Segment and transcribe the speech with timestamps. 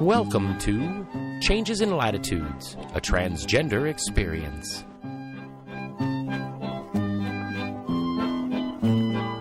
[0.00, 1.06] Welcome to
[1.42, 4.84] Changes in Latitudes, a transgender experience.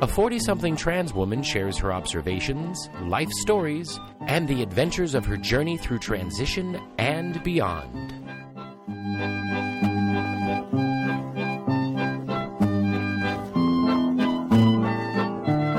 [0.02, 3.98] A 40 something trans woman shares her observations, life stories,
[4.28, 8.12] and the adventures of her journey through transition and beyond.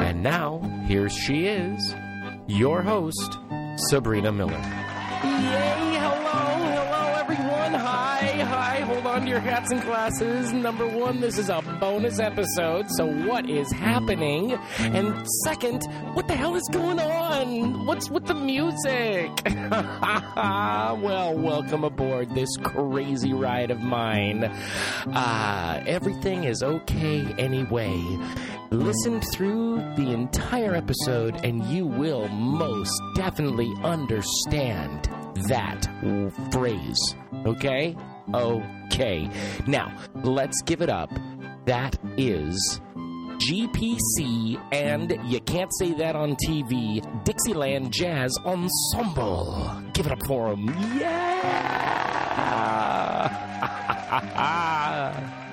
[0.01, 1.95] And now, here she is,
[2.46, 3.38] your host,
[3.88, 4.52] Sabrina Miller.
[4.52, 5.95] Yay!
[6.04, 7.74] Hello, hello, everyone.
[7.74, 8.80] Hi, hi.
[8.80, 10.52] Hold on to your hats and glasses.
[10.52, 12.87] Number one, this is a bonus episode.
[12.97, 14.52] So, what is happening?
[14.79, 15.84] And second,
[16.15, 17.84] what the hell is going on?
[17.84, 19.30] What's with the music?
[21.05, 24.45] well, welcome aboard this crazy ride of mine.
[24.45, 28.01] Uh, everything is okay anyway.
[28.71, 35.07] Listen through the entire episode, and you will most definitely understand
[35.48, 35.87] that
[36.51, 37.15] phrase.
[37.45, 37.95] Okay?
[38.32, 39.29] Okay.
[39.66, 41.10] Now, let's give it up.
[41.66, 42.80] That is
[43.38, 49.82] GPC, and you can't say that on TV, Dixieland Jazz Ensemble.
[49.92, 50.66] Give it up for them.
[50.98, 51.40] Yeah!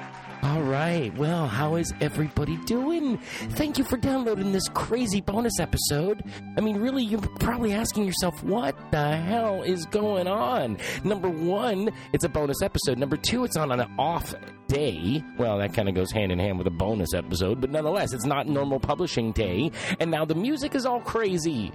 [0.72, 1.14] Right.
[1.18, 3.18] Well, how is everybody doing?
[3.18, 6.24] Thank you for downloading this crazy bonus episode.
[6.58, 10.78] I mean, really, you're probably asking yourself, what the hell is going on?
[11.04, 12.98] Number one, it's a bonus episode.
[12.98, 14.34] Number two, it's on an off
[14.70, 15.22] day.
[15.38, 18.26] Well, that kind of goes hand in hand with a bonus episode, but nonetheless, it's
[18.26, 19.74] not normal publishing day.
[20.00, 21.74] And now the music is all crazy.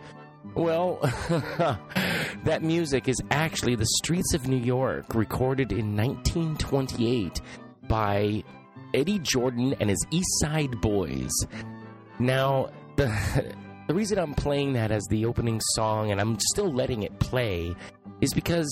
[0.54, 1.00] Well,
[2.44, 7.42] that music is actually The Streets of New York, recorded in 1928
[7.88, 8.42] by
[8.96, 11.30] Eddie Jordan and his East Side Boys.
[12.18, 13.06] Now, the,
[13.86, 17.76] the reason I'm playing that as the opening song and I'm still letting it play
[18.20, 18.68] is because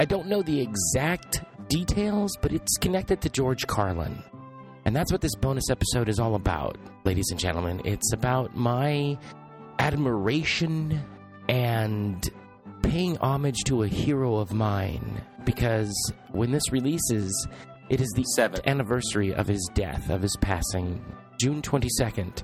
[0.00, 4.22] I don't know the exact details, but it's connected to George Carlin.
[4.84, 7.82] And that's what this bonus episode is all about, ladies and gentlemen.
[7.84, 9.18] It's about my
[9.78, 11.04] admiration
[11.48, 12.28] and
[12.82, 15.20] paying homage to a hero of mine.
[15.44, 15.92] Because
[16.30, 17.46] when this releases,
[17.88, 21.02] it is the seventh anniversary of his death, of his passing,
[21.40, 22.42] June 22nd,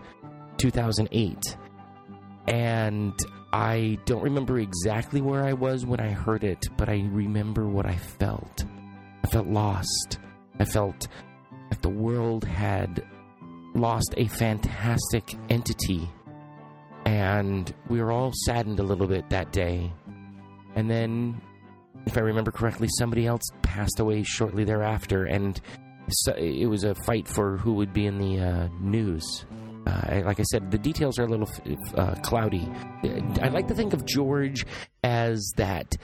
[0.57, 1.57] 2008.
[2.47, 3.19] And
[3.53, 7.87] I don't remember exactly where I was when I heard it, but I remember what
[7.87, 8.65] I felt.
[9.23, 10.19] I felt lost.
[10.59, 11.09] I felt
[11.71, 13.05] that the world had
[13.75, 16.09] lost a fantastic entity.
[17.05, 19.93] And we were all saddened a little bit that day.
[20.75, 21.41] And then
[22.07, 25.61] if I remember correctly, somebody else passed away shortly thereafter, and
[26.09, 29.47] so it was a fight for who would be in the uh, news.
[29.87, 31.51] Uh, like I said, the details are a little
[31.97, 32.71] uh, cloudy.
[33.43, 34.65] I like to think of George
[35.03, 35.97] as that,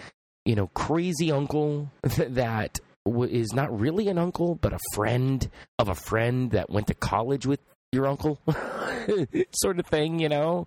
[0.45, 5.95] you know, crazy uncle that is not really an uncle, but a friend of a
[5.95, 7.61] friend that went to college with
[7.93, 8.39] your uncle,
[9.53, 10.67] sort of thing, you know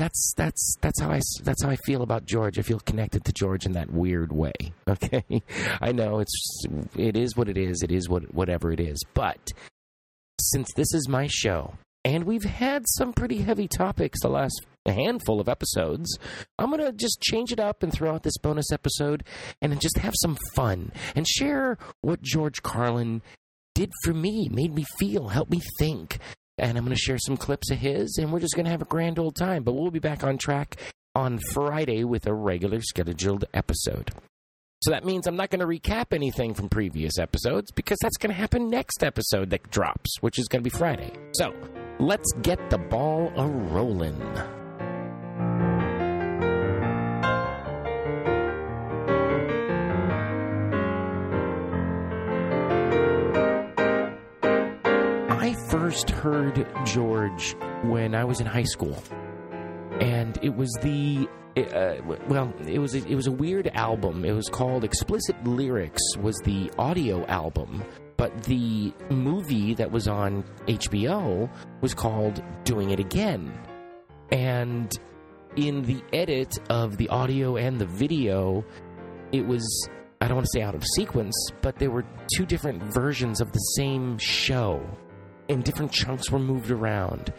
[0.00, 2.58] that's that's that's how I that's how I feel about George.
[2.58, 4.52] I feel connected to George in that weird way.
[4.88, 5.42] Okay,
[5.80, 6.64] I know it's
[6.96, 7.82] it is what it is.
[7.82, 9.00] It is what whatever it is.
[9.14, 9.52] But
[10.40, 11.74] since this is my show,
[12.04, 16.18] and we've had some pretty heavy topics the last handful of episodes,
[16.58, 19.22] I'm gonna just change it up and throw out this bonus episode
[19.62, 23.22] and just have some fun and share what George Carlin
[23.76, 26.18] did for me, made me feel, helped me think,
[26.60, 28.82] and I'm going to share some clips of his, and we're just going to have
[28.82, 29.62] a grand old time.
[29.62, 30.76] But we'll be back on track
[31.14, 34.10] on Friday with a regular scheduled episode.
[34.82, 38.30] So that means I'm not going to recap anything from previous episodes because that's going
[38.30, 41.12] to happen next episode that drops, which is going to be Friday.
[41.32, 41.54] So
[41.98, 44.18] let's get the ball a rolling.
[55.70, 59.00] First heard George when I was in high school,
[60.00, 61.96] and it was the uh,
[62.26, 64.24] well, it was a, it was a weird album.
[64.24, 66.02] It was called Explicit Lyrics.
[66.18, 67.84] Was the audio album,
[68.16, 71.48] but the movie that was on HBO
[71.80, 73.52] was called Doing It Again,
[74.32, 74.98] and
[75.54, 78.64] in the edit of the audio and the video,
[79.30, 79.88] it was
[80.20, 83.52] I don't want to say out of sequence, but there were two different versions of
[83.52, 84.84] the same show
[85.50, 87.32] and different chunks were moved around.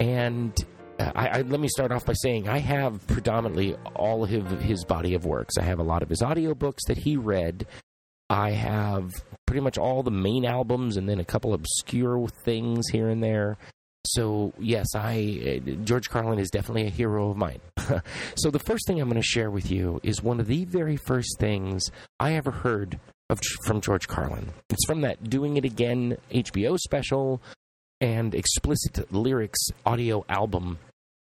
[0.00, 0.54] And
[0.98, 4.30] I, I, let me start off by saying I have predominantly all of
[4.60, 5.56] his body of works.
[5.58, 7.66] I have a lot of his audiobooks that he read.
[8.30, 9.12] I have
[9.46, 13.58] pretty much all the main albums and then a couple obscure things here and there.
[14.06, 17.60] So, yes, I uh, George Carlin is definitely a hero of mine.
[18.36, 20.96] so, the first thing I'm going to share with you is one of the very
[20.96, 21.82] first things
[22.18, 24.50] I ever heard of, from George Carlin.
[24.70, 27.42] It's from that Doing It Again HBO special
[28.00, 30.78] and explicit lyrics audio album.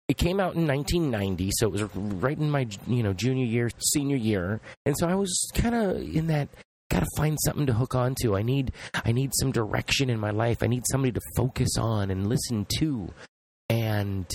[0.09, 3.71] It came out in 1990, so it was right in my you know junior year,
[3.79, 6.49] senior year, and so I was kind of in that
[6.91, 8.37] got to find something to hook on to.
[8.37, 10.59] I need I need some direction in my life.
[10.63, 13.09] I need somebody to focus on and listen to.
[13.69, 14.27] And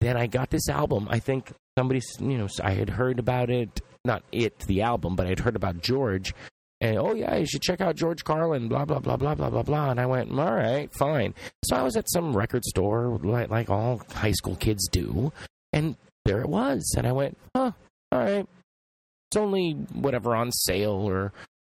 [0.00, 1.08] then I got this album.
[1.10, 5.26] I think somebody, you know, I had heard about it, not it, the album, but
[5.26, 6.34] I'd heard about George.
[6.80, 8.68] And oh yeah, you should check out George Carlin.
[8.68, 9.90] Blah blah blah blah blah blah blah.
[9.90, 11.34] And I went, all right, fine.
[11.64, 15.32] So I was at some record store, like like all high school kids do,
[15.72, 16.94] and there it was.
[16.96, 17.72] And I went, huh,
[18.12, 18.46] all right.
[19.30, 21.32] It's only whatever on sale or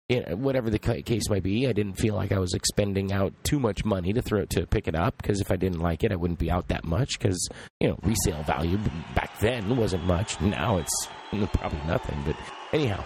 [0.10, 3.84] whatever the case might be, I didn't feel like I was expending out too much
[3.84, 6.40] money to throw to pick it up because if I didn't like it, I wouldn't
[6.40, 7.50] be out that much because
[7.80, 8.78] you know resale value
[9.16, 10.40] back then wasn't much.
[10.42, 11.07] Now it's
[11.54, 12.22] probably nothing.
[12.25, 12.36] But
[12.72, 13.04] anyhow,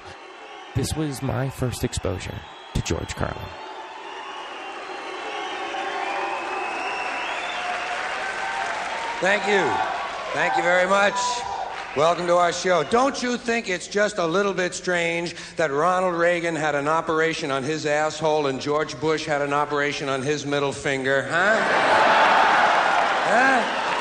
[0.75, 2.39] this was my first exposure
[2.73, 3.37] to George Carlin.
[9.19, 9.63] Thank you.
[10.33, 11.15] Thank you very much.
[11.97, 12.83] Welcome to our show.
[12.83, 17.51] Don't you think it's just a little bit strange that Ronald Reagan had an operation
[17.51, 21.57] on his asshole and George Bush had an operation on his middle finger, huh?
[23.25, 23.98] huh?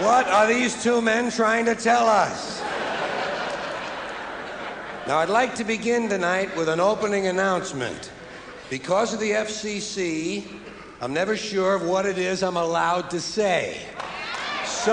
[0.00, 2.60] What are these two men trying to tell us?
[5.06, 8.10] Now, I'd like to begin tonight with an opening announcement.
[8.68, 10.44] Because of the FCC,
[11.00, 13.80] I'm never sure of what it is I'm allowed to say.
[14.66, 14.92] So,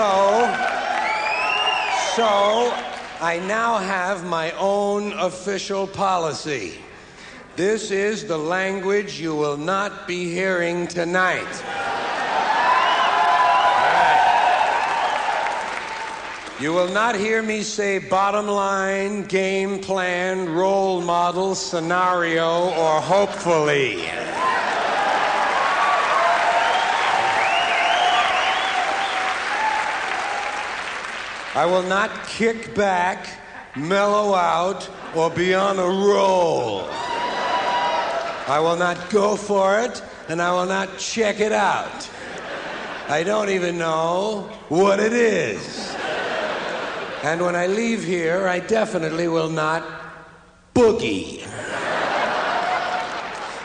[2.16, 2.72] so
[3.20, 6.78] I now have my own official policy.
[7.56, 11.62] This is the language you will not be hearing tonight.
[16.60, 24.08] You will not hear me say bottom line, game plan, role model, scenario, or hopefully.
[31.56, 33.26] I will not kick back,
[33.74, 36.82] mellow out, or be on a roll.
[38.46, 42.08] I will not go for it, and I will not check it out.
[43.08, 45.93] I don't even know what it is.
[47.24, 49.82] And when I leave here, I definitely will not
[50.74, 51.42] boogie.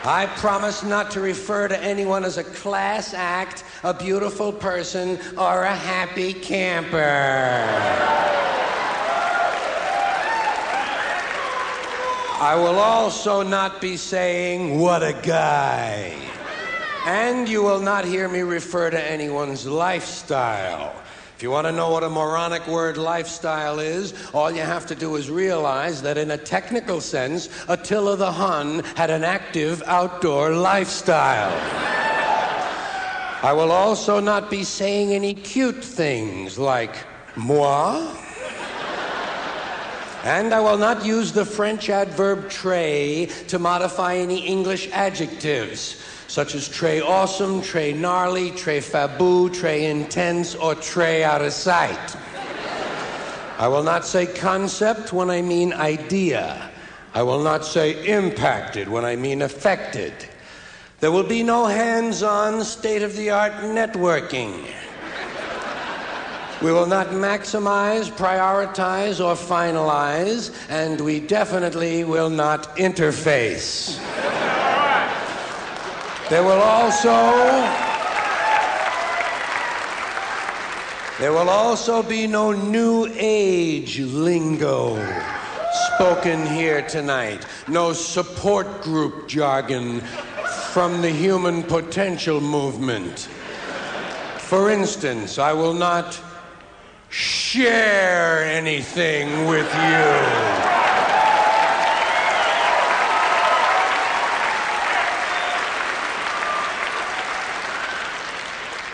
[0.05, 5.63] I promise not to refer to anyone as a class act, a beautiful person, or
[5.63, 7.65] a happy camper.
[12.39, 16.15] I will also not be saying, what a guy.
[17.05, 20.95] And you will not hear me refer to anyone's lifestyle.
[21.39, 24.93] If you want to know what a moronic word lifestyle is, all you have to
[24.93, 30.51] do is realize that in a technical sense, Attila the Hun had an active outdoor
[30.51, 31.57] lifestyle.
[33.41, 36.93] I will also not be saying any cute things like
[37.37, 38.13] moi.
[40.25, 46.53] And I will not use the French adverb très to modify any English adjectives such
[46.53, 52.15] as Très Awesome, Très Gnarly, Très Fabu, Très Intense, or Très Out of Sight.
[53.57, 56.69] I will not say concept when I mean idea.
[57.15, 60.13] I will not say impacted when I mean affected.
[60.99, 64.67] There will be no hands on, state of the art networking.
[66.61, 73.97] We will not maximize, prioritize, or finalize, and we definitely will not interface.
[76.29, 77.09] There will also
[81.19, 84.95] there will also be no new age lingo
[85.95, 87.47] spoken here tonight.
[87.67, 90.01] No support group jargon
[90.71, 93.27] from the human potential movement.
[94.37, 96.21] For instance, I will not
[97.09, 100.78] share anything with you.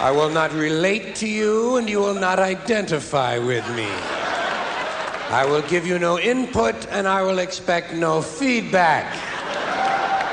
[0.05, 3.87] I will not relate to you and you will not identify with me.
[5.33, 9.11] I will give you no input and I will expect no feedback.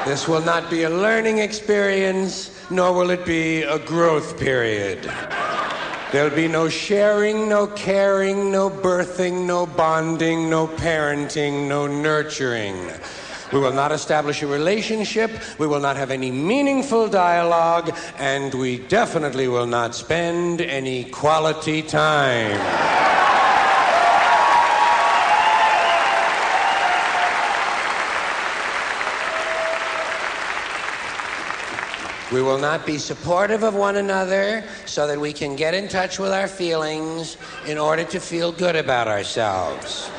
[0.05, 5.11] This will not be a learning experience, nor will it be a growth period.
[6.13, 12.77] There'll be no sharing, no caring, no birthing, no bonding, no parenting, no nurturing.
[13.53, 18.79] We will not establish a relationship, we will not have any meaningful dialogue, and we
[18.79, 22.59] definitely will not spend any quality time.
[32.33, 36.19] We will not be supportive of one another so that we can get in touch
[36.19, 40.11] with our feelings in order to feel good about ourselves.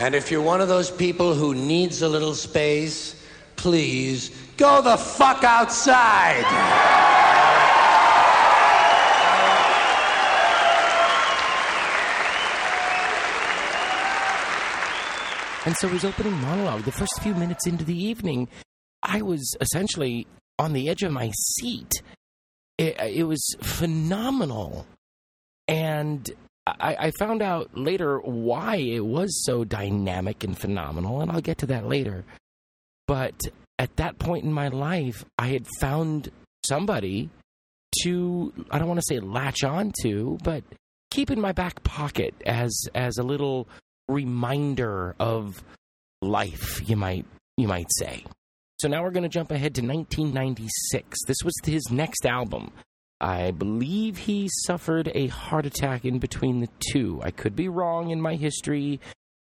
[0.00, 3.20] And if you're one of those people who needs a little space,
[3.56, 6.44] please go the fuck outside.
[15.66, 18.48] And so his opening monologue, the first few minutes into the evening,
[19.02, 20.28] I was essentially
[20.60, 21.92] on the edge of my seat.
[22.78, 24.86] It, it was phenomenal.
[25.66, 26.30] And
[26.80, 31.58] I, I, found out later why it was so dynamic and phenomenal, and I'll get
[31.58, 32.24] to that later.
[33.06, 33.34] But
[33.78, 36.30] at that point in my life, I had found
[36.66, 37.30] somebody
[38.02, 40.64] to, I don't want to say latch on to, but
[41.10, 43.68] keep in my back pocket as as a little
[44.08, 45.62] reminder of
[46.20, 48.24] life, you might you might say.
[48.80, 51.18] So now we're going to jump ahead to 1996.
[51.26, 52.70] This was his next album.
[53.20, 57.20] I believe he suffered a heart attack in between the two.
[57.22, 59.00] I could be wrong in my history.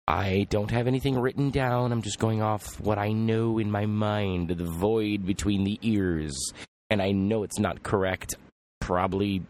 [0.07, 1.91] I don't have anything written down.
[1.91, 6.53] I'm just going off what I know in my mind, the void between the ears.
[6.91, 8.37] And I know it's not correct.
[8.81, 9.43] Probably,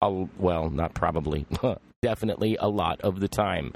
[0.00, 1.44] well, not probably,
[2.02, 3.72] definitely a lot of the time.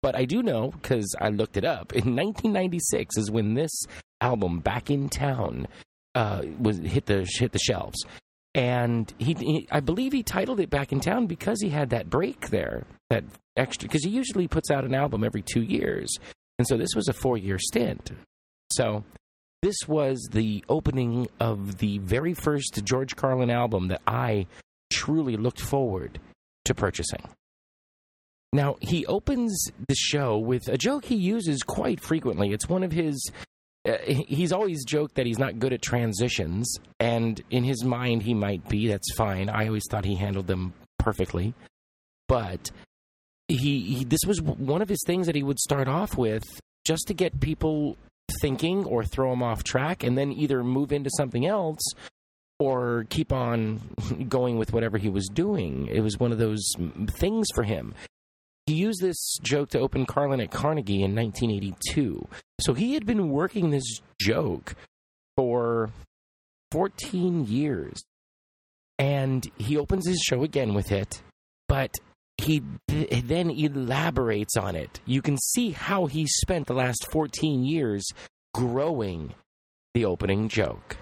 [0.00, 1.92] But I do know because I looked it up.
[1.92, 3.72] In 1996 is when this
[4.20, 5.66] album, Back in Town,
[6.14, 8.04] uh, was hit the hit the shelves,
[8.54, 12.08] and he, he, I believe he titled it Back in Town because he had that
[12.08, 13.24] break there, that
[13.56, 13.88] extra.
[13.88, 16.16] Because he usually puts out an album every two years,
[16.58, 18.12] and so this was a four year stint.
[18.70, 19.04] So
[19.62, 24.46] this was the opening of the very first George Carlin album that I
[24.92, 26.20] truly looked forward
[26.66, 27.28] to purchasing.
[28.52, 32.52] Now, he opens the show with a joke he uses quite frequently.
[32.52, 33.32] It's one of his.
[33.86, 38.32] Uh, he's always joked that he's not good at transitions, and in his mind, he
[38.32, 38.88] might be.
[38.88, 39.50] That's fine.
[39.50, 41.54] I always thought he handled them perfectly.
[42.28, 42.70] But
[43.48, 46.44] he, he this was one of his things that he would start off with
[46.86, 47.96] just to get people
[48.40, 51.82] thinking or throw them off track and then either move into something else
[52.58, 53.80] or keep on
[54.28, 55.86] going with whatever he was doing.
[55.88, 56.66] It was one of those
[57.18, 57.94] things for him.
[58.66, 62.26] He used this joke to open Carlin at Carnegie in 1982.
[62.60, 64.74] So he had been working this joke
[65.36, 65.90] for
[66.70, 68.02] 14 years.
[68.98, 71.20] And he opens his show again with it,
[71.68, 71.96] but
[72.38, 75.00] he th- then elaborates on it.
[75.04, 78.04] You can see how he spent the last 14 years
[78.54, 79.34] growing
[79.94, 80.96] the opening joke.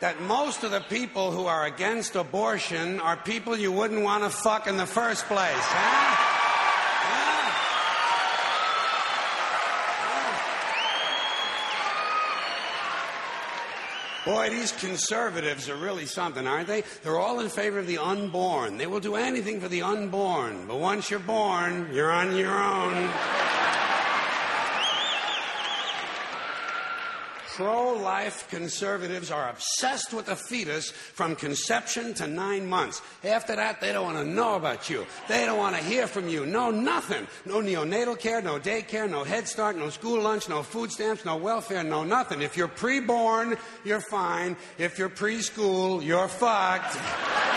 [0.00, 4.30] That most of the people who are against abortion are people you wouldn't want to
[4.30, 6.32] fuck in the first place, huh?
[14.26, 16.82] Boy, these conservatives are really something, aren't they?
[17.04, 18.76] They're all in favor of the unborn.
[18.76, 20.66] They will do anything for the unborn.
[20.66, 23.08] But once you're born, you're on your own.
[27.56, 33.00] Pro life conservatives are obsessed with the fetus from conception to nine months.
[33.24, 35.06] After that, they don't want to know about you.
[35.26, 36.44] They don't want to hear from you.
[36.44, 37.26] No, nothing.
[37.46, 41.36] No neonatal care, no daycare, no Head Start, no school lunch, no food stamps, no
[41.36, 42.42] welfare, no nothing.
[42.42, 44.54] If you're preborn, you're fine.
[44.76, 46.98] If you're preschool, you're fucked.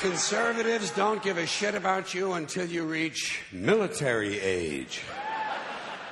[0.00, 5.02] Conservatives don't give a shit about you until you reach military age.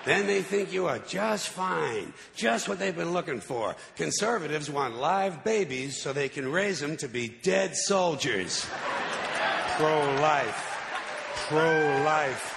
[0.04, 3.76] Then they think you are just fine, just what they've been looking for.
[3.96, 8.66] Conservatives want live babies so they can raise them to be dead soldiers.
[9.76, 10.72] Pro life.
[11.48, 12.56] Pro life.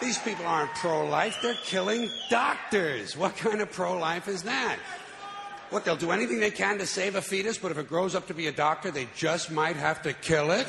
[0.00, 3.16] These people aren't pro life, they're killing doctors.
[3.16, 4.78] What kind of pro life is that?
[5.70, 8.28] What, they'll do anything they can to save a fetus, but if it grows up
[8.28, 10.66] to be a doctor, they just might have to kill it?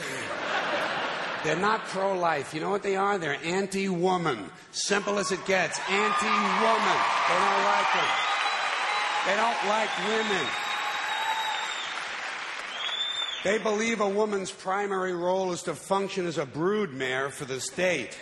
[1.44, 2.54] They're not pro life.
[2.54, 3.18] You know what they are?
[3.18, 4.50] They're anti woman.
[4.72, 5.80] Simple as it gets.
[5.80, 6.26] Anti
[6.62, 6.98] woman.
[7.28, 8.10] They don't like them.
[9.28, 10.48] They don't like women.
[13.44, 18.18] They believe a woman's primary role is to function as a broodmare for the state.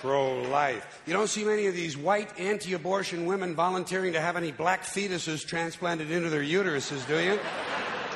[0.00, 1.02] Pro life.
[1.06, 4.84] You don't see many of these white anti abortion women volunteering to have any black
[4.84, 7.38] fetuses transplanted into their uteruses, do you?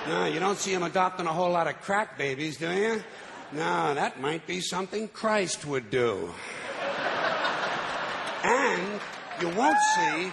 [0.08, 3.02] No, you don't see them adopting a whole lot of crack babies, do you?
[3.52, 6.32] No, that might be something Christ would do.
[8.44, 9.00] And
[9.40, 10.32] you won't see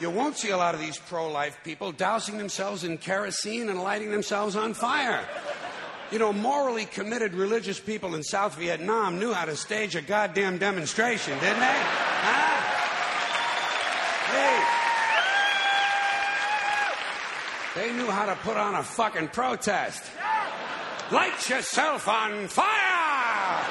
[0.00, 4.10] you won't see a lot of these pro-life people dousing themselves in kerosene and lighting
[4.10, 5.24] themselves on fire.
[6.10, 10.58] You know, morally committed religious people in South Vietnam knew how to stage a goddamn
[10.58, 11.80] demonstration, didn't they?
[12.26, 12.54] Huh?
[14.32, 14.84] Hey.
[17.80, 20.02] They knew how to put on a fucking protest.
[21.10, 23.64] Light yourself on fire!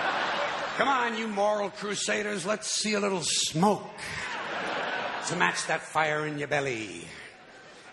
[0.77, 3.87] Come on, you moral crusaders, let's see a little smoke
[5.27, 7.05] to match that fire in your belly.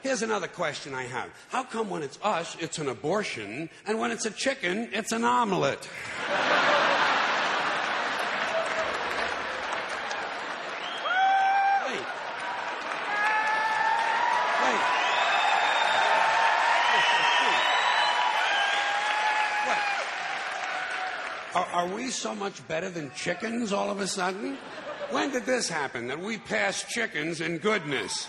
[0.03, 1.29] Here's another question I have.
[1.49, 5.25] How come when it's us, it's an abortion, and when it's a chicken, it's an
[5.25, 5.89] omelet?
[21.81, 24.59] Are we so much better than chickens all of a sudden?
[25.11, 28.29] When did this happen that we passed chickens in goodness?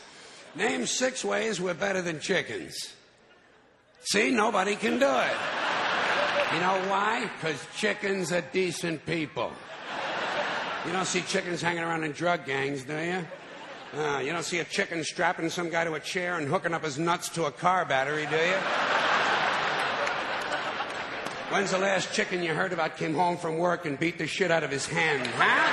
[0.56, 2.94] Name six ways we're better than chickens.
[4.04, 5.38] See, nobody can do it.
[6.54, 7.30] You know why?
[7.40, 9.52] Because chickens are decent people.
[10.86, 13.26] You don't see chickens hanging around in drug gangs, do you?
[13.98, 16.84] Uh, you don't see a chicken strapping some guy to a chair and hooking up
[16.84, 18.58] his nuts to a car battery, do you?
[21.52, 24.52] When's the last chicken you heard about came home from work and beat the shit
[24.52, 25.68] out of his hen, huh?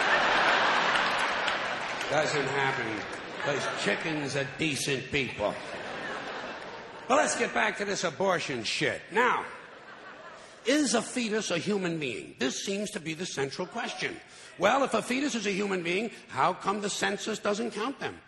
[2.10, 3.17] Doesn't happen
[3.48, 5.54] because chickens are decent people.
[7.08, 9.00] Well, let's get back to this abortion shit.
[9.10, 9.44] Now,
[10.66, 12.34] is a fetus a human being?
[12.38, 14.16] This seems to be the central question.
[14.58, 18.18] Well, if a fetus is a human being, how come the census doesn't count them?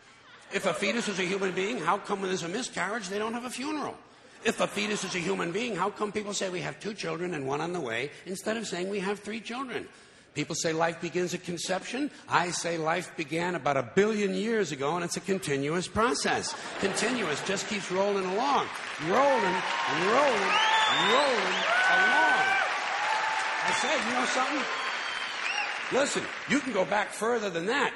[0.54, 3.34] If a fetus is a human being, how come when there's a miscarriage they don't
[3.34, 3.96] have a funeral?
[4.42, 7.34] If a fetus is a human being, how come people say we have two children
[7.34, 9.86] and one on the way instead of saying we have three children?
[10.34, 12.10] People say life begins at conception.
[12.28, 16.54] I say life began about a billion years ago, and it's a continuous process.
[16.78, 18.66] Continuous, just keeps rolling along.
[19.08, 19.56] Rolling,
[20.06, 20.50] rolling,
[21.10, 21.56] rolling
[21.90, 22.46] along.
[23.62, 24.62] I said, you know something?
[25.92, 27.92] Listen, you can go back further than that.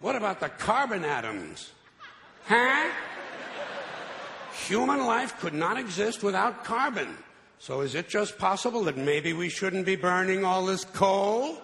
[0.00, 1.72] What about the carbon atoms?
[2.46, 2.90] Huh?
[4.66, 7.16] Human life could not exist without carbon.
[7.58, 11.58] So is it just possible that maybe we shouldn't be burning all this coal?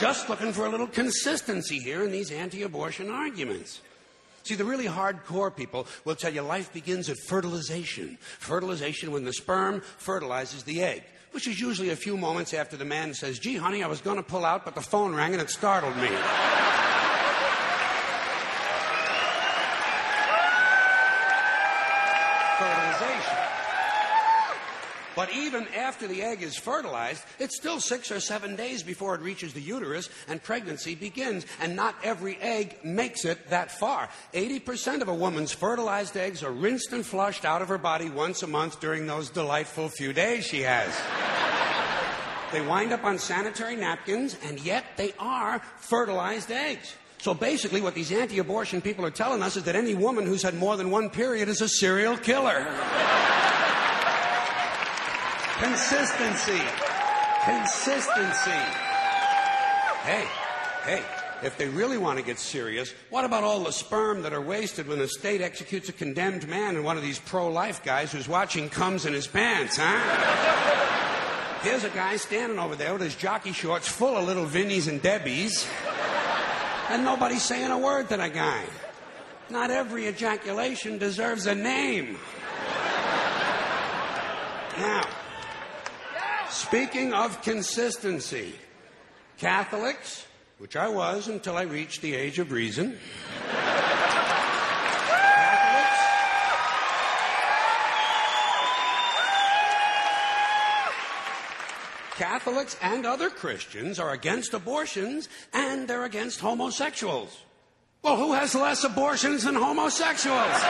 [0.00, 3.82] Just looking for a little consistency here in these anti abortion arguments.
[4.44, 8.16] See, the really hardcore people will tell you life begins at fertilization.
[8.38, 12.84] Fertilization when the sperm fertilizes the egg, which is usually a few moments after the
[12.86, 15.42] man says, Gee, honey, I was going to pull out, but the phone rang and
[15.42, 16.08] it startled me.
[25.20, 29.20] But even after the egg is fertilized, it's still six or seven days before it
[29.20, 31.44] reaches the uterus and pregnancy begins.
[31.60, 34.08] And not every egg makes it that far.
[34.32, 38.42] 80% of a woman's fertilized eggs are rinsed and flushed out of her body once
[38.42, 40.98] a month during those delightful few days she has.
[42.52, 46.96] they wind up on sanitary napkins, and yet they are fertilized eggs.
[47.18, 50.42] So basically, what these anti abortion people are telling us is that any woman who's
[50.42, 52.66] had more than one period is a serial killer.
[55.60, 56.60] Consistency.
[57.44, 58.50] Consistency.
[60.02, 60.26] Hey,
[60.84, 61.02] hey,
[61.42, 64.88] if they really want to get serious, what about all the sperm that are wasted
[64.88, 68.26] when the state executes a condemned man and one of these pro life guys who's
[68.26, 71.60] watching comes in his pants, huh?
[71.62, 75.02] Here's a guy standing over there with his jockey shorts full of little Vinnies and
[75.02, 75.68] Debbies,
[76.88, 78.64] and nobody's saying a word to that guy.
[79.50, 82.16] Not every ejaculation deserves a name.
[84.78, 85.06] Now,
[86.50, 88.54] speaking of consistency,
[89.38, 90.26] Catholics,
[90.58, 92.98] which I was until I reached the age of reason,
[102.16, 107.34] Catholics, and other Christians are against abortions and they're against homosexuals.
[108.02, 110.62] Well, who has less abortions than homosexuals?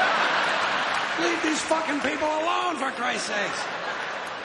[1.20, 3.79] Leave these fucking people alone, for Christ's sakes.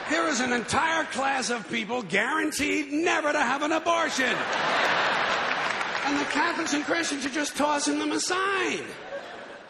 [0.08, 4.36] Here is an entire class of people guaranteed never to have an abortion.
[6.04, 8.84] And the Catholics and Christians are just tossing them aside.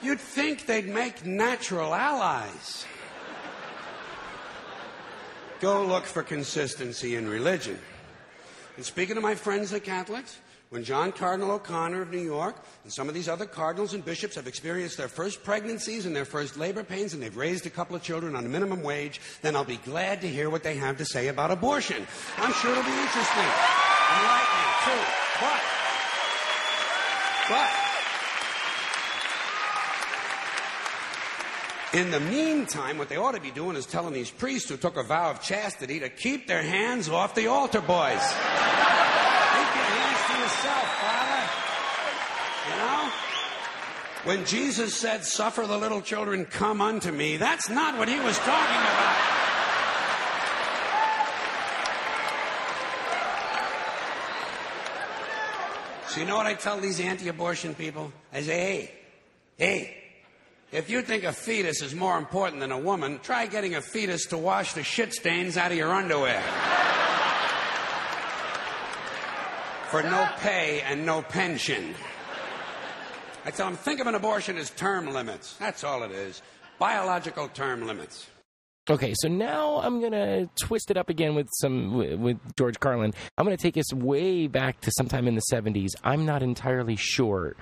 [0.02, 2.84] You'd think they'd make natural allies.
[5.60, 7.78] Go look for consistency in religion.
[8.76, 10.38] And speaking to my friends, the Catholics,
[10.76, 14.34] when John Cardinal O'Connor of New York and some of these other cardinals and bishops
[14.34, 17.96] have experienced their first pregnancies and their first labor pains and they've raised a couple
[17.96, 20.98] of children on a minimum wage, then I'll be glad to hear what they have
[20.98, 22.06] to say about abortion.
[22.36, 23.48] I'm sure it'll be interesting.
[24.20, 25.00] Enlightening, too.
[25.40, 25.62] But,
[27.48, 27.70] but,
[31.94, 34.98] In the meantime, what they ought to be doing is telling these priests who took
[34.98, 38.20] a vow of chastity to keep their hands off the altar boys.
[39.72, 41.42] Keep your hands to yourself, Father.
[42.68, 43.02] You know?
[44.24, 48.38] When Jesus said, Suffer the little children, come unto me, that's not what he was
[48.38, 49.36] talking about.
[56.16, 58.10] So, you know what I tell these anti abortion people?
[58.32, 58.90] I say, hey,
[59.58, 59.96] hey,
[60.72, 64.24] if you think a fetus is more important than a woman, try getting a fetus
[64.28, 66.42] to wash the shit stains out of your underwear.
[69.90, 71.94] For no pay and no pension.
[73.44, 75.54] I tell them, think of an abortion as term limits.
[75.54, 76.42] That's all it is.
[76.78, 78.26] Biological term limits.
[78.90, 83.12] Okay, so now I'm gonna twist it up again with some with George Carlin.
[83.36, 85.90] I'm gonna take us way back to sometime in the 70s.
[86.04, 87.56] I'm not entirely sure,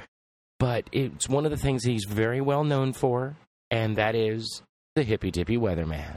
[0.59, 3.37] but it's one of the things he's very well known for,
[3.71, 4.63] and that is
[4.97, 6.17] the hippy dippy weatherman.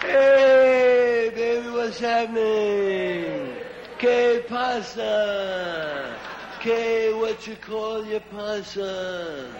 [0.00, 3.57] Hey, baby, what's happening?
[3.98, 6.14] Que pasa?
[6.60, 9.50] Que what you call your pasa?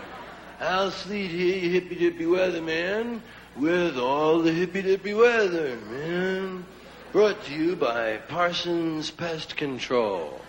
[0.60, 3.20] Al Sleet here, hippy dippy weatherman,
[3.56, 6.64] with all the hippy dippy weather, man.
[7.10, 10.40] Brought to you by Parsons Pest Control.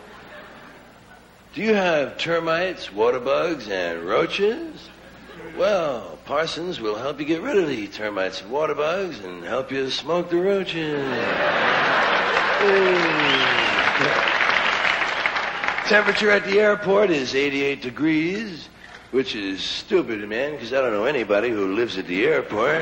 [1.56, 4.88] Do you have termites, water bugs, and roaches?
[5.58, 9.72] Well, Parsons will help you get rid of the termites and water bugs and help
[9.72, 11.10] you smoke the roaches.
[15.90, 18.70] Temperature at the airport is 88 degrees,
[19.10, 22.82] which is stupid, man, because I don't know anybody who lives at the airport.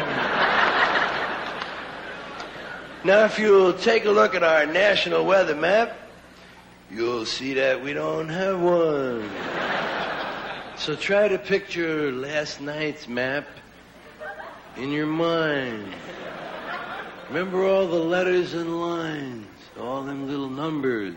[3.05, 5.97] now, if you'll take a look at our national weather map,
[6.91, 9.29] you'll see that we don't have one.
[10.75, 13.47] So try to picture last night's map
[14.75, 15.93] in your mind.
[17.29, 19.47] Remember all the letters and lines,
[19.79, 21.15] all them little numbers.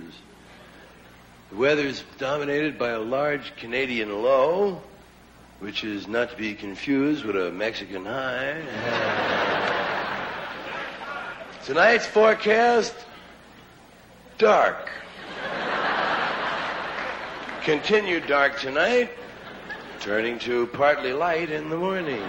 [1.50, 4.80] The weather's dominated by a large Canadian low,
[5.58, 8.62] which is not to be confused with a Mexican high.
[11.64, 12.94] Tonight's forecast
[14.38, 14.90] dark.
[17.62, 19.10] Continued dark tonight,
[19.98, 22.22] turning to partly light in the morning.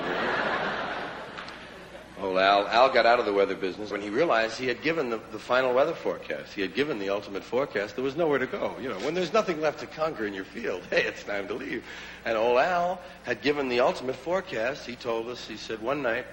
[2.24, 5.10] Oh, Al, Al got out of the weather business when he realized he had given
[5.10, 6.54] the, the final weather forecast.
[6.54, 7.96] He had given the ultimate forecast.
[7.96, 8.76] There was nowhere to go.
[8.80, 11.56] You know, when there's nothing left to conquer in your field, hey, it's time to
[11.56, 11.84] leave.
[12.24, 14.86] And old Al had given the ultimate forecast.
[14.86, 16.28] He told us, he said one night,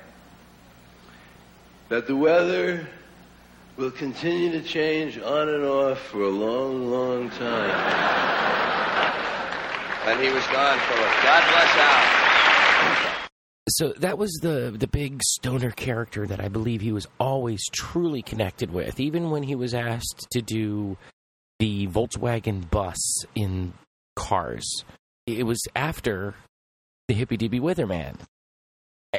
[1.88, 2.86] that the weather
[3.78, 7.70] will continue to change on and off for a long, long time.
[10.06, 11.10] and he was gone, Philip.
[11.22, 12.17] God bless Al.
[13.68, 18.22] So that was the the big stoner character that I believe he was always truly
[18.22, 20.96] connected with, even when he was asked to do
[21.58, 23.72] the Volkswagen bus in
[24.16, 24.84] Cars.
[25.26, 26.34] It was after
[27.08, 28.16] the Hippy Dippy Weatherman.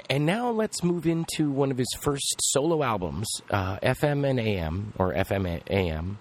[0.10, 4.94] And now let's move into one of his first solo albums, uh, FM and AM,
[4.98, 6.20] or FM AM,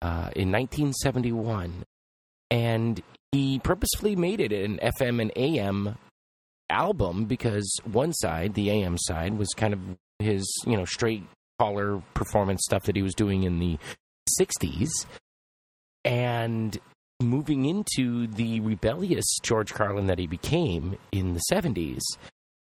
[0.00, 1.84] uh, in 1971.
[2.50, 5.96] And he purposefully made it an FM and AM
[6.72, 9.80] album because one side, the AM side, was kind of
[10.18, 11.24] his, you know, straight
[11.58, 13.78] collar performance stuff that he was doing in the
[14.40, 14.90] 60s.
[16.04, 16.78] And
[17.20, 22.00] moving into the rebellious George Carlin that he became in the 70s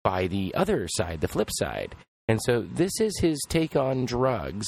[0.04, 1.96] by the other side, the flip side.
[2.28, 4.68] And so this is his take on drugs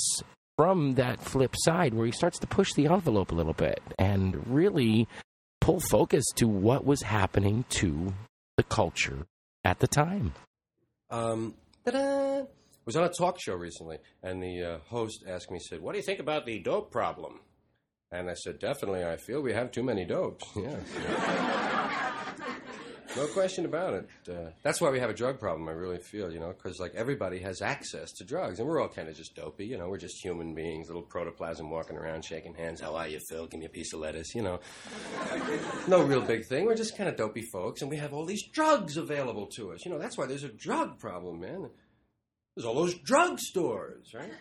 [0.57, 4.47] from that flip side where he starts to push the envelope a little bit and
[4.47, 5.07] really
[5.61, 8.13] pull focus to what was happening to
[8.58, 9.28] the culture
[9.63, 10.34] at the time.
[11.10, 11.54] Um,
[11.86, 12.43] ta-da!
[12.86, 16.00] was on a talk show recently, and the uh, host asked me, said, "What do
[16.00, 17.41] you think about the dope problem?"
[18.12, 20.82] And I said, "Definitely, I feel we have too many dopes." Yes.
[23.15, 24.10] no question about it.
[24.30, 25.67] Uh, that's why we have a drug problem.
[25.67, 28.89] I really feel, you know, because like everybody has access to drugs, and we're all
[28.89, 29.65] kind of just dopey.
[29.65, 32.82] You know, we're just human beings, little protoplasm walking around, shaking hands.
[32.82, 33.48] How are you, Phil?
[33.48, 34.36] Give me a piece of lettuce.
[34.36, 34.60] You know,
[35.88, 36.65] no real big thing.
[36.65, 39.86] We're just kind of dopey folks, and we have all these drugs available to us.
[39.86, 41.70] You know, that's why there's a drug problem, man.
[42.56, 44.32] There's all those drug stores, right?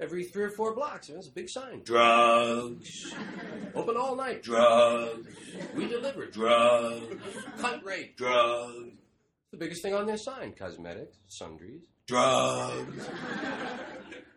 [0.00, 1.82] Every three or four blocks, there's a big sign.
[1.84, 3.14] Drugs.
[3.74, 4.42] Open all night.
[4.42, 5.28] Drugs.
[5.76, 6.24] We deliver.
[6.26, 7.16] Drugs.
[7.58, 8.16] Cut rate.
[8.16, 8.94] Drugs.
[9.50, 10.54] The biggest thing on their sign.
[10.58, 13.08] Cosmetics, sundries, drugs.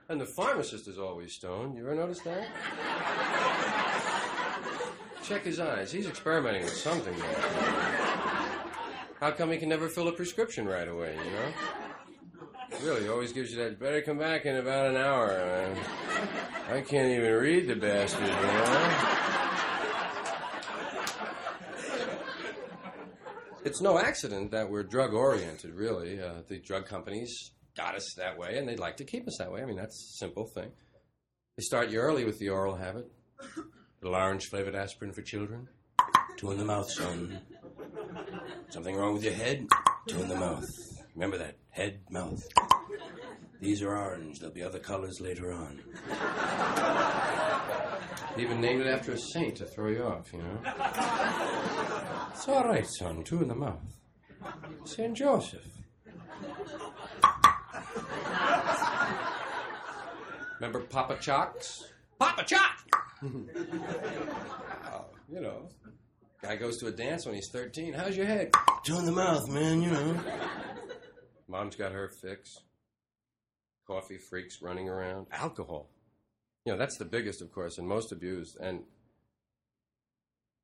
[0.10, 1.78] And the pharmacist is always stoned.
[1.78, 2.45] You ever notice that?
[5.23, 5.91] Check his eyes.
[5.91, 7.41] He's experimenting with something there.
[9.21, 11.54] How come he can never fill a prescription right away, you know?
[12.84, 13.80] Really, always gives you that.
[13.80, 15.28] Better come back in about an hour.
[15.28, 15.78] Man.
[16.69, 19.10] I can't even read the bastard, you know.
[23.63, 26.22] It's no accident that we're drug oriented, really.
[26.22, 29.50] Uh, the drug companies got us that way, and they'd like to keep us that
[29.50, 29.62] way.
[29.62, 30.69] I mean, that's a simple thing.
[31.56, 33.10] They start you early with the oral habit.
[34.02, 35.69] Little orange flavored aspirin for children.
[36.36, 37.39] Two in the mouth, son.
[38.67, 39.65] Something wrong with your head?
[40.08, 40.69] Two in the mouth.
[41.15, 42.43] Remember that head, mouth.
[43.63, 44.39] These are orange.
[44.39, 45.80] There'll be other colors later on.
[48.38, 50.58] Even named it after a saint to throw you off, you know.
[52.32, 53.23] It's all right, son.
[53.23, 53.80] Two in the mouth.
[54.84, 55.65] Saint Joseph.
[60.60, 61.86] Remember Papa Chocks?
[62.19, 62.86] Papa Chock!
[63.23, 65.69] oh, you know.
[66.41, 67.93] Guy goes to a dance when he's 13.
[67.93, 68.52] How's your head?
[68.84, 70.19] Two in the mouth, man, you know.
[71.47, 72.58] Mom's got her fix.
[73.88, 75.28] Coffee freaks running around.
[75.32, 75.89] Alcohol.
[76.65, 78.58] You know, that's the biggest, of course, and most abused.
[78.62, 78.84] And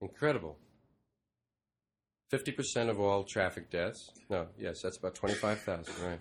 [0.02, 0.58] incredible.
[2.32, 4.12] 50% of all traffic deaths.
[4.30, 6.20] No, yes, that's about 25,000, right.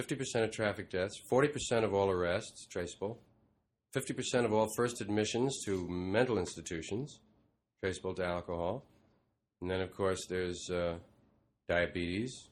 [0.00, 1.20] 50% of traffic deaths.
[1.30, 3.20] 40% of all arrests, traceable.
[3.94, 7.20] 50% of all first admissions to mental institutions,
[7.82, 8.84] traceable to alcohol.
[9.62, 10.96] And then, of course, there's uh,
[11.68, 12.48] diabetes,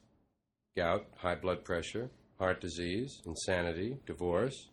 [0.75, 4.69] gout, high blood pressure, heart disease, insanity, divorce.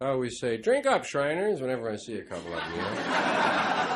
[0.00, 3.88] I always say, drink up, Shriners, whenever I see a couple of you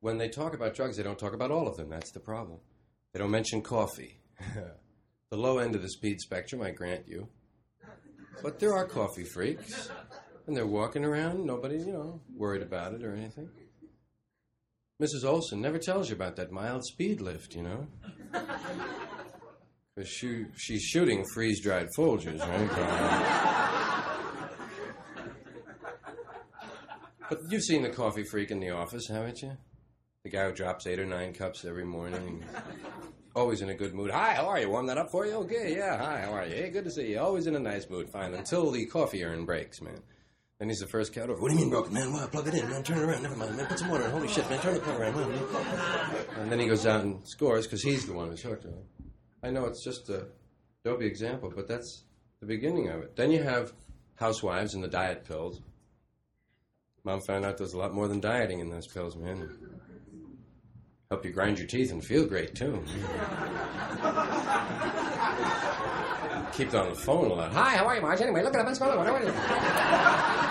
[0.00, 1.88] when they talk about drugs, they don't talk about all of them.
[1.88, 2.58] That's the problem.
[3.12, 4.18] They don't mention coffee.
[5.30, 7.28] the low end of the speed spectrum, I grant you.
[8.42, 9.90] But there are coffee freaks,
[10.46, 13.50] and they're walking around, nobody, you know, worried about it or anything.
[15.00, 15.24] Mrs.
[15.24, 17.86] Olson never tells you about that mild speed lift, you know?
[19.96, 22.70] Because she, she's shooting freeze dried Folgers, right?
[27.28, 29.50] but you've seen the coffee freak in the office, haven't you?
[30.22, 32.44] The guy who drops eight or nine cups every morning.
[33.34, 34.10] Always in a good mood.
[34.12, 34.70] Hi, how are you?
[34.70, 35.34] Warm that up for you?
[35.34, 35.98] Okay, yeah.
[35.98, 36.54] Hi, how are you?
[36.54, 37.18] Hey, good to see you.
[37.18, 38.08] Always in a nice mood.
[38.10, 38.34] Fine.
[38.34, 40.00] Until the coffee urn breaks, man.
[40.60, 41.40] Then he's the first cat over.
[41.40, 42.12] What do you mean broken, man?
[42.12, 42.82] Well, plug it in, man.
[42.82, 43.22] Turn it around.
[43.22, 43.64] Never mind, man.
[43.66, 44.10] Put some water in.
[44.10, 44.60] Holy shit, man.
[44.60, 45.16] Turn the plug around.
[46.36, 48.66] And then he goes out and scores because he's the one who's hooked.
[48.66, 48.74] Right?
[49.42, 50.26] I know it's just a
[50.84, 52.04] dopey example, but that's
[52.40, 53.16] the beginning of it.
[53.16, 53.72] Then you have
[54.16, 55.62] housewives and the diet pills.
[57.04, 59.48] Mom found out there's a lot more than dieting in those pills, man.
[61.10, 62.84] Help you grind your teeth and feel great, too.
[66.52, 67.52] Keep it on the phone a lot.
[67.54, 68.20] Hi, how are you, Marge?
[68.20, 70.46] Anyway, look at what's going on.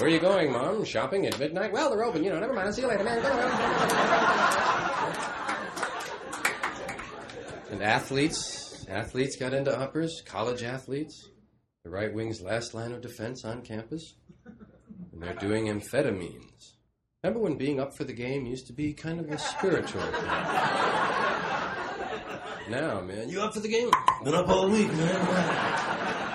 [0.00, 0.82] Where are you going, Mom?
[0.82, 1.72] Shopping at midnight?
[1.72, 2.40] Well, they're open, you know.
[2.40, 2.74] Never mind.
[2.74, 3.18] See you later, man.
[7.70, 11.28] And athletes, athletes got into uppers, college athletes.
[11.84, 14.14] The right wing's last line of defense on campus.
[15.12, 16.76] And they're doing amphetamines.
[17.22, 20.24] Remember when being up for the game used to be kind of a spiritual thing?
[22.70, 23.90] now, man, you up for the game?
[24.24, 26.29] Been up all week, man.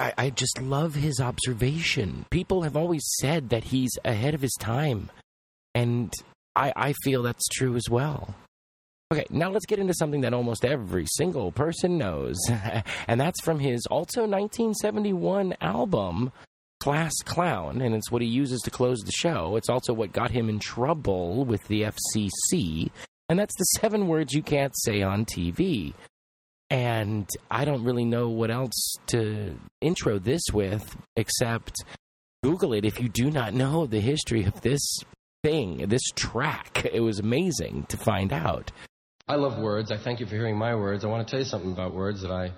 [0.00, 2.24] I, I just love his observation.
[2.30, 5.10] People have always said that he's ahead of his time.
[5.74, 6.12] And
[6.56, 8.34] I, I feel that's true as well.
[9.12, 12.38] Okay, now let's get into something that almost every single person knows.
[13.08, 16.32] and that's from his also 1971 album,
[16.80, 19.56] class clown, and it's what he uses to close the show.
[19.56, 22.90] It's also what got him in trouble with the FCC,
[23.28, 25.92] and that's the seven words you can't say on TV.
[26.70, 31.74] And I don't really know what else to intro this with except
[32.44, 34.80] Google it if you do not know the history of this
[35.42, 36.86] thing, this track.
[36.92, 38.70] It was amazing to find out.
[39.26, 39.90] I love words.
[39.90, 41.04] I thank you for hearing my words.
[41.04, 42.52] I want to tell you something about words that I,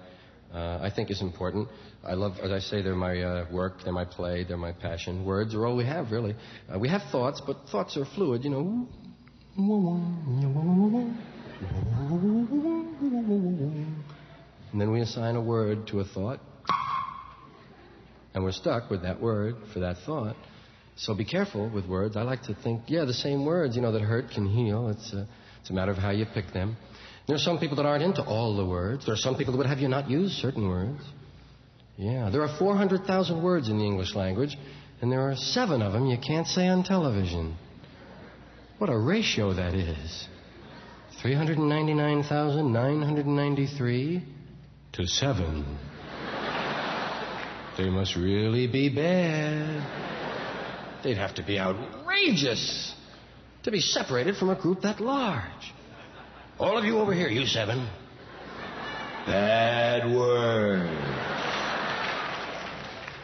[0.54, 1.68] uh, I think is important.
[2.04, 5.24] I love, as I say, they're my uh, work, they're my play, they're my passion.
[5.24, 6.34] Words are all we have, really.
[6.72, 8.88] Uh, we have thoughts, but thoughts are fluid, you know.
[14.72, 16.40] And then we assign a word to a thought,
[18.34, 20.36] and we're stuck with that word for that thought.
[20.96, 22.16] So be careful with words.
[22.16, 24.88] I like to think, yeah, the same words, you know, that hurt can heal.
[24.88, 25.26] It's a,
[25.60, 26.76] it's a matter of how you pick them.
[27.26, 29.06] There are some people that aren't into all the words.
[29.06, 31.02] There are some people that would have you not use certain words.
[31.96, 34.56] Yeah, there are 400,000 words in the English language,
[35.00, 37.56] and there are seven of them you can't say on television.
[38.78, 40.28] What a ratio that is.
[41.22, 44.22] 399,993
[44.92, 45.78] to seven.
[47.78, 49.86] They must really be bad.
[51.04, 52.92] They'd have to be outrageous
[53.62, 55.72] to be separated from a group that large.
[56.58, 57.88] All of you over here, you seven.
[59.24, 60.90] Bad word.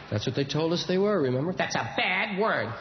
[0.09, 1.51] That's what they told us they were, remember?
[1.53, 2.73] That's a bad word.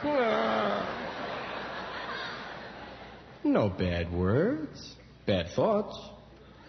[3.45, 4.97] No bad words,
[5.29, 5.97] bad thoughts,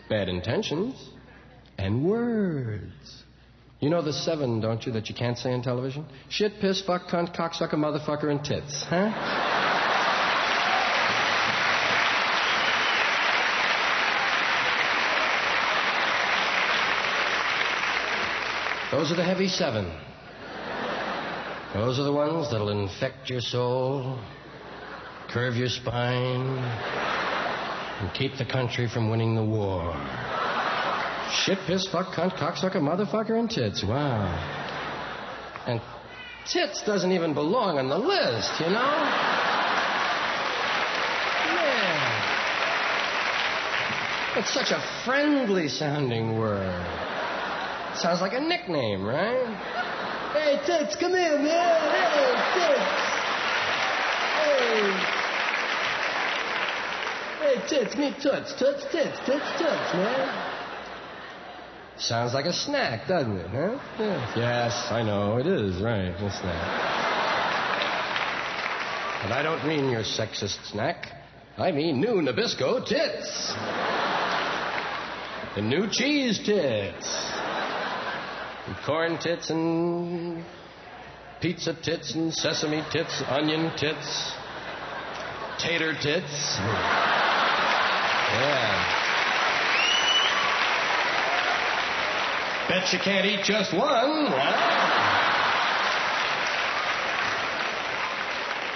[0.10, 0.94] bad intentions,
[1.78, 3.24] and words.
[3.80, 6.06] You know the seven, don't you, that you can't say on television?
[6.28, 9.10] Shit, piss, fuck, cunt, cocksucker, motherfucker, and tits, huh?
[18.92, 19.86] Those are the heavy seven.
[21.74, 24.20] Those are the ones that'll infect your soul,
[25.30, 27.29] curve your spine,
[28.00, 29.94] and keep the country from winning the war.
[31.32, 33.84] Shit, piss, fuck, cunt, cocksucker, motherfucker, and tits.
[33.84, 34.28] Wow.
[35.68, 35.82] And
[36.48, 38.96] tits doesn't even belong on the list, you know?
[41.54, 42.20] Yeah.
[44.38, 46.86] It's such a friendly sounding word.
[47.96, 49.46] Sounds like a nickname, right?
[50.34, 51.92] Hey, Tits, come here, man.
[51.92, 52.08] Hey,
[52.56, 52.82] Tits.
[54.40, 55.19] Hey.
[57.40, 58.54] Hey, Tits, meet Toots.
[58.60, 60.56] Toots, Tits, Tits, Toots, man.
[61.98, 63.80] Sounds like a snack, doesn't it, huh?
[63.98, 64.34] Yeah.
[64.36, 67.00] Yes, I know, it is, right, a snack.
[69.24, 71.08] But I don't mean your sexist snack.
[71.58, 73.54] I mean new Nabisco tits.
[75.56, 77.32] The new cheese tits.
[78.68, 80.44] And corn tits and
[81.42, 84.34] pizza tits and sesame tits, onion tits,
[85.58, 86.60] tater tits.
[88.32, 89.10] Yeah.
[92.70, 94.30] Bet you can't eat just one.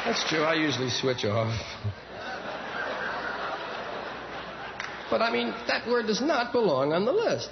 [0.05, 0.43] That's true.
[0.43, 1.53] I usually switch off.
[5.09, 7.51] But I mean, that word does not belong on the list.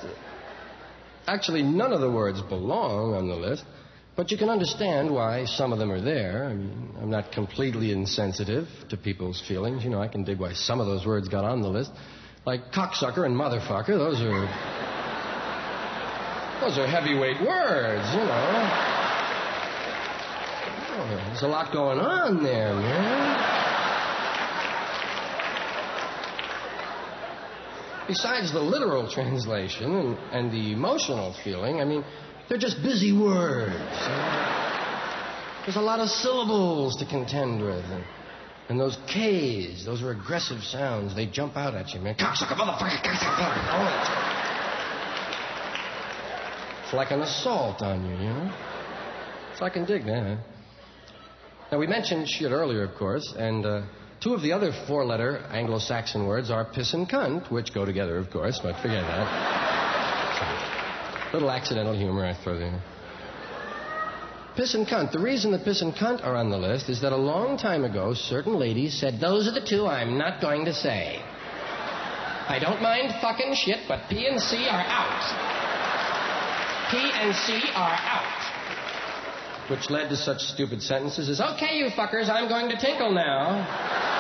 [1.27, 3.63] Actually, none of the words belong on the list,
[4.21, 6.45] but you can understand why some of them are there.
[6.45, 9.84] I mean, I'm not completely insensitive to people's feelings.
[9.84, 11.89] You know, I can dig why some of those words got on the list.
[12.45, 14.45] Like cocksucker and motherfucker, those are.
[16.62, 18.69] Those are heavyweight words, you know.
[20.93, 23.62] Oh, there's a lot going on there, man.
[28.07, 32.05] Besides the literal translation and, and the emotional feeling, I mean,
[32.51, 33.71] they're just busy words.
[35.63, 37.85] There's a lot of syllables to contend with.
[37.85, 38.03] And,
[38.67, 41.15] and those K's, those are aggressive sounds.
[41.15, 42.15] They jump out at you, man.
[42.15, 44.41] Cocksucker, motherfucker, cocksucker.
[46.83, 48.53] It's like an assault on you, you know?
[49.57, 50.39] So I can dig that.
[51.71, 53.83] Now, we mentioned shit earlier, of course, and uh,
[54.19, 57.85] two of the other four letter Anglo Saxon words are piss and cunt, which go
[57.85, 59.70] together, of course, but forget that.
[61.34, 62.82] Little accidental humor I throw there.
[64.55, 65.13] Piss and cunt.
[65.13, 67.86] The reason that piss and cunt are on the list is that a long time
[67.86, 71.21] ago, certain ladies said, Those are the two I'm not going to say.
[72.47, 75.21] I don't mind fucking shit, but P and C are out.
[76.91, 79.69] P and C are out.
[79.69, 84.11] Which led to such stupid sentences as, okay, you fuckers, I'm going to tinkle now.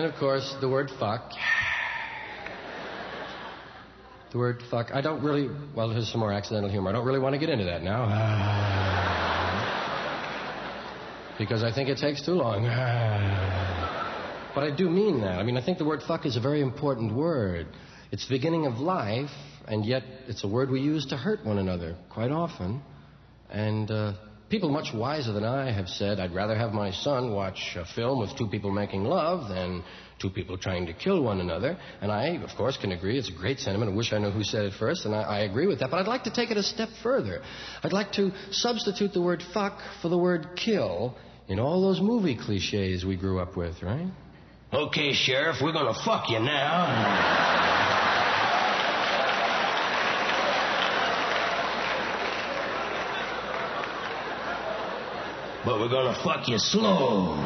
[0.00, 1.30] And of course, the word fuck.
[4.32, 4.92] The word fuck.
[4.94, 5.50] I don't really.
[5.76, 6.88] Well, there's some more accidental humor.
[6.88, 8.06] I don't really want to get into that now.
[11.38, 12.62] because I think it takes too long.
[14.54, 15.38] but I do mean that.
[15.38, 17.66] I mean, I think the word fuck is a very important word.
[18.10, 19.28] It's the beginning of life,
[19.68, 22.80] and yet it's a word we use to hurt one another quite often.
[23.50, 24.14] And uh,
[24.50, 28.18] people much wiser than I have said, I'd rather have my son watch a film
[28.20, 29.84] with two people making love than
[30.20, 31.78] two people trying to kill one another.
[32.02, 33.16] And I, of course, can agree.
[33.16, 33.92] It's a great sentiment.
[33.92, 35.90] I wish I knew who said it first, and I, I agree with that.
[35.90, 37.40] But I'd like to take it a step further.
[37.82, 41.16] I'd like to substitute the word fuck for the word kill
[41.48, 44.10] in all those movie cliches we grew up with, right?
[44.72, 48.09] Okay, Sheriff, we're gonna fuck you now.
[55.64, 57.36] But we're gonna fuck you slow.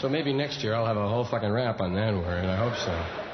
[0.00, 2.44] So maybe next year I'll have a whole fucking rap on that word.
[2.44, 3.26] I hope so.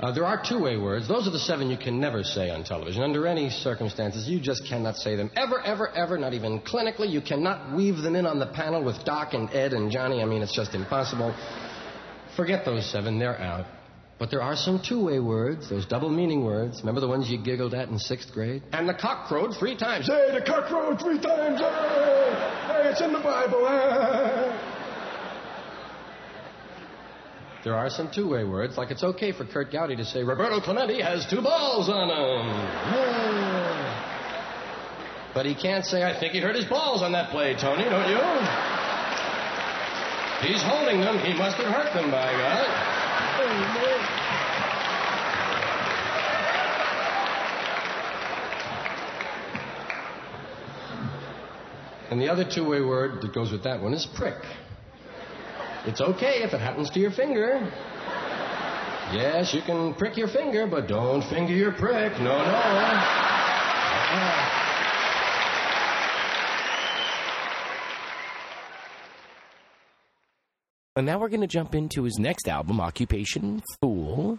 [0.00, 1.06] Uh, there are two-way words.
[1.06, 3.04] Those are the seven you can never say on television.
[3.04, 5.30] Under any circumstances, you just cannot say them.
[5.36, 7.08] Ever, ever, ever, not even clinically.
[7.08, 10.20] You cannot weave them in on the panel with Doc and Ed and Johnny.
[10.20, 11.32] I mean, it's just impossible.
[12.36, 13.20] Forget those seven.
[13.20, 13.66] They're out.
[14.18, 16.80] But there are some two-way words, those double meaning words.
[16.80, 18.62] Remember the ones you giggled at in sixth grade?
[18.72, 20.06] And the cock crowed three times.
[20.06, 21.60] Hey, the cock crowed three times.
[21.60, 22.34] Hey,
[22.68, 23.66] hey it's in the Bible.
[23.66, 24.60] Hey.
[27.64, 31.00] There are some two-way words, like it's okay for Kurt Gowdy to say Roberto Clemente
[31.00, 32.46] has two balls on him.
[32.48, 33.72] Yeah.
[35.32, 38.08] But he can't say, I think he hurt his balls on that play, Tony, don't
[38.10, 38.18] you?
[40.46, 41.18] He's holding them.
[41.20, 42.91] He must have hurt them, by God.
[52.10, 54.36] And the other two way word that goes with that one is prick.
[55.86, 57.58] It's okay if it happens to your finger.
[59.12, 62.12] Yes, you can prick your finger, but don't finger your prick.
[62.18, 62.44] No, no.
[64.14, 64.61] Uh-uh.
[70.94, 74.38] And now we're going to jump into his next album, Occupation Foole.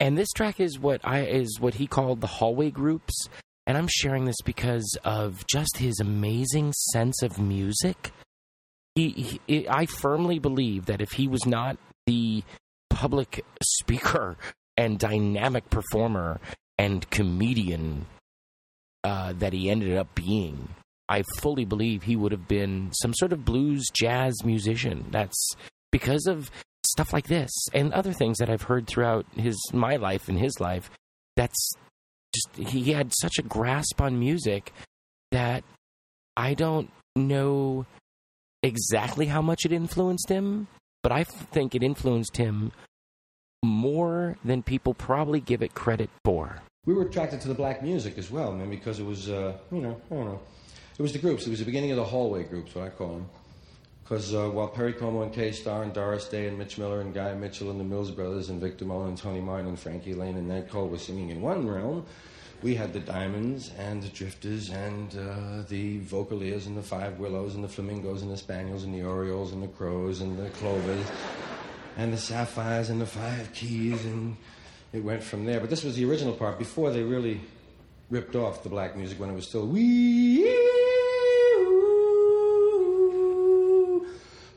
[0.00, 3.28] And this track is what I is what he called the hallway groups.
[3.66, 8.10] And I'm sharing this because of just his amazing sense of music.
[8.96, 12.42] He, he I firmly believe that if he was not the
[12.90, 14.36] public speaker
[14.76, 16.40] and dynamic performer
[16.78, 18.06] and comedian
[19.04, 20.68] uh, that he ended up being,
[21.08, 25.06] I fully believe he would have been some sort of blues jazz musician.
[25.12, 25.54] That's
[25.92, 26.50] because of
[26.84, 30.58] stuff like this and other things that I've heard throughout his my life and his
[30.58, 30.90] life.
[31.36, 31.74] That's
[32.34, 34.72] just he had such a grasp on music
[35.30, 35.62] that
[36.36, 37.86] I don't know
[38.62, 40.66] exactly how much it influenced him,
[41.02, 42.72] but I think it influenced him
[43.64, 46.62] more than people probably give it credit for.
[46.84, 49.80] We were attracted to the black music as well, man, because it was, uh, you
[49.80, 50.40] know, I don't know.
[50.98, 51.46] It was the groups.
[51.46, 53.26] It was the beginning of the hallway groups, what I call them.
[54.12, 57.14] Because uh, while Perry Como and Kay Starr and Doris Day and Mitch Miller and
[57.14, 60.36] Guy Mitchell and the Mills Brothers and Victor Mullin and Tony Martin and Frankie Laine
[60.36, 62.04] and Ned Cole were singing in one realm,
[62.60, 67.54] we had the Diamonds and the Drifters and uh, the Vocaleers and the Five Willows
[67.54, 71.06] and the Flamingos and the Spaniels and the Orioles and the Crows and the Clovers
[71.96, 74.36] and the Sapphires and the Five Keys and
[74.92, 75.58] it went from there.
[75.58, 77.40] But this was the original part before they really
[78.10, 80.52] ripped off the black music when it was still wee.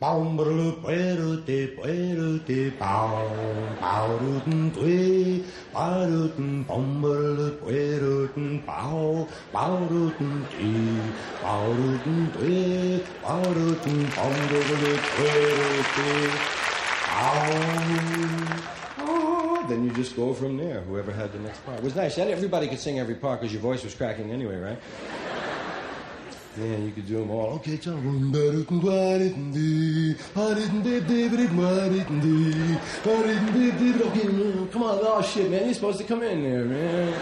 [0.06, 1.66] Bom brulu pueru te
[2.46, 2.70] te te
[19.68, 21.80] then you just go from there, whoever had the next part.
[21.80, 22.20] It was nice.
[22.20, 24.78] Everybody could sing every part because your voice was cracking anyway, right?
[26.58, 27.56] Yeah, you could do them all.
[27.56, 28.32] Okay, John.
[28.34, 28.64] Okay,
[34.72, 35.00] come on.
[35.02, 35.66] Oh, shit, man.
[35.66, 37.14] You're supposed to come in there, man.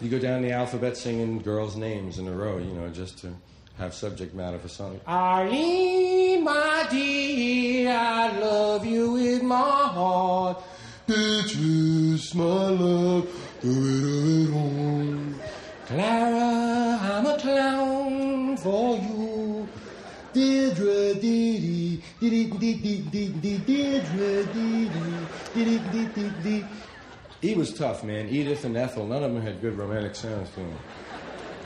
[0.00, 3.32] You go down the alphabet singing girls' names in a row, you know, just to
[3.78, 5.00] have subject matter for something.
[5.06, 10.62] Arlene, my dear, I love you with my heart.
[11.06, 13.28] Beatrice, my love,
[13.60, 15.34] do it on.
[15.86, 16.73] Clara,
[17.14, 19.68] I'm a clown for you.
[20.32, 24.88] Deirdre, dee dee dee dee dee dee dee Deirdre, dee
[25.54, 26.64] dee dee dee dee dee.
[27.40, 28.26] He was tough, man.
[28.28, 30.78] Edith and Ethel, none of them had good romantic sounds to them.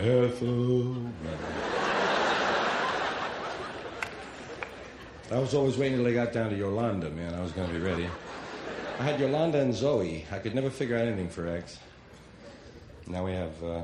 [0.00, 0.96] Ethel.
[5.32, 7.32] I was always waiting till they got down to Yolanda, man.
[7.32, 8.06] I was going to be ready.
[8.98, 10.26] I had Yolanda and Zoe.
[10.30, 11.78] I could never figure out anything for X.
[13.06, 13.82] Now we have uh,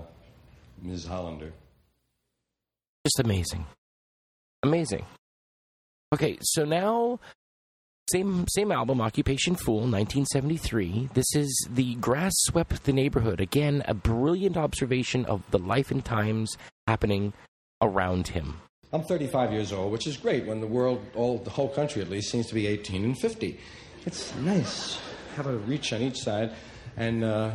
[0.83, 1.07] Ms.
[1.07, 1.53] Hollander.
[3.07, 3.67] Just amazing.
[4.63, 5.05] Amazing.
[6.13, 7.19] Okay, so now
[8.11, 11.09] same same album, Occupation Foole, 1973.
[11.15, 13.41] This is the grass swept the neighborhood.
[13.41, 16.57] Again, a brilliant observation of the life and times
[16.87, 17.33] happening
[17.81, 18.61] around him.
[18.93, 22.11] I'm 35 years old, which is great when the world, all the whole country at
[22.11, 23.59] least, seems to be 18 and 50.
[24.07, 24.99] It's nice.
[25.37, 26.53] Have a reach on each side,
[26.97, 27.53] and uh,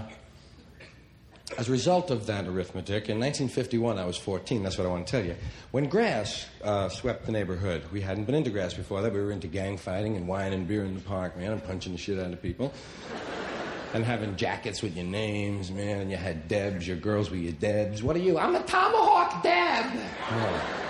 [1.57, 4.63] as a result of that arithmetic, in 1951 I was 14.
[4.63, 5.35] That's what I want to tell you.
[5.71, 9.13] When grass uh, swept the neighborhood, we hadn't been into grass before that.
[9.13, 11.91] We were into gang fighting and wine and beer in the park, man, and punching
[11.91, 12.71] the shit out of people.
[13.93, 17.53] and having jackets with your names, man, and you had Debs, your girls were your
[17.53, 18.03] Debs.
[18.03, 18.37] What are you?
[18.37, 19.85] I'm a Tomahawk Deb!
[20.31, 20.85] Oh.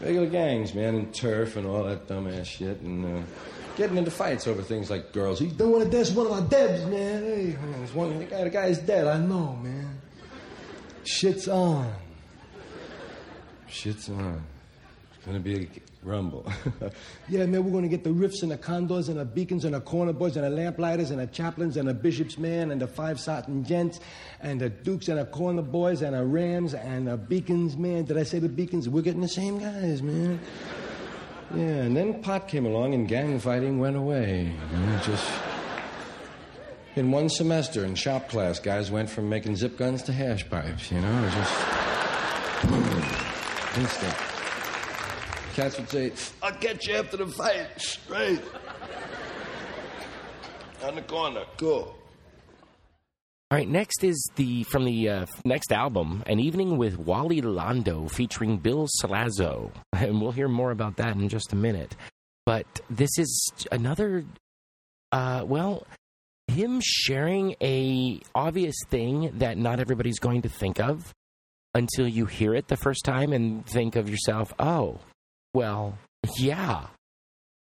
[0.00, 3.22] Regular gangs, man, and turf and all that dumbass shit, and uh,
[3.76, 5.40] getting into fights over things like girls.
[5.40, 7.22] You don't want to dance one of our Debs, man.
[7.22, 9.06] Hey, there's one, the guy, the guy's dead.
[9.06, 10.00] I know, man.
[11.04, 11.92] Shit's on.
[13.68, 14.42] Shit's on.
[15.14, 15.68] It's gonna be a
[16.02, 16.50] rumble.
[17.28, 19.80] yeah, man, we're gonna get the riffs and the condors and the beacons and the
[19.80, 23.20] corner boys and the lamplighters and the chaplains and the bishops, man, and the five
[23.20, 24.00] satin gents
[24.40, 28.04] and the dukes and the corner boys and the rams and the beacons, man.
[28.04, 28.88] Did I say the beacons?
[28.88, 30.40] We're getting the same guys, man.
[31.54, 34.52] Yeah, and then pot came along and gang fighting went away.
[35.04, 35.30] Just
[36.96, 40.90] in one semester in shop class, guys went from making zip guns to hash pipes.
[40.90, 41.54] You know, it was just
[43.78, 44.14] instant.
[45.54, 48.40] Cats would say, "I'll catch you after the fight, straight."
[50.84, 51.94] On the corner, cool.
[53.48, 58.10] All right, next is the from the uh, next album, An Evening with Wally Londo
[58.10, 59.70] featuring Bill Slaszo.
[59.92, 61.94] And we'll hear more about that in just a minute.
[62.44, 64.24] But this is another
[65.12, 65.86] uh, well,
[66.48, 71.14] him sharing a obvious thing that not everybody's going to think of
[71.72, 74.98] until you hear it the first time and think of yourself, "Oh,
[75.54, 75.96] well,
[76.36, 76.88] yeah."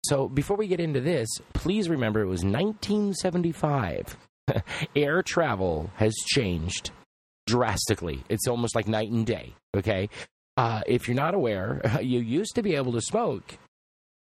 [0.07, 4.17] So, before we get into this, please remember it was 1975
[4.97, 6.91] air travel has changed
[7.47, 8.23] drastically.
[8.29, 9.55] It's almost like night and day.
[9.77, 10.09] Okay.
[10.57, 13.59] Uh, if you're not aware, you used to be able to smoke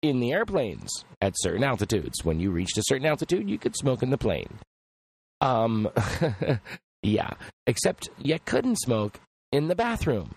[0.01, 2.23] in the airplanes at certain altitudes.
[2.23, 4.59] When you reached a certain altitude, you could smoke in the plane.
[5.41, 5.89] Um,
[7.01, 7.31] yeah,
[7.65, 9.19] except you couldn't smoke
[9.51, 10.35] in the bathroom.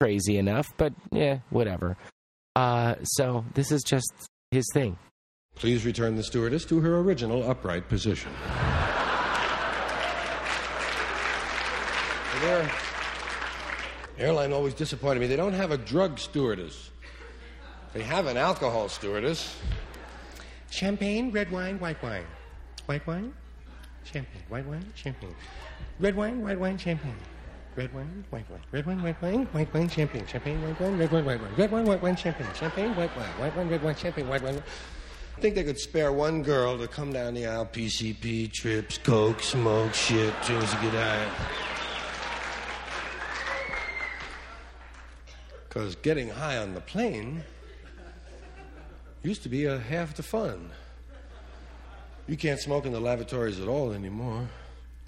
[0.00, 1.96] Crazy enough, but yeah, whatever.
[2.54, 4.12] Uh, so this is just
[4.50, 4.96] his thing.
[5.58, 8.30] Please return the stewardess to her original upright position.
[12.40, 12.70] Their
[14.18, 15.26] airline always disappointed me.
[15.26, 16.90] They don't have a drug stewardess.
[17.92, 19.56] They have an alcohol stewardess.
[20.70, 22.24] Champagne, red wine, white wine.
[22.86, 23.32] White wine,
[24.04, 24.42] champagne.
[24.48, 25.34] White wine, champagne.
[25.98, 27.16] Red wine, white wine, champagne.
[27.74, 28.60] Red wine, white wine.
[28.70, 30.26] Red wine, white wine, white wine, champagne.
[30.26, 31.50] Champagne, white wine, red wine, white wine.
[31.56, 32.46] Red wine, white wine, champagne.
[32.54, 33.28] Champagne, white wine.
[33.40, 34.28] White wine, red wine, champagne.
[34.28, 34.62] White wine.
[35.38, 39.40] I think they could spare one girl to come down the aisle, PCP, trips, coke,
[39.40, 41.28] smoke, shit, as you get high.
[45.68, 47.44] Because getting high on the plane
[49.22, 50.70] used to be a half the fun.
[52.26, 54.48] You can't smoke in the lavatories at all anymore,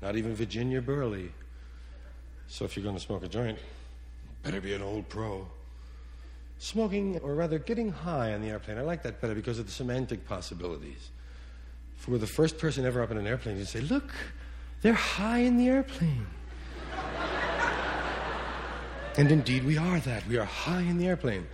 [0.00, 1.32] not even Virginia Burley.
[2.46, 3.58] So if you're going to smoke a joint,
[4.44, 5.48] better be an old pro.
[6.60, 9.72] Smoking, or rather getting high on the airplane, I like that better because of the
[9.72, 11.10] semantic possibilities.
[11.98, 14.12] If we were the first person ever up in an airplane, you'd say, Look,
[14.82, 16.26] they're high in the airplane.
[19.16, 20.28] and indeed, we are that.
[20.28, 21.46] We are high in the airplane.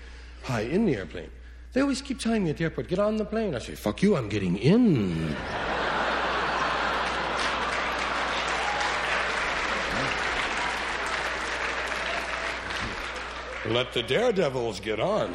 [0.43, 1.31] High in the airplane.
[1.73, 3.55] They always keep telling me at the airport, Get on the plane.
[3.55, 5.37] I say, Fuck you, I'm getting in.
[13.71, 15.35] Let the daredevils get on.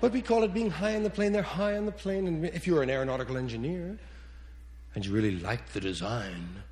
[0.00, 1.32] But we call it being high on the plane.
[1.32, 2.26] They're high on the plane.
[2.26, 3.98] And if you're an aeronautical engineer
[4.94, 6.62] and you really like the design,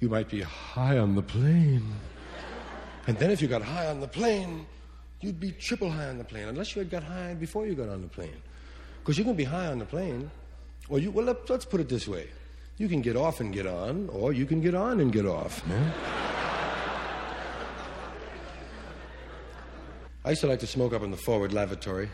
[0.00, 1.94] you might be high on the plane.
[3.06, 4.66] And then if you got high on the plane,
[5.20, 7.88] you'd be triple high on the plane, unless you had got high before you got
[7.88, 8.36] on the plane.
[9.00, 10.30] Because you can be high on the plane,
[10.88, 12.28] or you, well, let, us put it this way.
[12.76, 15.66] You can get off and get on, or you can get on and get off.
[15.66, 16.23] Man.
[20.24, 22.08] I used to like to smoke up in the forward lavatory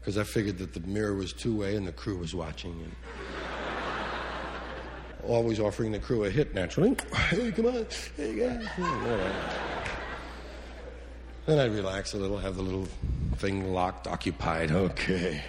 [0.00, 2.72] because I figured that the mirror was two way and the crew was watching.
[2.72, 2.92] And
[5.22, 6.96] always offering the crew a hit, naturally.
[7.30, 7.86] Hey, come on.
[8.16, 8.66] Hey, guys.
[11.46, 12.88] Then I'd relax a little, have the little
[13.36, 14.72] thing locked, occupied.
[14.72, 15.40] Okay.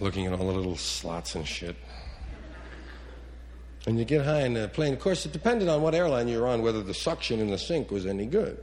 [0.00, 1.76] Looking at all the little slots and shit.
[3.86, 4.92] And you get high in the plane.
[4.92, 7.90] Of course, it depended on what airline you're on, whether the suction in the sink
[7.90, 8.58] was any good.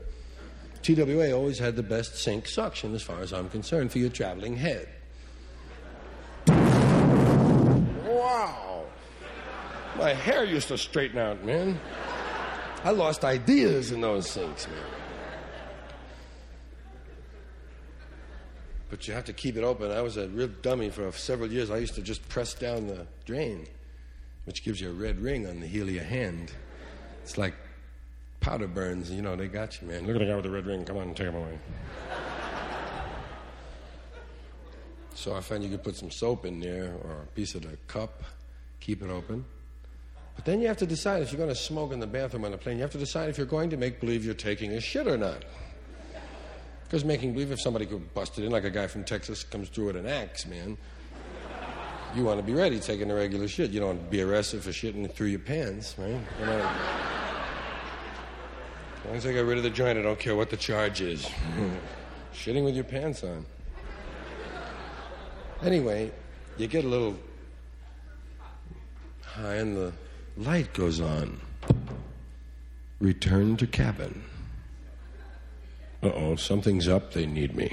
[0.84, 4.54] TWA always had the best sink suction, as far as I'm concerned, for your traveling
[4.54, 4.86] head.
[8.06, 8.84] Wow.
[9.96, 11.80] My hair used to straighten out, man.
[12.84, 14.76] I lost ideas in those sinks, man.
[18.90, 19.90] But you have to keep it open.
[19.90, 21.70] I was a real dummy for several years.
[21.70, 23.66] I used to just press down the drain,
[24.44, 26.52] which gives you a red ring on the heel of your hand.
[27.22, 27.54] It's like
[28.44, 29.10] powder burns.
[29.10, 30.06] You know, they got you, man.
[30.06, 30.84] Look at the guy with the red ring.
[30.84, 31.58] Come on, take him away.
[35.14, 37.76] so I found you could put some soap in there or a piece of the
[37.88, 38.22] cup,
[38.80, 39.46] keep it open.
[40.36, 42.52] But then you have to decide if you're going to smoke in the bathroom on
[42.52, 44.80] a plane, you have to decide if you're going to make believe you're taking a
[44.80, 45.42] shit or not.
[46.82, 49.70] Because making believe if somebody could bust it in, like a guy from Texas comes
[49.70, 50.76] through with an axe, man,
[52.14, 53.70] you want to be ready taking a regular shit.
[53.70, 57.23] You don't want to be arrested for shitting through your pants, right?
[59.04, 61.02] As long as I get rid of the joint, I don't care what the charge
[61.02, 61.28] is.
[62.34, 63.44] Shitting with your pants on.
[65.62, 66.10] Anyway,
[66.56, 67.14] you get a little
[69.22, 69.92] high and the
[70.38, 71.38] light goes on.
[72.98, 74.24] Return to cabin.
[76.02, 77.12] Uh oh, something's up.
[77.12, 77.70] They need me.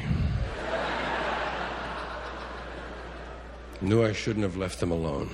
[3.80, 5.30] Knew I shouldn't have left them alone.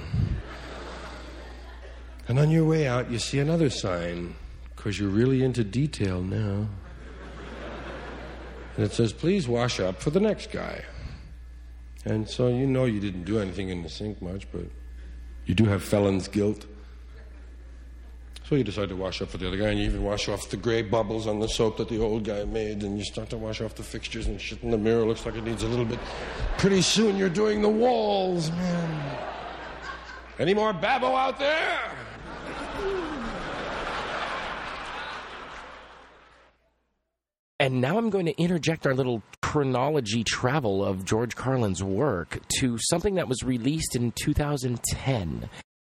[2.28, 4.36] And on your way out, you see another sign,
[4.78, 6.70] because you're really into detail now.
[8.78, 10.86] And it says, please wash up for the next guy.
[12.06, 14.66] And so you know you didn't do anything in the sink much, but
[15.46, 16.68] you do have felon's guilt.
[18.48, 20.50] So you decide to wash up for the other guy, and you even wash off
[20.50, 23.38] the gray bubbles on the soap that the old guy made, and you start to
[23.38, 25.04] wash off the fixtures and shit in the mirror.
[25.04, 26.00] Looks like it needs a little bit.
[26.58, 29.18] Pretty soon you're doing the walls, man.
[30.40, 31.82] Any more babble out there?
[37.60, 42.78] And now I'm going to interject our little chronology travel of George Carlin's work to
[42.78, 45.50] something that was released in 2010.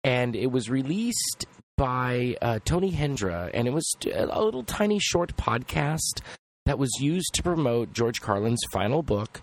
[0.05, 1.45] And it was released
[1.76, 6.22] by uh, Tony Hendra, and it was a little tiny short podcast
[6.66, 9.41] that was used to promote George Carlin's final book,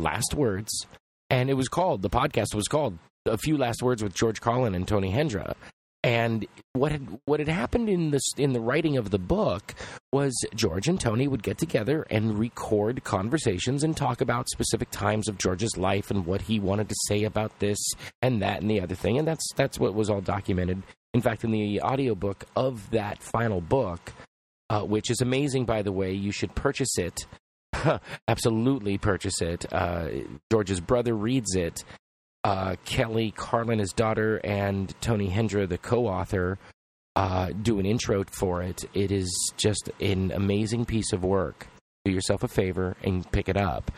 [0.00, 0.86] Last Words.
[1.28, 4.74] And it was called, the podcast was called A Few Last Words with George Carlin
[4.74, 5.54] and Tony Hendra.
[6.08, 9.74] And what had what had happened in this in the writing of the book
[10.10, 15.28] was George and Tony would get together and record conversations and talk about specific times
[15.28, 17.76] of George's life and what he wanted to say about this
[18.22, 20.82] and that and the other thing and that's that's what was all documented.
[21.12, 24.14] In fact, in the audiobook of that final book,
[24.70, 27.26] uh, which is amazing by the way, you should purchase it.
[28.28, 29.70] Absolutely purchase it.
[29.70, 30.08] Uh,
[30.50, 31.84] George's brother reads it
[32.48, 36.58] uh, Kelly Carlin, his daughter, and Tony Hendra, the co-author,
[37.14, 38.86] uh, do an intro for it.
[38.94, 41.66] It is just an amazing piece of work.
[42.06, 43.90] Do yourself a favor and pick it up.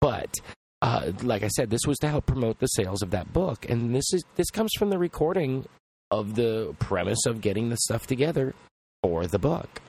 [0.00, 0.32] But
[0.80, 3.92] uh, like I said, this was to help promote the sales of that book, and
[3.96, 5.66] this is this comes from the recording
[6.12, 8.54] of the premise of getting the stuff together
[9.02, 9.80] for the book.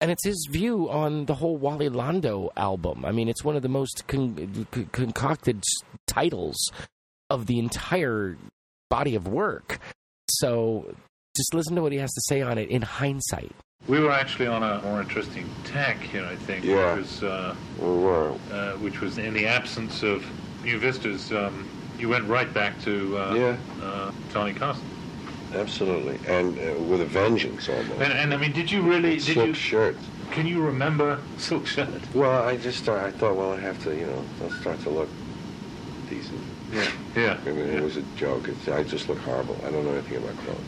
[0.00, 3.04] And it's his view on the whole Wally Londo album.
[3.04, 5.62] I mean, it's one of the most con- con- concocted
[6.06, 6.56] titles
[7.30, 8.36] of the entire
[8.90, 9.78] body of work.
[10.28, 10.94] So
[11.36, 13.52] just listen to what he has to say on it in hindsight.
[13.88, 16.94] We were actually on a more interesting tack here, I think, Yeah.
[16.94, 18.32] which was uh, We were.
[18.52, 20.24] uh, which was in the absence of
[20.64, 21.32] New Vistas.
[21.32, 21.66] Um,
[21.98, 23.56] you went right back to uh, Yeah.
[23.82, 24.84] uh, Johnny Carson.
[25.54, 26.18] Absolutely.
[26.28, 27.90] And uh, with a vengeance almost.
[28.00, 29.14] And, and I mean, did you really?
[29.14, 29.54] Did Silk you?
[29.54, 29.96] shirt.
[30.30, 31.88] Can you remember Silk Shirt?
[32.14, 34.90] Well, I just start, I thought, well, I have to, you know, I'll start to
[34.90, 35.08] look
[36.08, 36.40] decent.
[36.72, 36.90] Yeah.
[37.16, 37.38] Yeah.
[37.44, 38.48] I mean, it was a joke.
[38.48, 39.56] It's, I just look horrible.
[39.64, 40.58] I don't know anything about clothes.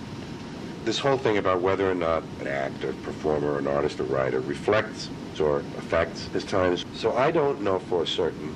[0.84, 5.10] This whole thing about whether or not an actor, performer, an artist, or writer reflects
[5.40, 6.84] or affects his times.
[6.94, 8.54] So I don't know for certain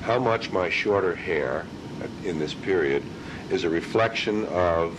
[0.00, 1.66] how much my shorter hair
[2.24, 3.02] in this period
[3.50, 4.98] is a reflection of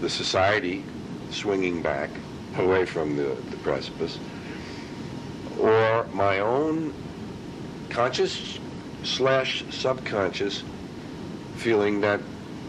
[0.00, 0.84] the society
[1.30, 2.10] swinging back
[2.56, 4.18] away from the, the precipice,
[5.58, 6.94] or my own
[7.90, 8.58] conscious
[9.02, 10.62] slash subconscious
[11.56, 12.20] feeling that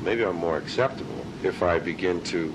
[0.03, 2.53] maybe I'm more acceptable if I begin to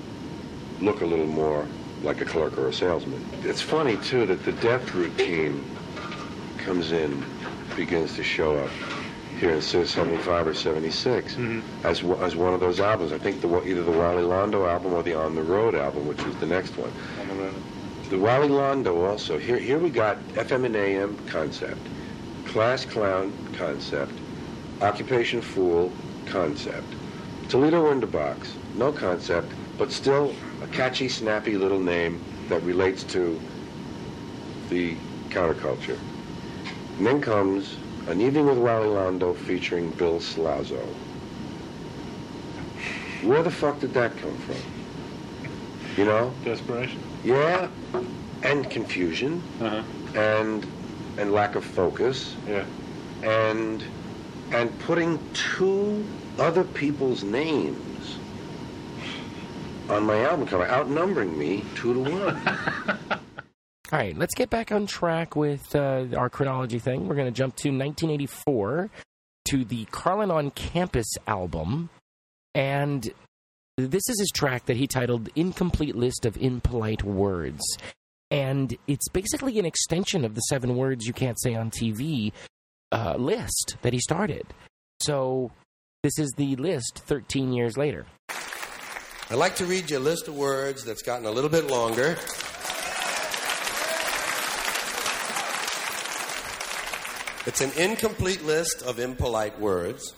[0.81, 1.67] look a little more
[2.03, 3.23] like a clerk or a salesman.
[3.43, 5.63] It's funny too that the death routine
[6.57, 7.23] comes in,
[7.75, 8.69] begins to show up
[9.39, 11.35] here in 75 or 76
[11.83, 13.11] as, w- as one of those albums.
[13.11, 16.23] I think the, either the Wally Londo album or the On the Road album, which
[16.25, 16.91] was the next one.
[18.09, 19.37] The Wally Londo also.
[19.37, 21.85] Here, here we got FM and AM concept,
[22.55, 24.13] Class Clown concept,
[24.79, 25.91] Occupation Foole
[26.25, 26.87] concept,
[27.49, 30.33] Toledo Window Box, no concept, but still
[30.63, 33.37] a catchy, snappy little name that relates to
[34.69, 34.95] the
[35.27, 35.97] counterculture.
[36.97, 37.75] And then comes
[38.07, 40.79] An Evening with Wally Londo featuring Bill Slaszo.
[43.23, 44.55] Where the fuck did that come from?
[45.97, 46.33] You know?
[46.45, 47.01] Desperation.
[47.25, 47.67] Yeah,
[48.43, 49.83] and confusion, Uh-huh.
[50.17, 50.65] and
[51.17, 52.65] and lack of focus, Yeah.
[53.23, 53.83] and
[54.51, 56.05] and putting two
[56.37, 58.17] other people's names
[59.89, 62.41] on my album cover, outnumbering me two to one.
[63.91, 67.07] All right, let's get back on track with uh, our chronology thing.
[67.07, 68.89] We're going to jump to 1984
[69.45, 71.89] to the Carlin on Campus album.
[72.55, 73.07] And
[73.77, 77.61] this is his track that he titled Incomplete List of Impolite Words.
[78.35, 82.33] And it's basically an extension of the seven words you can't say on TV
[82.91, 84.45] uh, list that he started.
[84.99, 85.51] So
[86.03, 88.05] this is the list 13 years later.
[89.29, 92.17] I'd like to read you a list of words that's gotten a little bit longer.
[97.47, 100.13] It's an incomplete list of impolite words.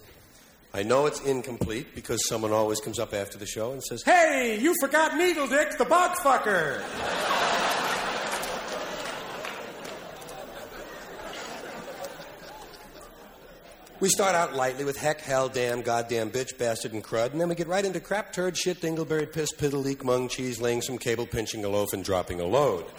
[0.74, 4.58] I know it's incomplete because someone always comes up after the show and says, Hey,
[4.60, 7.77] you forgot Needle Dick, the bug fucker!
[14.00, 17.50] We start out lightly with heck, hell, damn, goddamn, bitch, bastard, and crud, and then
[17.50, 21.00] we get right into crap, turd, shit, dingleberry, piss, piddle, leak, mung, cheese, laying some
[21.00, 22.86] cable, pinching a loaf, and dropping a load.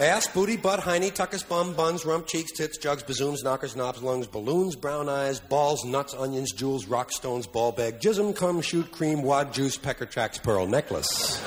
[0.00, 4.26] Ass, booty, butt, hiney, tuckus, bum, buns, rump, cheeks, tits, jugs, bazooms, knockers, knobs, lungs,
[4.26, 9.22] balloons, brown eyes, balls, nuts, onions, jewels, rock stones, ball bag, jism, cum, shoot, cream,
[9.22, 11.42] wad, juice, pecker tracks, pearl necklace.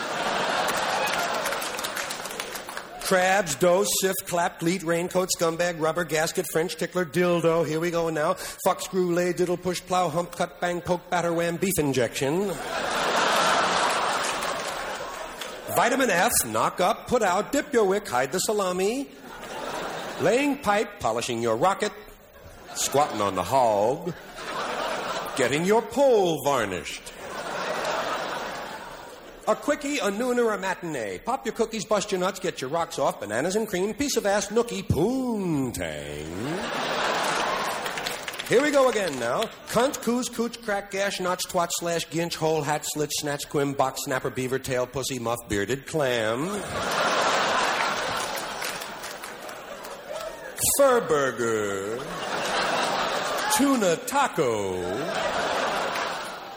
[3.11, 7.67] Crabs, dough, syph, clap, gleet, raincoat, scumbag, rubber, gasket, French tickler, dildo.
[7.67, 8.35] Here we go now.
[8.35, 12.53] Fuck, screw, lay, diddle, push, plow, hump, cut, bang, poke, batter, wham, beef injection.
[15.75, 19.09] Vitamin F, knock up, put out, dip your wick, hide the salami.
[20.21, 21.91] Laying pipe, polishing your rocket.
[22.75, 24.13] Squatting on the hog.
[25.35, 27.10] Getting your pole varnished.
[29.51, 31.17] A quickie, a noon, or a matinee.
[31.17, 34.25] Pop your cookies, bust your nuts, get your rocks off, bananas and cream, piece of
[34.25, 36.25] ass, nookie, poontang.
[38.47, 39.41] Here we go again now.
[39.67, 43.99] Cunt, coos, cooch, crack, gash, notch, twat, slash, ginch, hole, hat, slit, snatch, quim, box,
[44.05, 46.47] snapper, beaver, tail, pussy, muff, bearded clam.
[50.77, 51.99] Fur burger.
[53.57, 54.81] Tuna taco.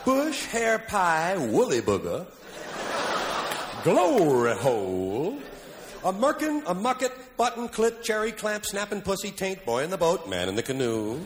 [0.05, 2.25] Bush hair pie, woolly booger.
[3.85, 5.39] Glory hole.
[6.05, 10.27] A merkin, a mucket, button, clit, cherry, clamp, snapping pussy, taint, boy in the boat,
[10.27, 11.21] man in the canoe.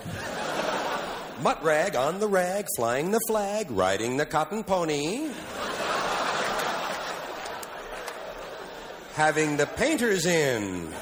[1.40, 5.30] Mutt rag on the rag, flying the flag, riding the cotton pony.
[9.12, 10.92] Having the painters in.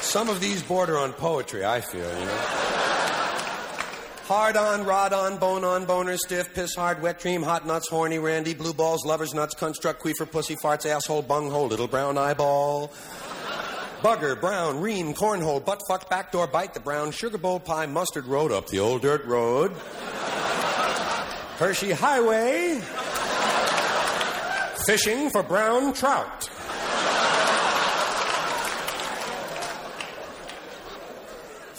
[0.00, 2.63] Some of these border on poetry, I feel, you know.
[4.24, 8.18] Hard on, rod on, bone on, boner, stiff, piss hard, wet dream, hot nuts, horny,
[8.18, 12.88] randy, blue balls, lovers, nuts, construct, queefer, pussy, farts, asshole, bunghole, little brown eyeball.
[14.00, 18.50] Bugger, brown, ream, cornhole, butt fuck, backdoor bite, the brown, sugar bowl pie, mustard road
[18.50, 19.72] up the old dirt road.
[21.58, 22.80] Hershey Highway.
[24.86, 26.48] Fishing for brown trout.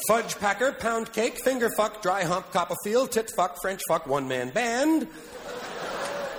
[0.07, 4.49] Fudge packer, pound cake, finger fuck, dry hump, copperfield, tit fuck, French fuck, one man
[4.49, 5.07] band.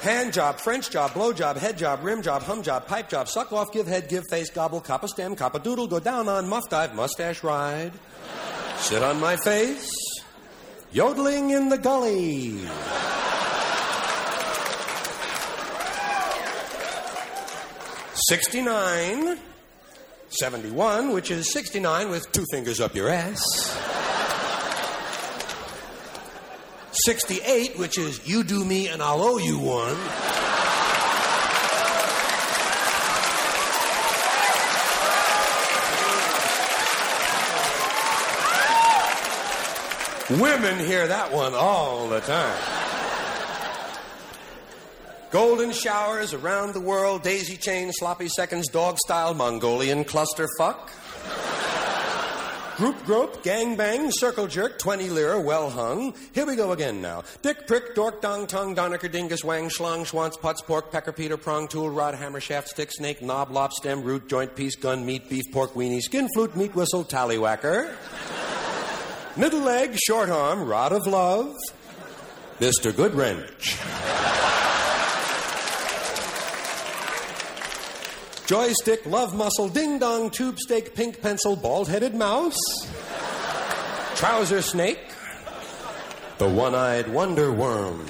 [0.02, 3.52] Hand job, French job, blow job, head job, rim job, hum job, pipe job, suck
[3.52, 6.94] off, give head, give face, gobble, copper stem, copper doodle, go down on, muff dive,
[6.94, 7.92] mustache ride.
[8.76, 9.90] Sit on my face.
[10.92, 12.60] Yodeling in the gully.
[18.28, 19.38] Sixty-nine.
[20.28, 23.42] 71, which is 69 with two fingers up your ass.
[27.04, 29.96] 68, which is you do me and I'll owe you one.
[40.40, 42.85] Women hear that one all the time.
[45.36, 50.90] Golden showers around the world, daisy chain, sloppy seconds, dog style, Mongolian cluster fuck.
[52.78, 56.14] Group grope, gang bang, circle jerk, 20 lira, well hung.
[56.32, 57.22] Here we go again now.
[57.42, 61.68] Dick, prick, dork, dong, tongue, donaker, dingus, wang, schlong, schwanz, putz, pork, pecker, peter, prong,
[61.68, 65.44] tool, rod, hammer, shaft, stick, snake, knob, lop, stem, root, joint, piece, gun, meat, beef,
[65.52, 67.94] pork, weenie, skin, flute, meat, whistle, tallywhacker.
[69.36, 71.54] Middle leg, short arm, rod of love.
[72.58, 72.90] Mr.
[72.90, 73.76] Goodwrench.
[78.46, 82.56] Joystick, love muscle, ding dong, tube steak, pink pencil, bald headed mouse.
[84.14, 85.00] Trouser snake.
[86.38, 88.06] The one eyed wonder worm.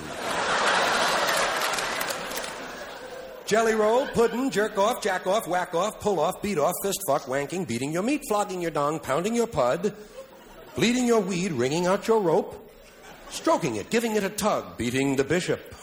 [3.46, 7.22] Jelly roll, puddin', jerk off, jack off, whack off, pull off, beat off, fist fuck,
[7.22, 9.94] wanking, beating your meat, flogging your dong, pounding your pud,
[10.74, 12.70] bleeding your weed, wringing out your rope,
[13.30, 15.74] stroking it, giving it a tug, beating the bishop,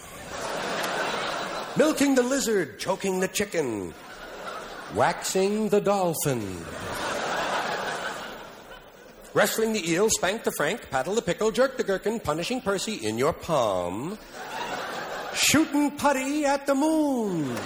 [1.75, 3.93] milking the lizard, choking the chicken,
[4.95, 6.41] waxing the dolphin.
[9.33, 13.17] Wrestling the eel, spank the frank, paddle the pickle, jerk the gherkin, punishing Percy in
[13.17, 14.17] your palm.
[15.33, 17.57] Shooting putty at the moon.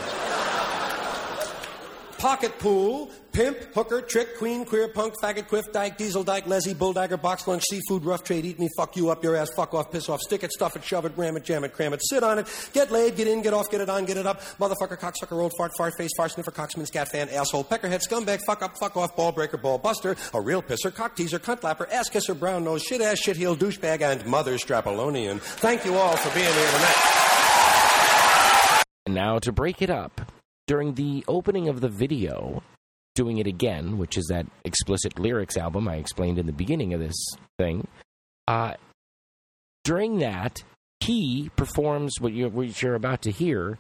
[2.18, 7.22] Pocket pool, pimp, hooker, trick, queen, queer, punk, faggot, quiff, dyke, diesel dyke, lessy, bulldagger,
[7.22, 10.10] box lunch, seafood, rough trade, eat me, fuck you up your ass, fuck off, piss
[10.10, 12.40] off, stick it, stuff it, shove it, ram it, jam it, cram it, sit on
[12.40, 15.40] it, get laid, get in, get off, get it on, get it up, motherfucker, cocksucker,
[15.40, 18.98] old fart, fart face, fart sniffer, cocksman, scat fan, asshole, peckerhead, scumbag, fuck up, fuck
[18.98, 22.64] off, ball breaker, ball buster, a real pisser, cock teaser, cunt lapper, ass kisser, brown
[22.64, 25.40] nose, shit ass, shit heel, douchebag, and mother strapalonian.
[25.40, 26.96] Thank you all for being here tonight.
[29.08, 30.20] Now to break it up,
[30.68, 32.62] during the opening of the video,
[33.16, 37.00] doing it again, which is that explicit lyrics album I explained in the beginning of
[37.00, 37.18] this
[37.58, 37.88] thing.
[38.48, 38.74] Uh,
[39.84, 40.64] during that,
[41.00, 43.80] he performs what you're, what you're about to hear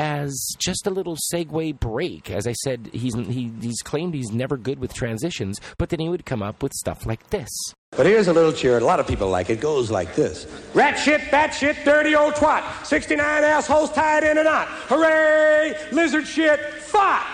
[0.00, 2.30] as just a little segue break.
[2.30, 6.08] As I said, he's he, he's claimed he's never good with transitions, but then he
[6.08, 7.50] would come up with stuff like this.
[7.90, 8.78] But here's a little cheer.
[8.78, 9.54] A lot of people like it.
[9.54, 10.46] It goes like this.
[10.72, 12.86] Rat shit, bat shit, dirty old twat.
[12.86, 14.68] 69 assholes tied in a knot.
[14.88, 15.76] Hooray!
[15.92, 17.26] Lizard shit, fuck!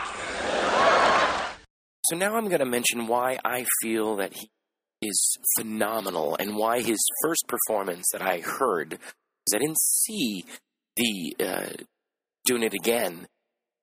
[2.06, 4.50] So now I'm going to mention why I feel that he
[5.02, 10.44] is phenomenal and why his first performance that I heard is I didn't see
[10.96, 11.68] the uh,
[12.46, 13.26] doing it again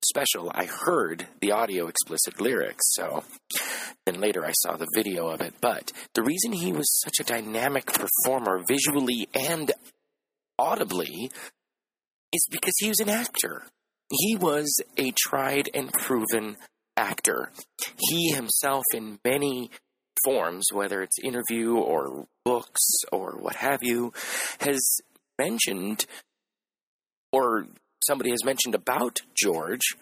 [0.04, 0.50] special.
[0.54, 3.24] I heard the audio explicit lyrics, so
[4.06, 5.54] then later I saw the video of it.
[5.60, 9.72] But the reason he was such a dynamic performer visually and
[10.58, 11.30] audibly
[12.32, 13.62] is because he was an actor.
[14.10, 16.56] He was a tried and proven
[16.96, 17.50] actor.
[17.98, 19.70] He himself, in many
[20.24, 24.12] forms, whether it's interview or books or what have you,
[24.60, 24.80] has
[25.38, 26.06] mentioned,
[27.32, 27.66] or
[28.06, 29.96] somebody has mentioned about George,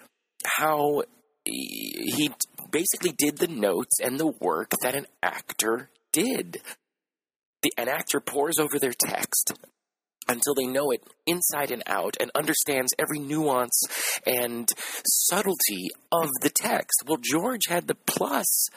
[0.45, 1.03] how
[1.45, 2.31] he
[2.71, 6.61] basically did the notes and the work that an actor did.
[7.63, 9.53] The, an actor pores over their text
[10.29, 13.83] until they know it inside and out and understands every nuance
[14.27, 14.69] and
[15.07, 17.03] subtlety of the text.
[17.07, 18.69] Well, George had the plus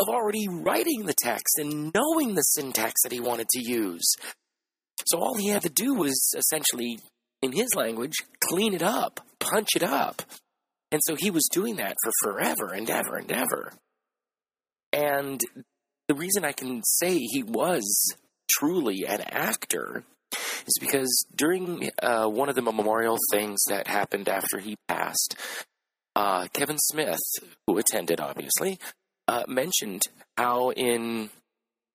[0.00, 4.14] of already writing the text and knowing the syntax that he wanted to use.
[5.06, 6.98] So all he had to do was essentially,
[7.42, 10.22] in his language, clean it up, punch it up.
[10.90, 13.72] And so he was doing that for forever and ever and ever.
[14.92, 15.40] And
[16.08, 18.14] the reason I can say he was
[18.50, 20.04] truly an actor
[20.66, 25.34] is because during uh, one of the memorial things that happened after he passed,
[26.14, 27.20] uh, Kevin Smith,
[27.66, 28.78] who attended obviously,
[29.28, 30.02] uh, mentioned
[30.36, 31.30] how in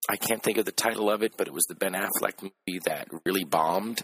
[0.09, 2.79] I can't think of the title of it, but it was the Ben Affleck movie
[2.85, 4.03] that really bombed.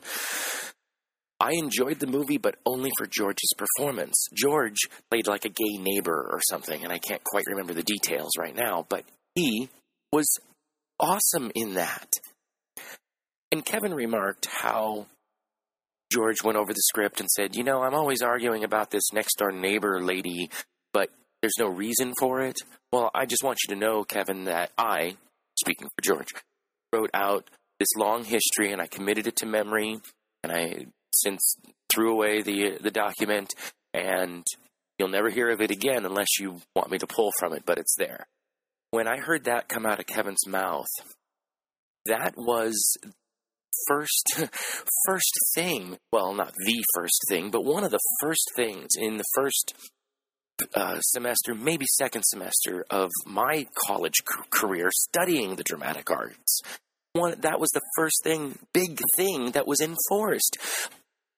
[1.44, 4.16] I enjoyed the movie, but only for George's performance.
[4.34, 4.78] George
[5.12, 8.56] played like a gay neighbor or something, and I can't quite remember the details right
[8.56, 9.04] now, but
[9.36, 9.68] he
[10.10, 10.26] was
[11.02, 12.14] awesome in that.
[13.52, 15.08] And Kevin remarked how
[16.10, 19.38] George went over the script and said, You know, I'm always arguing about this next
[19.38, 20.50] door neighbor lady,
[20.94, 21.10] but
[21.42, 22.56] there's no reason for it.
[22.94, 25.18] Well, I just want you to know, Kevin, that I,
[25.60, 26.30] speaking for George,
[26.94, 27.50] wrote out
[27.82, 30.00] this long history and I committed it to memory
[30.42, 30.86] and I
[31.16, 31.56] since
[31.94, 33.54] threw away the the document
[33.94, 34.46] and
[34.98, 37.78] you'll never hear of it again unless you want me to pull from it, but
[37.78, 38.28] it's there.
[38.92, 40.88] When I heard that come out of Kevin's mouth,
[42.06, 42.98] that was
[43.88, 44.24] first
[45.06, 49.24] first thing well not the first thing but one of the first things in the
[49.36, 49.74] first
[50.76, 56.62] uh, semester maybe second semester of my college c- career studying the dramatic arts
[57.14, 60.58] one that was the first thing big thing that was enforced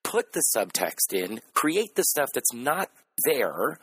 [0.06, 2.89] put the subtext in, create the stuff that's not
[3.26, 3.80] there,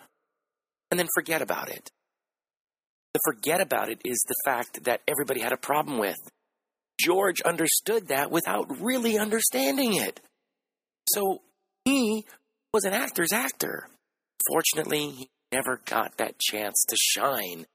[0.90, 1.90] and then forget about it.
[3.12, 6.16] The forget about it is the fact that everybody had a problem with.
[6.98, 10.20] George understood that without really understanding it.
[11.12, 11.42] So
[11.84, 12.24] he
[12.72, 13.88] was an actor's actor.
[14.48, 17.66] Fortunately, he never got that chance to shine.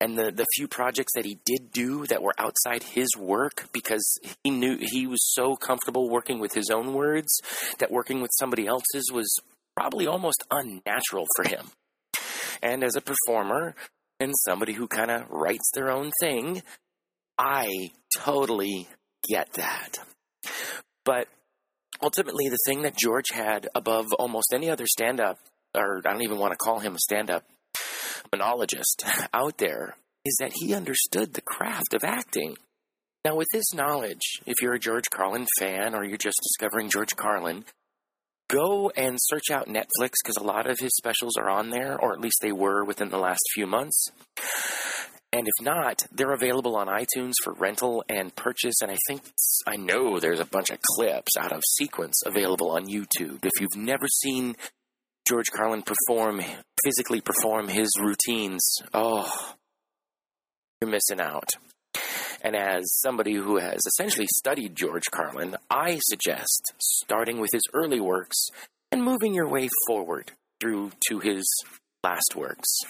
[0.00, 4.18] And the, the few projects that he did do that were outside his work, because
[4.42, 7.38] he knew he was so comfortable working with his own words
[7.78, 9.30] that working with somebody else's was
[9.76, 11.66] probably almost unnatural for him.
[12.62, 13.74] And as a performer
[14.18, 16.62] and somebody who kind of writes their own thing,
[17.38, 18.88] I totally
[19.28, 19.98] get that.
[21.04, 21.28] But
[22.02, 25.38] ultimately, the thing that George had above almost any other stand up,
[25.74, 27.44] or I don't even want to call him a stand up
[28.32, 32.56] monologist out there, is that he understood the craft of acting.
[33.24, 37.16] Now, with this knowledge, if you're a George Carlin fan or you're just discovering George
[37.16, 37.64] Carlin,
[38.48, 42.12] go and search out Netflix because a lot of his specials are on there, or
[42.12, 44.08] at least they were within the last few months.
[45.32, 48.80] And if not, they're available on iTunes for rental and purchase.
[48.82, 49.22] And I think,
[49.66, 53.44] I know there's a bunch of clips out of sequence available on YouTube.
[53.44, 54.56] If you've never seen
[55.30, 56.42] George Carlin perform,
[56.84, 58.60] physically perform his routines,
[58.92, 59.54] oh,
[60.80, 61.48] you're missing out.
[62.42, 68.00] And as somebody who has essentially studied George Carlin, I suggest starting with his early
[68.00, 68.48] works
[68.90, 71.44] and moving your way forward through to his
[72.02, 72.80] last works.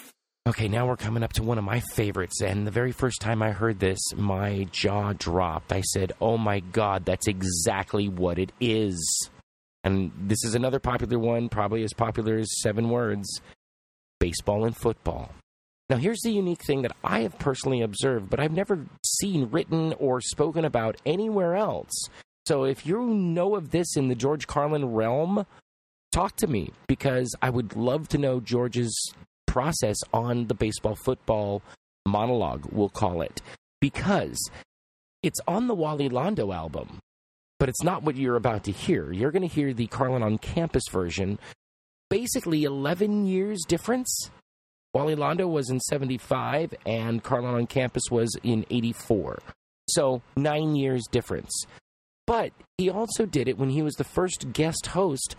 [0.47, 2.41] Okay, now we're coming up to one of my favorites.
[2.41, 5.71] And the very first time I heard this, my jaw dropped.
[5.71, 9.29] I said, Oh my God, that's exactly what it is.
[9.83, 13.27] And this is another popular one, probably as popular as seven words
[14.19, 15.31] baseball and football.
[15.89, 19.93] Now, here's the unique thing that I have personally observed, but I've never seen written
[19.97, 21.91] or spoken about anywhere else.
[22.45, 25.45] So if you know of this in the George Carlin realm,
[26.11, 28.95] talk to me because I would love to know George's
[29.47, 31.61] process on the baseball football
[32.05, 33.41] monologue, we'll call it,
[33.79, 34.39] because
[35.23, 36.99] it's on the Wally Londo album,
[37.61, 39.11] but it's not what you're about to hear.
[39.11, 41.37] You're going to hear the Carlin on Campus version,
[42.09, 44.31] basically 11 years difference.
[44.95, 49.43] Wally Londo was in 75 and Carlin on Campus was in 84.
[49.89, 51.51] So, nine years difference.
[52.25, 55.35] But he also did it when he was the first guest host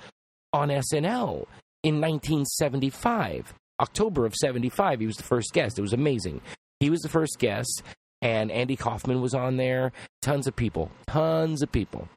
[0.53, 1.47] on SNL
[1.83, 3.53] in 1975.
[3.81, 5.77] October of 75, he was the first guest.
[5.77, 6.41] It was amazing.
[6.79, 7.83] He was the first guest,
[8.23, 9.93] and Andy Kaufman was on there.
[10.23, 10.91] Tons of people.
[11.09, 12.09] Tons of people.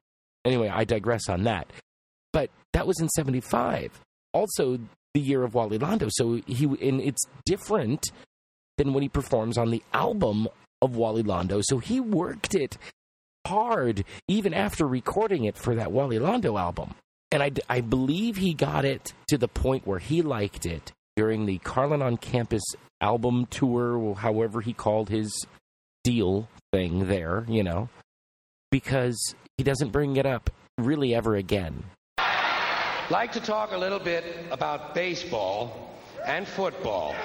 [0.45, 1.67] Anyway, I digress on that.
[2.31, 3.99] But that was in 75.
[4.31, 4.79] Also,
[5.15, 6.09] the year of Wally Londo.
[6.11, 8.11] So he, and it's different
[8.77, 10.47] than when he performs on the album
[10.81, 11.61] of Wally Londo.
[11.63, 12.77] So he worked it
[13.47, 16.93] hard even after recording it for that Wally Londo album.
[17.31, 21.45] And I, I believe he got it to the point where he liked it during
[21.45, 22.63] the Carlin on Campus
[23.01, 25.33] album tour, however he called his
[26.05, 27.89] deal thing there, you know,
[28.71, 31.83] because he doesn't bring it up really ever again.
[33.09, 35.95] Like to talk a little bit about baseball
[36.25, 37.15] and football.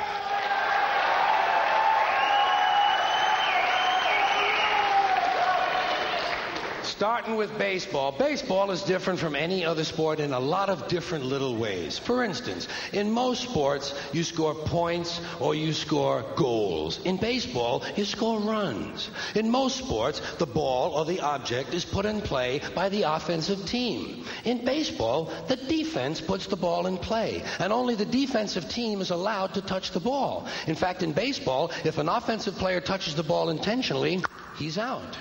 [7.01, 8.12] Starting with baseball.
[8.12, 11.98] Baseball is different from any other sport in a lot of different little ways.
[11.98, 17.01] For instance, in most sports, you score points or you score goals.
[17.07, 19.09] In baseball, you score runs.
[19.34, 23.64] In most sports, the ball or the object is put in play by the offensive
[23.64, 24.26] team.
[24.44, 29.09] In baseball, the defense puts the ball in play, and only the defensive team is
[29.09, 30.46] allowed to touch the ball.
[30.66, 34.22] In fact, in baseball, if an offensive player touches the ball intentionally,
[34.59, 35.16] he's out.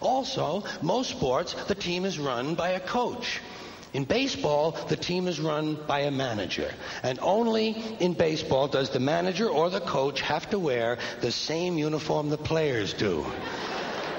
[0.00, 3.40] Also, most sports, the team is run by a coach.
[3.92, 6.72] In baseball, the team is run by a manager.
[7.02, 7.70] And only
[8.00, 12.38] in baseball does the manager or the coach have to wear the same uniform the
[12.38, 13.26] players do.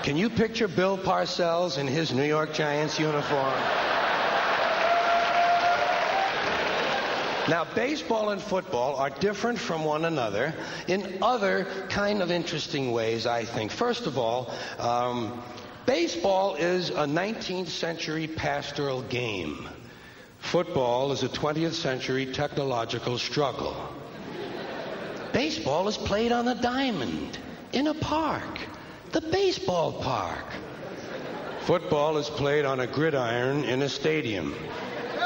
[0.04, 3.54] Can you picture Bill Parcells in his New York Giants uniform?
[7.50, 10.54] Now, baseball and football are different from one another
[10.88, 13.72] in other kind of interesting ways, I think.
[13.72, 15.44] First of all, um,
[15.86, 19.68] baseball is a 19th century pastoral game.
[20.40, 23.76] Football is a 20th century technological struggle.
[25.34, 27.38] Baseball is played on a diamond,
[27.74, 28.60] in a park,
[29.12, 30.46] the baseball park.
[31.62, 34.56] Football is played on a gridiron in a stadium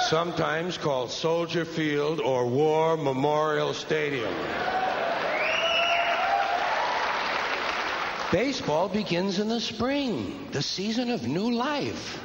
[0.01, 4.33] sometimes called Soldier Field or War Memorial Stadium.
[8.31, 12.21] Baseball begins in the spring, the season of new life.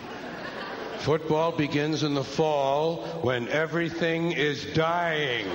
[0.98, 5.46] Football begins in the fall when everything is dying.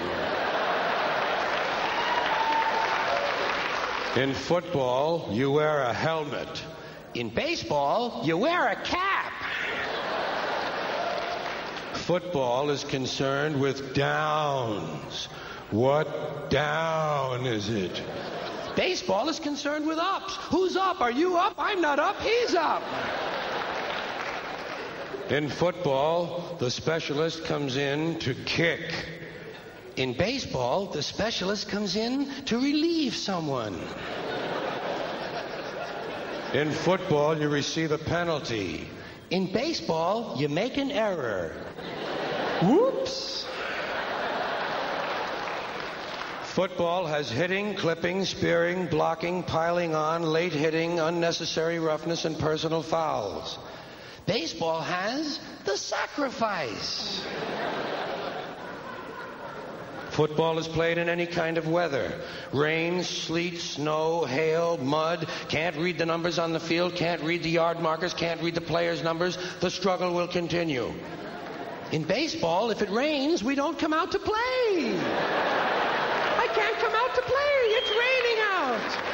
[4.15, 6.63] In football, you wear a helmet.
[7.13, 9.36] In baseball, you wear a cap.
[12.05, 15.27] Football is concerned with downs.
[15.71, 18.01] What down is it?
[18.75, 20.35] Baseball is concerned with ups.
[20.49, 21.01] Who's up?
[21.01, 21.55] Are you up?
[21.57, 22.21] I'm not up.
[22.21, 22.83] He's up.
[25.29, 28.93] In football, the specialist comes in to kick.
[29.97, 33.77] In baseball, the specialist comes in to relieve someone.
[36.53, 38.87] In football, you receive a penalty.
[39.29, 41.51] In baseball, you make an error.
[42.61, 43.45] Whoops.
[46.43, 53.59] Football has hitting, clipping, spearing, blocking, piling on, late hitting, unnecessary roughness, and personal fouls.
[54.25, 57.23] Baseball has the sacrifice.
[60.09, 62.19] Football is played in any kind of weather
[62.51, 65.29] rain, sleet, snow, hail, mud.
[65.47, 68.61] Can't read the numbers on the field, can't read the yard markers, can't read the
[68.61, 69.37] players' numbers.
[69.59, 70.91] The struggle will continue.
[71.91, 74.35] In baseball, if it rains, we don't come out to play.
[76.37, 77.33] I can't come out to play.
[77.79, 79.07] It's raining out.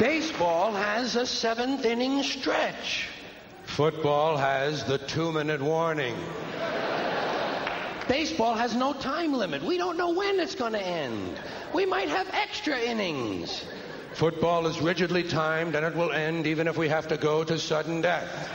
[0.00, 3.08] Baseball has a seventh inning stretch.
[3.66, 6.16] Football has the two minute warning.
[8.08, 9.62] Baseball has no time limit.
[9.62, 11.38] We don't know when it's going to end.
[11.72, 13.64] We might have extra innings.
[14.14, 17.58] Football is rigidly timed and it will end even if we have to go to
[17.58, 18.50] sudden death.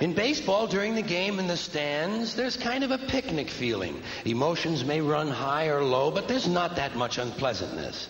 [0.00, 4.02] In baseball, during the game in the stands, there's kind of a picnic feeling.
[4.24, 8.08] Emotions may run high or low, but there's not that much unpleasantness.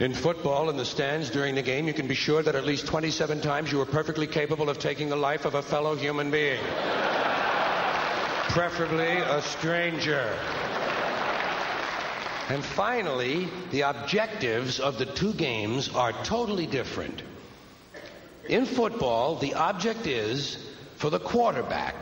[0.00, 2.86] In football, in the stands during the game, you can be sure that at least
[2.86, 6.58] 27 times you were perfectly capable of taking the life of a fellow human being.
[8.48, 10.36] Preferably a stranger.
[12.50, 17.22] And finally, the objectives of the two games are totally different.
[18.48, 20.58] In football, the object is
[20.96, 21.94] for the quarterback,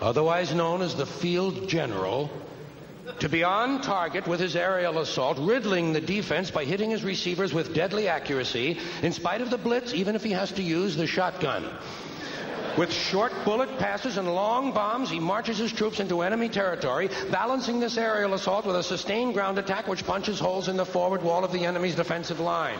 [0.00, 2.28] otherwise known as the field general,
[3.20, 7.54] to be on target with his aerial assault, riddling the defense by hitting his receivers
[7.54, 11.06] with deadly accuracy, in spite of the blitz, even if he has to use the
[11.06, 11.64] shotgun.
[12.78, 17.80] With short bullet passes and long bombs, he marches his troops into enemy territory, balancing
[17.80, 21.44] this aerial assault with a sustained ground attack which punches holes in the forward wall
[21.44, 22.78] of the enemy's defensive line.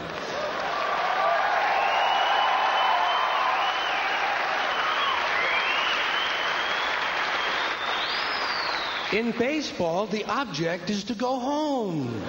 [9.12, 12.22] In baseball, the object is to go home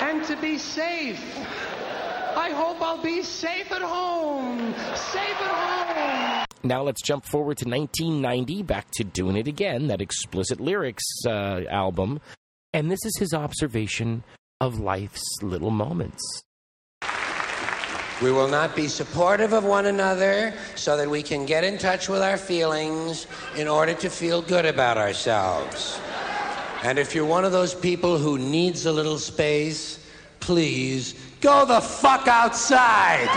[0.00, 1.20] and to be safe.
[2.36, 4.74] I hope I'll be safe at home.
[4.94, 6.46] Safe at home.
[6.64, 11.62] Now let's jump forward to 1990, back to Doing It Again, that explicit lyrics uh,
[11.68, 12.20] album.
[12.72, 14.22] And this is his observation
[14.60, 16.22] of life's little moments.
[18.22, 22.08] We will not be supportive of one another so that we can get in touch
[22.08, 23.26] with our feelings
[23.56, 26.00] in order to feel good about ourselves.
[26.84, 29.98] And if you're one of those people who needs a little space,
[30.38, 33.28] please go the fuck outside.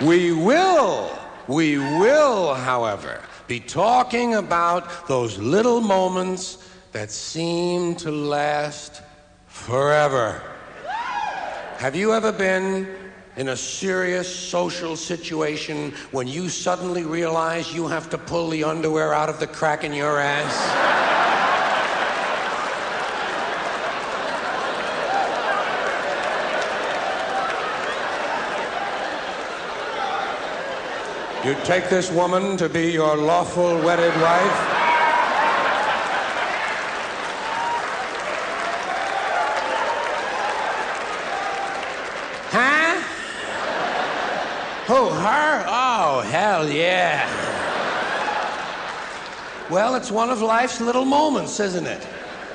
[0.00, 1.18] We will,
[1.48, 9.02] we will, however, be talking about those little moments that seem to last
[9.48, 10.40] forever.
[11.76, 13.05] Have you ever been
[13.36, 19.12] in a serious social situation when you suddenly realize you have to pull the underwear
[19.12, 21.06] out of the crack in your ass?
[31.46, 34.50] You take this woman to be your lawful wedded wife.
[42.50, 42.86] Huh?
[44.88, 45.64] Who, her?
[45.68, 47.24] Oh, hell yeah.
[49.70, 52.06] Well, it's one of life's little moments, isn't it?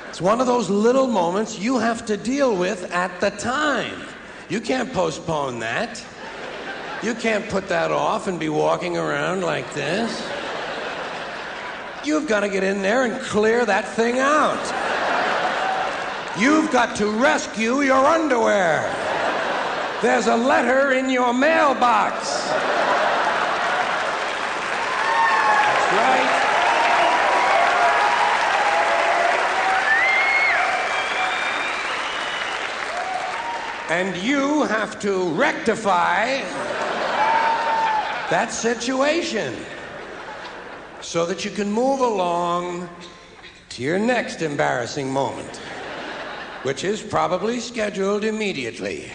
[0.08, 4.06] It's one of those little moments you have to deal with at the time.
[4.48, 6.04] You can't postpone that.
[7.02, 10.10] You can't put that off and be walking around like this.
[12.04, 14.62] You've got to get in there and clear that thing out.
[16.38, 18.82] You've got to rescue your underwear.
[20.02, 22.52] There's a letter in your mailbox.
[25.96, 26.42] Right?
[33.90, 36.40] And you have to rectify
[38.30, 39.54] that situation
[41.02, 42.88] so that you can move along
[43.68, 45.58] to your next embarrassing moment,
[46.62, 49.10] which is probably scheduled immediately.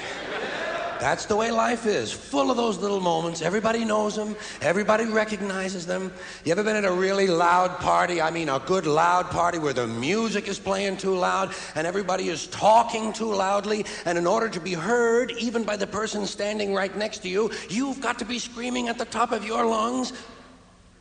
[1.00, 3.42] That's the way life is, full of those little moments.
[3.42, 6.12] Everybody knows them, everybody recognizes them.
[6.44, 8.20] You ever been at a really loud party?
[8.22, 12.30] I mean, a good loud party where the music is playing too loud and everybody
[12.30, 16.74] is talking too loudly, and in order to be heard, even by the person standing
[16.74, 20.14] right next to you, you've got to be screaming at the top of your lungs.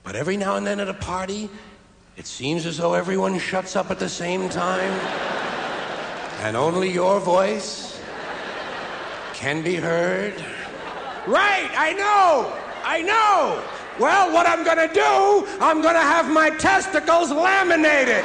[0.02, 1.48] But every now and then at a party,
[2.16, 4.92] it seems as though everyone shuts up at the same time,
[6.42, 7.95] and only your voice
[9.36, 10.32] can be heard.
[11.26, 12.50] Right, I know,
[12.82, 13.62] I know.
[14.00, 18.24] Well, what I'm gonna do, I'm gonna have my testicles laminated.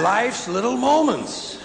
[0.00, 1.58] Life's little moments.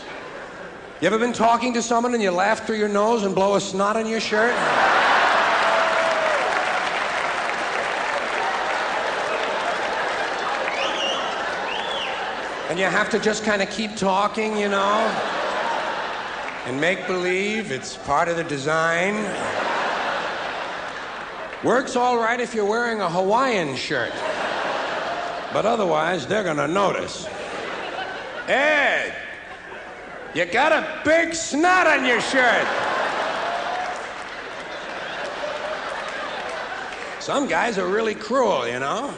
[1.01, 3.61] You ever been talking to someone and you laugh through your nose and blow a
[3.61, 4.98] snot on your shirt?
[12.69, 14.97] And you have to just kind of keep talking, you know?
[16.67, 19.15] And make believe it's part of the design.
[21.63, 24.13] Works all right if you're wearing a Hawaiian shirt.
[25.51, 27.27] But otherwise, they're gonna notice.
[28.47, 29.15] Ed,
[30.35, 32.67] you got a big snot on your shirt.
[37.19, 39.11] Some guys are really cruel, you know?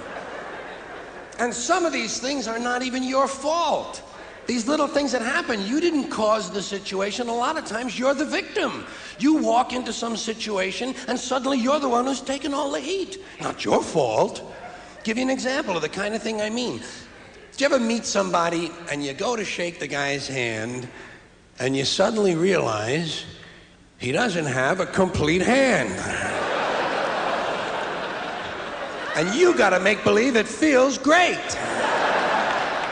[1.41, 4.03] And some of these things are not even your fault.
[4.45, 7.29] These little things that happen, you didn't cause the situation.
[7.29, 8.85] A lot of times you're the victim.
[9.17, 13.23] You walk into some situation and suddenly you're the one who's taking all the heat.
[13.41, 14.53] Not your fault.
[15.03, 16.77] Give you an example of the kind of thing I mean.
[16.77, 20.87] Do you ever meet somebody and you go to shake the guy's hand
[21.57, 23.25] and you suddenly realize
[23.97, 26.40] he doesn't have a complete hand?
[29.15, 31.37] And you got to make believe it feels great.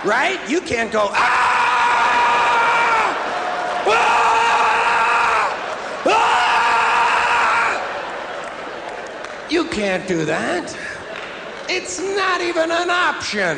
[0.05, 0.39] Right?
[0.47, 1.15] You can't go, ah!
[3.85, 3.93] ah!
[6.05, 6.29] ah!
[9.49, 10.77] You can't do that.
[11.67, 13.57] It's not even an option.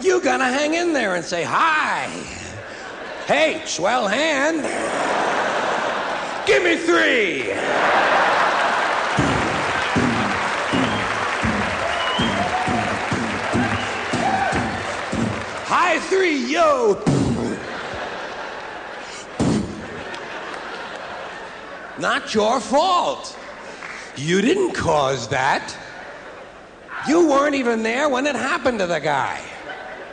[0.00, 2.06] You gotta hang in there and say, hi.
[3.26, 4.62] Hey, swell hand.
[6.46, 7.52] Give me three.
[16.24, 17.02] Yo.
[21.98, 23.36] Not your fault.
[24.16, 25.76] You didn't cause that.
[27.08, 29.40] You weren't even there when it happened to the guy.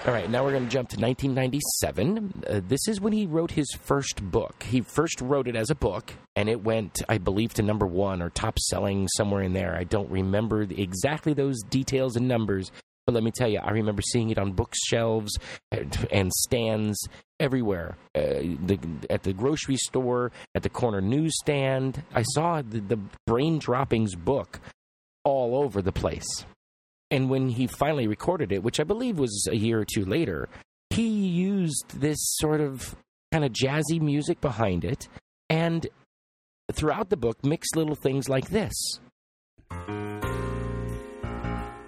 [0.05, 2.43] All right, now we're going to jump to 1997.
[2.47, 4.61] Uh, this is when he wrote his first book.
[4.61, 8.21] He first wrote it as a book, and it went, I believe, to number one
[8.21, 9.75] or top selling somewhere in there.
[9.75, 12.71] I don't remember exactly those details and numbers,
[13.05, 15.37] but let me tell you, I remember seeing it on bookshelves
[15.71, 16.97] and, and stands
[17.39, 17.97] everywhere.
[18.15, 18.79] Uh, the,
[19.09, 22.03] at the grocery store, at the corner newsstand.
[22.13, 24.59] I saw the, the Brain Droppings book
[25.23, 26.45] all over the place.
[27.11, 30.49] And when he finally recorded it, which I believe was a year or two later,
[30.89, 32.95] he used this sort of
[33.31, 35.07] kind of jazzy music behind it
[35.49, 35.87] and
[36.71, 38.73] throughout the book mixed little things like this.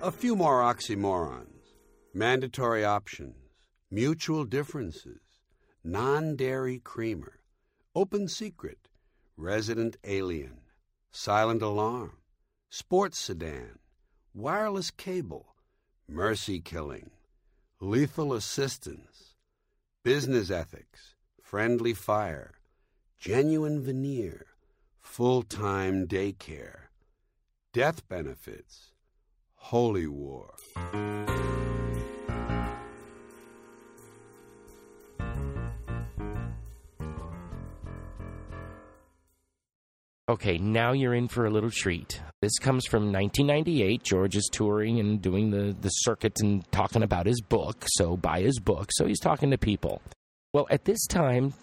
[0.07, 1.73] A few more oxymorons
[2.13, 3.35] mandatory options,
[3.91, 5.19] mutual differences,
[5.83, 7.41] non dairy creamer,
[7.93, 8.87] open secret,
[9.35, 10.61] resident alien,
[11.11, 12.19] silent alarm,
[12.69, 13.79] sports sedan,
[14.33, 15.55] wireless cable,
[16.07, 17.11] mercy killing,
[17.81, 19.35] lethal assistance,
[20.03, 22.53] business ethics, friendly fire,
[23.19, 24.45] genuine veneer,
[25.01, 26.83] full time daycare,
[27.73, 28.93] death benefits,
[29.67, 30.53] holy war.
[40.29, 42.21] Okay, now you're in for a little treat.
[42.41, 44.03] This comes from 1998.
[44.03, 47.83] George is touring and doing the, the circuit and talking about his book.
[47.87, 48.89] So, buy his book.
[48.93, 50.01] So, he's talking to people.
[50.53, 51.53] Well, at this time,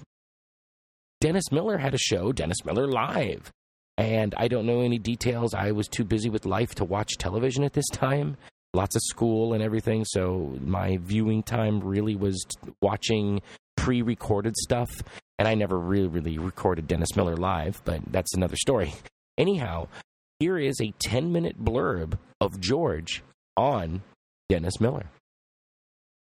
[1.22, 3.50] Dennis Miller had a show, Dennis Miller Live.
[3.96, 5.54] And I don't know any details.
[5.54, 8.36] I was too busy with life to watch television at this time.
[8.74, 10.04] lots of school and everything.
[10.04, 12.44] So my viewing time really was
[12.82, 13.40] watching
[13.76, 14.90] pre-recorded stuff,
[15.38, 18.94] and I never really really recorded Dennis Miller live, but that's another story.
[19.38, 19.88] Anyhow,
[20.38, 23.22] here is a 10 minute blurb of George
[23.56, 24.02] on
[24.48, 25.10] Dennis Miller.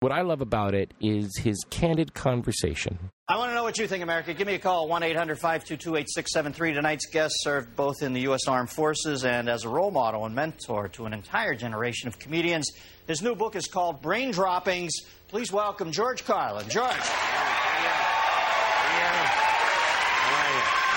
[0.01, 2.99] What I love about it is his candid conversation.
[3.29, 4.33] I want to know what you think, America.
[4.33, 6.73] Give me a call, 1 800 522 8673.
[6.73, 8.47] Tonight's guest served both in the U.S.
[8.47, 12.69] Armed Forces and as a role model and mentor to an entire generation of comedians.
[13.07, 14.93] His new book is called Brain Droppings.
[15.29, 16.67] Please welcome George Carlin.
[16.69, 16.91] George.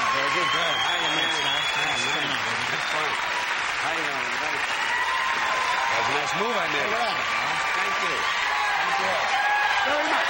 [0.08, 0.74] Very good, good.
[0.74, 1.46] How you doing?
[2.68, 3.14] That's fine.
[3.78, 4.02] How you?
[5.86, 6.90] That was a nice move I made.
[7.78, 8.47] Thank you.
[8.98, 9.22] Thank you all.
[9.86, 10.26] Very much.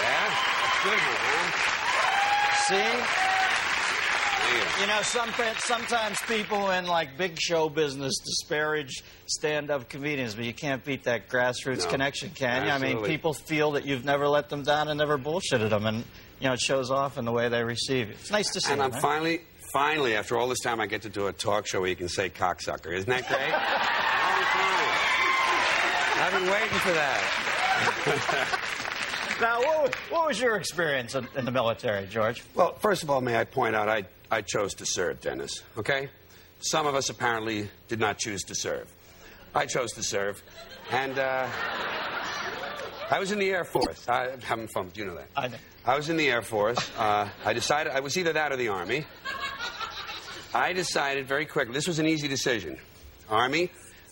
[0.00, 0.28] Yeah,
[0.60, 1.00] that's good.
[2.66, 3.20] See?
[4.80, 10.54] You know, some, sometimes people in like big show business disparage stand-up comedians, but you
[10.54, 11.90] can't beat that grassroots No.
[11.90, 12.70] connection, can you?
[12.70, 15.98] I mean, people feel that you've never let them down and never bullshitted them, and
[16.40, 18.14] you know, it shows off in the way they receive you.
[18.14, 18.72] It's nice to see.
[18.72, 19.00] And I'm man.
[19.00, 19.42] finally,
[19.72, 22.08] finally, after all this time, I get to do a talk show where you can
[22.08, 22.92] say cocksucker.
[22.92, 23.52] Isn't that great?
[26.22, 28.58] I've been waiting for that.
[29.40, 32.42] Now, what, was- what was your experience in, in the military, George?
[32.54, 36.10] Well, first of all, may I point out I, I chose to serve, Dennis, okay?
[36.58, 38.86] Some of us apparently did not choose to serve.
[39.54, 40.42] I chose to serve,
[40.90, 41.48] and uh,
[43.10, 44.06] I was in the Air Force.
[44.10, 45.28] I, I'm having fun, you know that.
[45.34, 45.56] I know.
[45.86, 46.90] I was in the Air Force.
[46.98, 49.06] Uh, I decided I was either that or the Army.
[50.52, 52.76] I decided very quickly, this was an easy decision.
[53.30, 53.70] Army,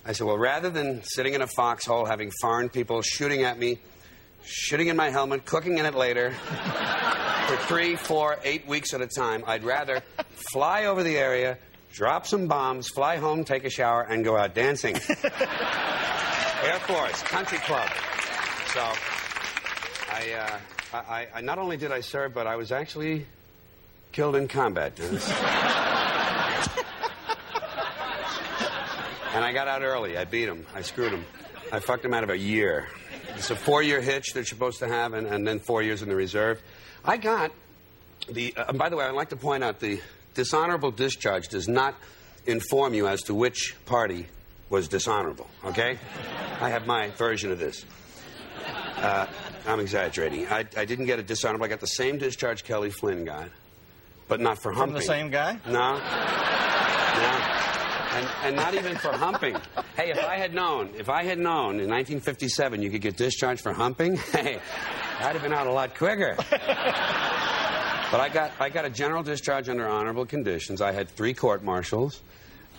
[0.09, 3.79] I said, well, rather than sitting in a foxhole having foreign people shooting at me,
[4.43, 9.07] shooting in my helmet, cooking in it later, for three, four, eight weeks at a
[9.07, 10.03] time, I'd rather
[10.51, 11.59] fly over the area,
[11.93, 14.95] drop some bombs, fly home, take a shower, and go out dancing.
[16.65, 17.91] Air Force, country club.
[18.73, 18.81] So,
[20.11, 20.59] I, uh,
[20.95, 23.27] I, I, I not only did I serve, but I was actually
[24.13, 24.97] killed in combat,
[29.39, 30.19] and I got out early.
[30.19, 30.67] I beat him.
[30.75, 31.25] I screwed him.
[31.71, 32.89] I fucked him out of a year.
[33.37, 36.09] It's a four-year hitch that you're supposed to have, and, and then four years in
[36.09, 36.61] the reserve.
[37.05, 37.53] I got
[38.29, 38.53] the.
[38.57, 40.01] Uh, and by the way, I'd like to point out the
[40.35, 41.95] dishonorable discharge does not
[42.47, 44.27] inform you as to which party
[44.71, 45.47] was dishonorable.
[45.67, 45.99] Okay,
[46.61, 47.85] I have my version of this.
[48.97, 49.29] Uh,
[49.69, 50.49] I'm exaggerating.
[50.49, 51.65] I, I didn't get a dishonorable.
[51.65, 53.51] I got the same discharge Kelly Flinn got,
[54.27, 55.61] but not for From the same guy?
[55.65, 56.01] No.
[58.19, 59.57] And, and not even for humping.
[59.97, 63.63] Hey, if I had known, if I had known in 1957 you could get discharged
[63.63, 64.59] for humping, hey,
[65.21, 66.37] I'd have been out a lot quicker.
[68.11, 70.81] But I got, I got a general discharge under honorable conditions.
[70.81, 72.23] I had three court martials.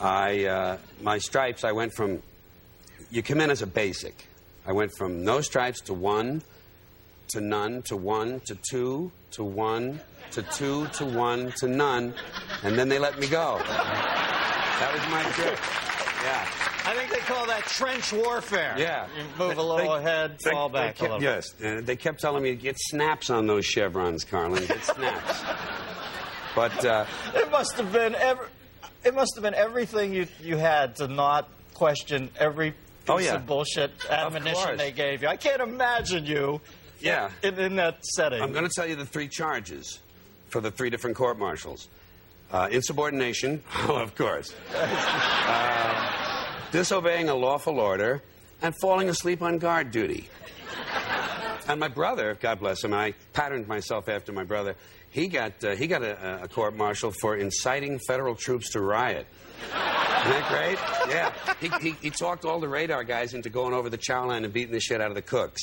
[0.01, 2.23] I, uh, my stripes, I went from,
[3.11, 4.27] you come in as a basic.
[4.65, 6.41] I went from no stripes to one,
[7.29, 9.99] to none, to one, to two, to one,
[10.31, 12.15] to two, to one, to none,
[12.63, 13.61] and then they let me go.
[14.79, 15.59] That was my trip.
[16.23, 16.47] Yeah.
[16.85, 18.75] I think they call that trench warfare.
[18.77, 19.07] Yeah.
[19.17, 21.21] You move a little ahead, they- fall back kept- a little.
[21.23, 24.65] Yes, uh, they kept telling me to get snaps on those chevrons, Carlin.
[24.65, 25.41] Get snaps.
[26.55, 28.45] but uh, It must have been every,
[29.03, 33.35] It must have been everything you you had to not question every piece Oh, yeah.
[33.35, 34.77] of bullshit admonition course.
[34.77, 35.27] they gave you.
[35.29, 36.61] I can't imagine you.
[36.99, 37.29] Yeah.
[37.43, 38.41] In, in that setting.
[38.41, 39.99] I'm going to tell you the three charges
[40.49, 41.87] for the three different court martials.
[42.51, 44.53] Uh, insubordination, oh, of course.
[44.73, 48.21] Uh, disobeying a lawful order,
[48.61, 50.27] and falling asleep on guard duty.
[51.67, 54.75] And my brother, God bless him, I patterned myself after my brother.
[55.11, 59.25] He got uh, he got a, a court martial for inciting federal troops to riot.
[59.61, 61.13] Isn't that great?
[61.13, 61.33] Yeah.
[61.59, 64.53] He, he, he talked all the radar guys into going over the chow line and
[64.53, 65.61] beating the shit out of the cooks.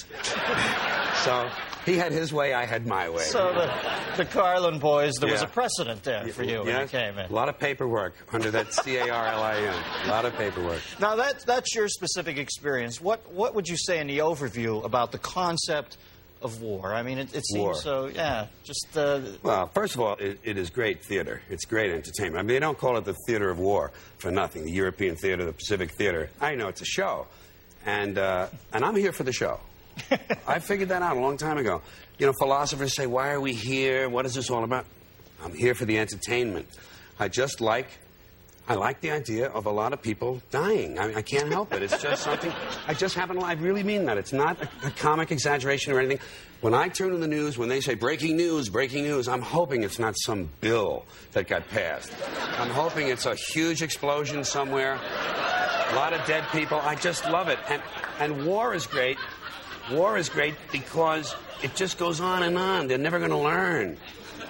[1.25, 1.49] So
[1.85, 3.23] he had his way, I had my way.
[3.23, 3.73] So the,
[4.17, 6.83] the Carlin boys, there was a precedent there for you when Yeah.
[6.83, 7.31] you came in.
[7.31, 9.75] A lot of paperwork under that C A R L I N.
[10.07, 10.81] A lot of paperwork.
[11.01, 13.01] Now that that's your specific experience.
[13.01, 15.97] What what would you say in the overview about the concept
[16.43, 16.95] of war?
[16.95, 17.75] I mean, it, it seems War.
[17.75, 18.07] so.
[18.07, 21.41] Yeah, just uh, Well, first of all, it, it is great theater.
[21.49, 22.37] It's great entertainment.
[22.39, 24.65] I mean, they don't call it the theater of war for nothing.
[24.65, 26.29] The European theater, the Pacific theater.
[26.41, 27.27] I know it's a show,
[27.87, 29.61] and uh, and I'm here for the show.
[30.47, 31.83] I figured that out a long time ago.
[32.19, 34.09] You know, philosophers say, "Why are we here?
[34.09, 34.87] What is this all about?"
[35.43, 36.69] I'm here for the entertainment.
[37.19, 37.89] I just like
[38.69, 40.99] I like the idea of a lot of people dying.
[40.99, 41.85] I, I can't help it.
[41.85, 42.53] It's just something.
[42.89, 43.43] I just happen to.
[43.43, 44.19] I really mean that.
[44.19, 46.19] It's not a, a comic exaggeration or anything.
[46.63, 49.85] When I turn on the news, when they say breaking news, breaking news, I'm hoping
[49.85, 52.13] it's not some bill that got passed.
[52.59, 56.79] I'm hoping it's a huge explosion somewhere, a lot of dead people.
[56.81, 57.61] I just love it.
[57.69, 57.81] And,
[58.19, 59.17] and war is great.
[59.91, 62.89] War is great because it just goes on and on.
[62.89, 63.97] They're never going to learn.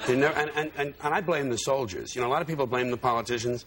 [0.08, 2.14] Never, and, and, and, and I blame the soldiers.
[2.14, 3.64] You know, a lot of people blame the politicians.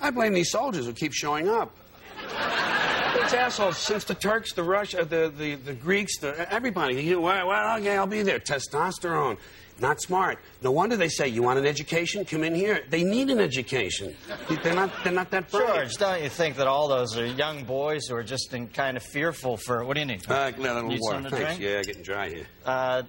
[0.00, 1.74] I blame these soldiers who keep showing up.
[2.18, 7.48] These assholes, since the Turks, the Russia, the, the, the Greeks, the, everybody, you, well,
[7.48, 8.38] well, okay, I'll be there.
[8.38, 9.38] Testosterone.
[9.78, 10.38] Not smart.
[10.62, 12.24] No wonder they say, you want an education?
[12.24, 12.84] Come in here.
[12.88, 14.16] They need an education.
[14.62, 15.66] They're not, they're not that bright.
[15.66, 18.96] George, don't you think that all those are young boys who are just in kind
[18.96, 20.28] of fearful for what do you need?
[20.30, 21.28] Uh, a little Need water.
[21.28, 21.58] Thanks.
[21.60, 22.46] Yeah, getting dry here.
[22.64, 23.02] Uh,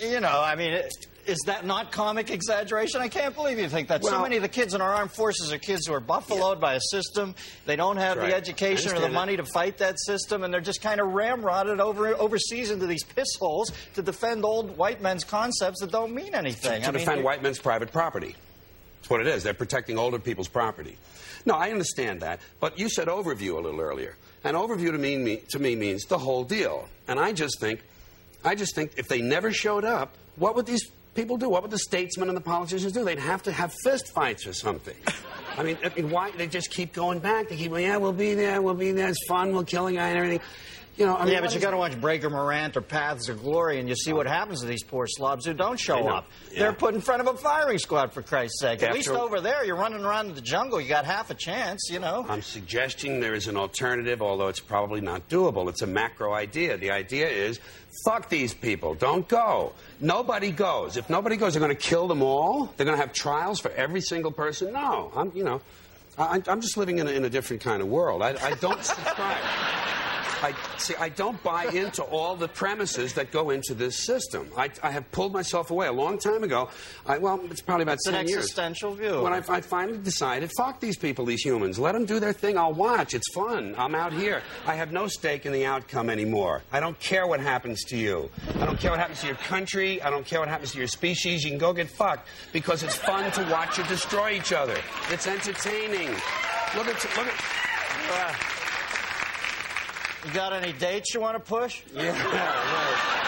[0.00, 0.92] you know, I mean, it-
[1.26, 3.00] is that not comic exaggeration?
[3.00, 4.04] I can't believe you think that.
[4.04, 6.74] so many of the kids in our armed forces are kids who are buffaloed by
[6.74, 7.34] a system.
[7.66, 8.30] They don't have Right.
[8.30, 9.18] the education or the Understand that.
[9.18, 13.04] money to fight that system, and they're just kind of ramrodded over overseas into these
[13.04, 16.82] piss holes to defend old white men's concepts that don't mean anything.
[16.82, 18.34] to I mean, defend white men's private property.
[19.00, 19.42] That's what it is.
[19.42, 20.96] They're protecting older people's property.
[21.44, 22.40] No, I understand that.
[22.60, 24.16] But you said overview a little earlier.
[24.44, 26.88] And overview to me, me, to me means the whole deal.
[27.08, 27.80] And I just think,
[28.44, 31.48] I just think if they never showed up, what would these people do?
[31.48, 33.04] What would the statesmen and the politicians do?
[33.04, 34.96] They'd have to have fist fights or something.
[35.56, 36.30] I mean, I mean, why?
[36.30, 37.48] They just keep going back.
[37.48, 39.08] They keep, well, yeah, we'll be there, we'll be there.
[39.08, 39.52] It's fun.
[39.52, 40.40] We'll kill a guy and everything.
[40.96, 43.30] You know, I mean, yeah, but you is- got to watch Breaker Morant or Paths
[43.30, 46.26] of Glory, and you see what happens to these poor slobs who don't show up.
[46.52, 46.58] Yeah.
[46.60, 48.82] They're put in front of a firing squad, for Christ's sake.
[48.82, 50.78] At After- least over there, you're running around in the jungle.
[50.80, 52.26] You got half a chance, you know.
[52.28, 55.70] I'm suggesting there is an alternative, although it's probably not doable.
[55.70, 56.76] It's a macro idea.
[56.76, 57.58] The idea is
[58.04, 58.94] fuck these people.
[58.94, 59.72] Don't go.
[59.98, 60.98] Nobody goes.
[60.98, 62.66] If nobody goes, they're going to kill them all?
[62.76, 64.74] They're going to have trials for every single person?
[64.74, 65.10] No.
[65.16, 65.62] I'm, you know,
[66.18, 68.20] I, I'm just living in a, in a different kind of world.
[68.20, 69.38] I, I don't subscribe.
[70.42, 70.94] I see.
[70.96, 74.48] I don't buy into all the premises that go into this system.
[74.56, 76.68] I, I have pulled myself away a long time ago.
[77.06, 78.38] I, well, it's probably about It's an ten years.
[78.44, 79.22] existential view.
[79.22, 81.78] When I, I finally decided, fuck these people, these humans.
[81.78, 82.58] Let them do their thing.
[82.58, 83.14] I'll watch.
[83.14, 83.74] It's fun.
[83.78, 84.42] I'm out here.
[84.66, 86.62] I have no stake in the outcome anymore.
[86.72, 88.28] I don't care what happens to you.
[88.60, 90.02] I don't care what happens to your country.
[90.02, 91.44] I don't care what happens to your species.
[91.44, 94.76] You can go get fucked because it's fun to watch you destroy each other.
[95.10, 96.08] It's entertaining.
[96.76, 97.40] Look at look at.
[98.10, 98.34] Uh,
[100.24, 101.82] you got any dates you want to push?
[101.94, 103.18] Yeah, right.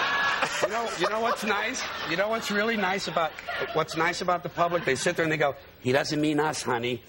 [0.62, 1.82] You know, you know what's nice?
[2.10, 3.32] You know what's really nice about
[3.72, 4.84] what's nice about the public?
[4.84, 7.02] They sit there and they go, "He doesn't mean us, honey.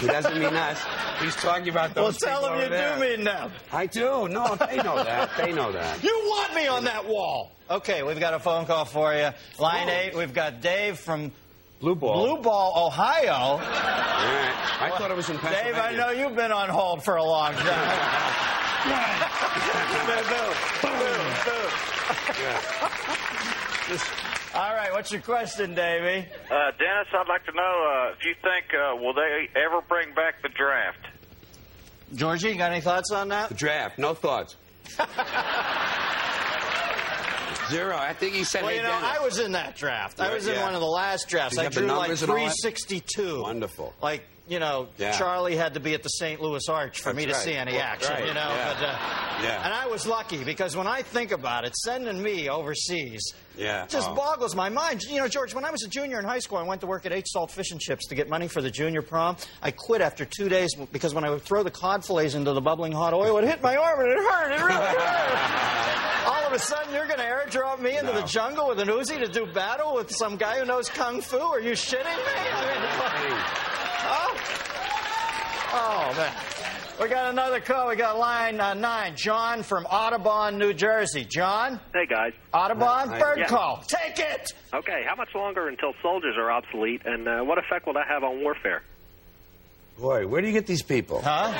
[0.00, 0.82] He doesn't mean us.
[1.20, 3.52] He's talking about those." Well, tell them you there." do mean them.
[3.72, 4.28] I do.
[4.28, 5.30] No, they know that.
[5.36, 6.02] They know that.
[6.04, 7.52] You want me on that wall.
[7.70, 9.30] Okay, we've got a phone call for you.
[9.58, 11.32] Line eight, we've got Dave from
[11.80, 12.26] Blue Ball.
[12.34, 13.32] Blue Ball, Ohio.
[13.32, 14.54] All right.
[14.80, 17.54] I thought it was in Dave, I know you've been on hold for a long
[17.54, 18.40] time.
[24.54, 26.28] All right, what's your question, Davey?
[26.50, 30.14] Uh, Dennis, I'd like to know uh, if you think uh, will they ever bring
[30.14, 30.98] back the draft?
[32.14, 33.48] Georgie, you got any thoughts on that?
[33.48, 33.98] The draft.
[33.98, 34.54] No thoughts.
[37.70, 37.96] Zero.
[37.96, 38.62] I think he said.
[38.62, 39.18] Well, hey, you know, Dennis.
[39.18, 40.20] I was in that draft.
[40.20, 41.58] I Right, was in one of the last drafts.
[41.58, 42.54] I drew like numbers and all that?
[42.62, 43.42] 362.
[43.42, 43.92] Wonderful.
[44.00, 45.12] Like, you know, Yeah.
[45.12, 46.40] Charlie had to be at the St.
[46.40, 47.42] Louis Arch for That's me to right.
[47.42, 48.40] see any action, right, you know.
[48.48, 48.74] yeah.
[48.78, 48.98] But, uh,
[49.42, 49.64] Yeah.
[49.64, 53.86] And I was lucky because when I think about it, sending me overseas Yeah.
[53.86, 54.14] just Oh.
[54.14, 55.02] boggles my mind.
[55.02, 57.06] You know, George, when I was a junior in high school, I went to work
[57.06, 59.36] at Eight Salt Fish and Chips to get money for the junior prom.
[59.62, 62.60] I quit after two days because when I would throw the cod fillets into the
[62.60, 64.52] bubbling hot oil, it hit my arm and it hurt.
[64.52, 66.26] It really hurt.
[66.26, 68.20] All of a sudden, you're going to airdrop me into No.
[68.20, 71.38] the jungle with an Uzi to do battle with some guy who knows kung fu?
[71.38, 72.32] Are you shitting me?
[72.52, 73.73] I mean,
[74.04, 75.70] huh?
[75.76, 76.32] Oh, man.
[77.00, 77.88] We got another call.
[77.88, 79.16] We got line uh, nine.
[79.16, 81.24] John from Audubon, New Jersey.
[81.28, 81.80] John?
[81.92, 82.32] Hey guys.
[82.52, 83.08] Audubon?
[83.08, 83.18] Hi.
[83.18, 83.46] Bird Yeah.
[83.48, 83.82] call.
[83.88, 84.52] Take it!
[84.72, 88.22] Okay, how much longer until soldiers are obsolete, and uh, what effect will that have
[88.22, 88.82] on warfare?
[89.98, 91.20] Boy, where do you get these people?
[91.24, 91.52] Huh?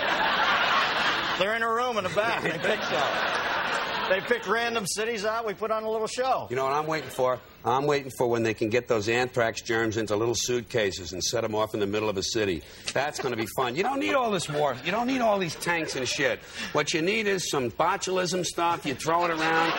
[1.40, 2.42] They're in a room in the back.
[2.44, 2.78] They pick
[4.08, 5.46] They pick random cities out.
[5.46, 6.46] We put on a little show.
[6.50, 7.40] You know what I'm waiting for?
[7.64, 11.40] I'm waiting for when they can get those anthrax germs into little suitcases and set
[11.40, 12.62] them off in the middle of a city.
[12.92, 13.74] That's going to be fun.
[13.74, 14.76] You don't need all this war.
[14.84, 16.40] You don't need all these tanks and shit.
[16.72, 18.84] What you need is some botulism stuff.
[18.84, 19.72] You throw it around.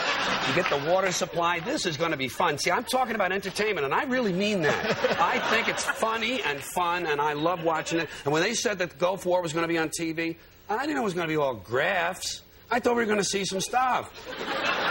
[0.47, 1.59] You get the water supply.
[1.59, 2.57] This is going to be fun.
[2.57, 5.19] See, I'm talking about entertainment, and I really mean that.
[5.21, 8.09] I think it's funny and fun, and I love watching it.
[8.23, 10.37] And when they said that the Gulf War was going to be on TV,
[10.67, 12.41] I didn't know it was going to be all graphs.
[12.71, 14.11] I thought we were going to see some stuff.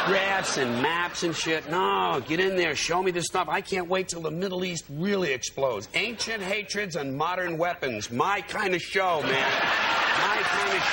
[0.06, 1.68] graphs and maps and shit.
[1.70, 3.48] No, get in there, show me this stuff.
[3.48, 5.88] I can't wait till the Middle East really explodes.
[5.94, 8.10] Ancient hatreds and modern weapons.
[8.10, 9.52] My kind of show, man.
[10.20, 10.84] My kind of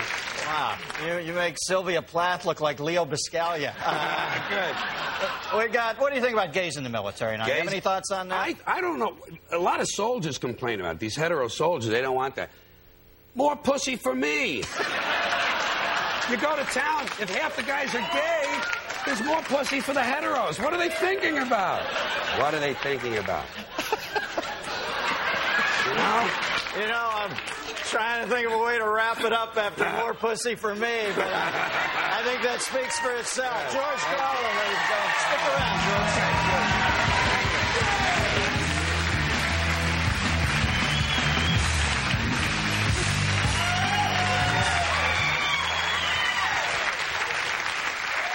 [0.00, 0.16] show.
[0.50, 3.72] wow, you, you make Sylvia Plath look like Leo Buscaglia.
[3.90, 5.58] Uh, good.
[5.58, 6.00] We got.
[6.00, 7.36] What do you think about gays in the military?
[7.36, 8.38] Now, do you have any thoughts on that?
[8.38, 9.16] I, I don't know.
[9.52, 11.00] A lot of soldiers complain about it.
[11.00, 11.90] These hetero soldiers.
[11.90, 12.50] They don't want that.
[13.34, 14.56] More pussy for me.
[14.58, 14.62] you
[16.36, 18.60] go to town, if half the guys are gay,
[19.04, 20.62] there's more pussy for the heteros.
[20.62, 21.82] What are they thinking about?
[22.38, 23.44] What are they thinking about?
[25.88, 26.30] you know?
[26.80, 27.59] You know, I'm
[27.90, 31.02] trying to think of a way to wrap it up after more pussy for me,
[31.16, 31.50] but uh,
[32.12, 33.72] I think that speaks for itself.
[33.72, 35.14] George Carlin, ladies and gentlemen.
[35.18, 36.30] Stick around, George.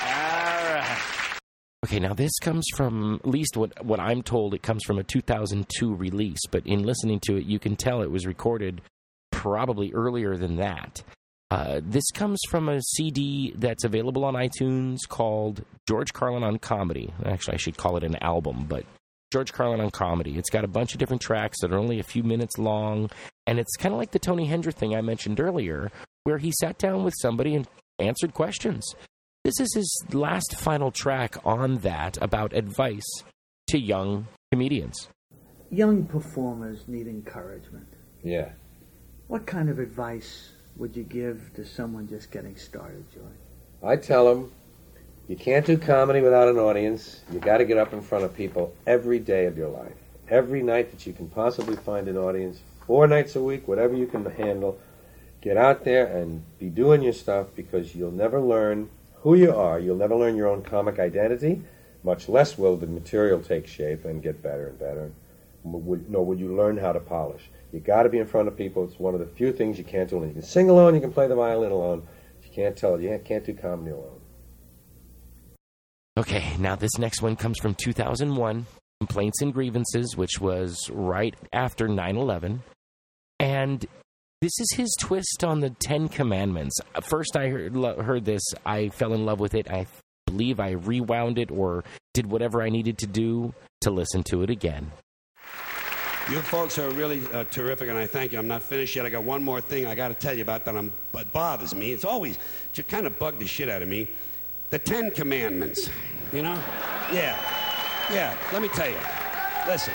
[0.03, 1.39] All right.
[1.85, 4.53] Okay, now this comes from at least what what I'm told.
[4.53, 8.11] It comes from a 2002 release, but in listening to it, you can tell it
[8.11, 8.81] was recorded
[9.35, 11.03] probably earlier than that.
[11.51, 17.13] Uh, this comes from a CD that's available on iTunes called George Carlin on Comedy.
[17.23, 18.83] Actually, I should call it an album, but
[19.31, 20.37] George Carlin on Comedy.
[20.37, 23.09] It's got a bunch of different tracks that are only a few minutes long,
[23.45, 25.91] and it's kind of like the Tony Hendra thing I mentioned earlier,
[26.23, 27.67] where he sat down with somebody and
[27.99, 28.83] answered questions.
[29.43, 33.23] This is his last final track on that about advice
[33.67, 35.09] to young comedians.
[35.69, 37.87] Young performers need encouragement.
[38.23, 38.53] Yeah.
[39.27, 43.25] What kind of advice would you give to someone just getting started, George?
[43.81, 44.51] I tell them,
[45.27, 47.21] you can't do comedy without an audience.
[47.31, 49.95] You got to get up in front of people every day of your life.
[50.29, 54.05] Every night that you can possibly find an audience, four nights a week, whatever you
[54.05, 54.77] can handle.
[55.41, 58.91] Get out there and be doing your stuff because you'll never learn
[59.21, 59.79] who you are.
[59.79, 61.63] You'll never learn your own comic identity.
[62.03, 65.11] Much less will the material take shape and get better and better.
[65.63, 67.49] Nor would you learn how to polish.
[67.75, 68.85] You got to be in front of people.
[68.85, 70.15] It's one of the few things you can't do.
[70.25, 70.95] You can sing alone.
[70.95, 72.07] You can play the violin alone.
[72.41, 73.01] You can't tell.
[73.01, 74.21] You can't do comedy alone.
[76.17, 78.65] Okay, now this next one comes from 2001
[79.01, 82.63] Complaints and Grievances, which was right after 9 11.
[83.41, 83.85] And
[84.39, 86.79] this is his twist on the Ten Commandments.
[87.01, 89.69] First, I heard, lo- heard this, I fell in love with it.
[89.69, 89.85] I
[90.25, 91.83] believe I rewound it or
[92.13, 94.93] did whatever I needed to do to listen to it again.
[96.31, 98.39] You folks are really uh, terrific, and I thank you.
[98.39, 99.05] I'm not finished yet.
[99.05, 101.75] I got one more thing I got to tell you about that I'm, that bothers
[101.75, 101.91] me.
[101.91, 102.39] It's always
[102.73, 104.07] just kind of bugged the shit out of me.
[104.71, 105.87] The Ten Commandments,
[106.33, 106.59] you know?
[107.13, 107.37] Yeah,
[108.11, 108.35] yeah.
[108.51, 108.97] Let me tell you.
[109.67, 109.93] Listen,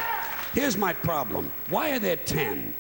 [0.55, 1.51] here's my problem.
[1.69, 2.75] Why are there ten?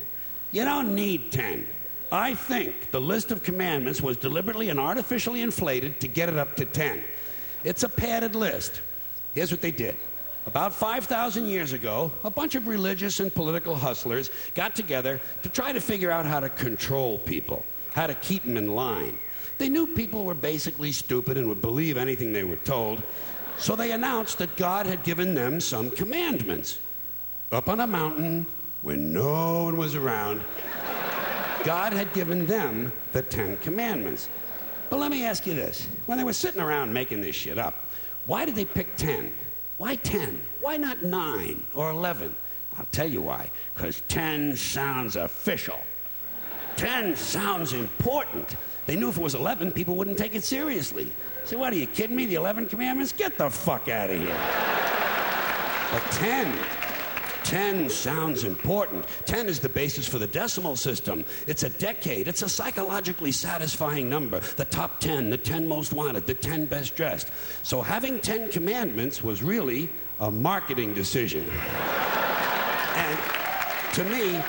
[0.52, 1.66] You don't need ten.
[2.12, 6.55] I think the list of commandments was deliberately and artificially inflated to get it up
[6.56, 7.02] to ten.
[7.64, 8.81] It's a padded list.
[9.35, 9.97] Here's what they did.
[10.46, 15.72] About 5,000 years ago, a bunch of religious and political hustlers got together to try
[15.72, 19.18] to figure out how to control people, how to keep them in line.
[19.58, 23.02] They knew people were basically stupid and would believe anything they were told,
[23.58, 26.78] so they announced that God had given them some commandments.
[27.52, 28.46] Up on a mountain,
[28.80, 30.42] when no one was around,
[31.64, 34.30] God had given them the Ten Commandments.
[34.88, 37.74] But let me ask you this when they were sitting around making this shit up,
[38.24, 39.30] why did they pick 10?
[39.81, 40.39] Why 10?
[40.61, 42.36] Why not 9 or 11?
[42.77, 43.51] I'll tell you why.
[43.73, 45.81] Because 10 sounds official.
[46.77, 48.57] 10 sounds important.
[48.85, 51.11] They knew if it was 11, people wouldn't take it seriously.
[51.44, 52.27] Say, what are you kidding me?
[52.27, 53.12] The 11 commandments?
[53.12, 54.36] Get the fuck out of here.
[55.90, 56.52] But 10,
[57.51, 59.05] 10 sounds important.
[59.27, 61.24] 10 is the basis for the decimal system.
[61.48, 62.28] It's a decade.
[62.28, 64.39] It's a psychologically satisfying number.
[64.39, 67.28] The top 10, the 10 most wanted, the 10 best dressed.
[67.64, 69.90] So having 10 commandments was really
[70.20, 71.44] a marketing decision.
[72.94, 73.18] And
[73.94, 74.40] to me,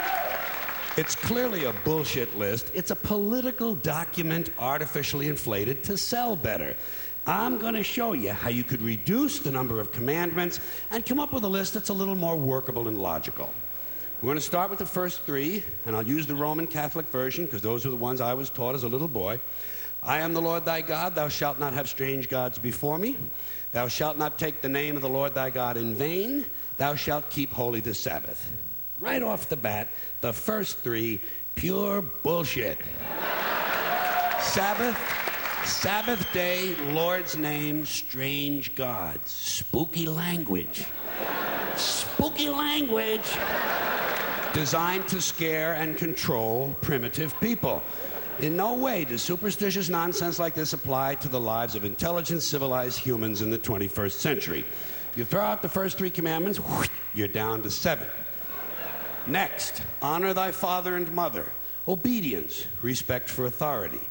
[0.95, 2.69] it's clearly a bullshit list.
[2.75, 6.75] It's a political document artificially inflated to sell better.
[7.27, 11.19] I'm going to show you how you could reduce the number of commandments and come
[11.19, 13.51] up with a list that's a little more workable and logical.
[14.21, 17.45] We're going to start with the first three, and I'll use the Roman Catholic version
[17.45, 19.39] because those are the ones I was taught as a little boy.
[20.03, 21.15] I am the Lord thy God.
[21.15, 23.17] Thou shalt not have strange gods before me.
[23.71, 26.45] Thou shalt not take the name of the Lord thy God in vain.
[26.77, 28.51] Thou shalt keep holy the Sabbath.
[28.99, 29.89] Right off the bat,
[30.21, 31.19] the first three,
[31.55, 32.79] pure bullshit.
[34.41, 34.97] Sabbath,
[35.65, 40.85] Sabbath day, Lord's name, strange gods, spooky language.
[41.75, 43.37] Spooky language
[44.53, 47.83] designed to scare and control primitive people.
[48.39, 52.99] In no way does superstitious nonsense like this apply to the lives of intelligent, civilized
[52.99, 54.65] humans in the 21st century.
[55.15, 56.59] You throw out the first three commandments,
[57.13, 58.07] you're down to seven.
[59.27, 61.51] Next, honor thy father and mother.
[61.87, 64.01] Obedience, respect for authority.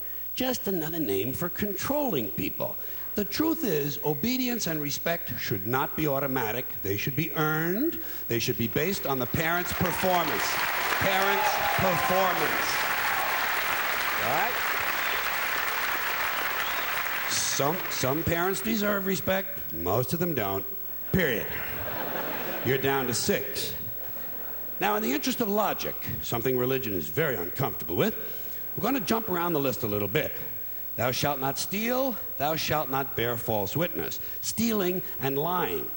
[0.41, 2.75] Just another name for controlling people.
[3.15, 6.65] The truth is, obedience and respect should not be automatic.
[6.83, 8.01] They should be earned.
[8.27, 10.43] They should be based on the parent's performance.
[11.01, 12.69] Parent's performance.
[14.25, 14.53] All right?
[17.29, 20.65] Some, some parents deserve respect, most of them don't.
[21.13, 21.49] Period.
[22.65, 23.75] You're down to six.
[24.81, 28.17] Now, in the interest of logic, something religion is very uncomfortable with,
[28.77, 30.33] we're going to jump around the list a little bit.
[30.97, 34.21] Thou shalt not steal, thou shalt not bear false witness.
[34.41, 35.91] Stealing and lying.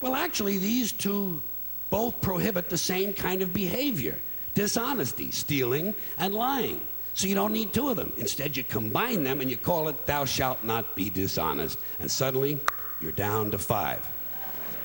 [0.00, 1.42] Well, actually, these two
[1.90, 4.18] both prohibit the same kind of behavior
[4.54, 6.80] dishonesty, stealing, and lying.
[7.14, 8.12] So you don't need two of them.
[8.16, 11.78] Instead, you combine them and you call it, Thou shalt not be dishonest.
[11.98, 12.58] And suddenly,
[13.00, 14.08] you're down to five.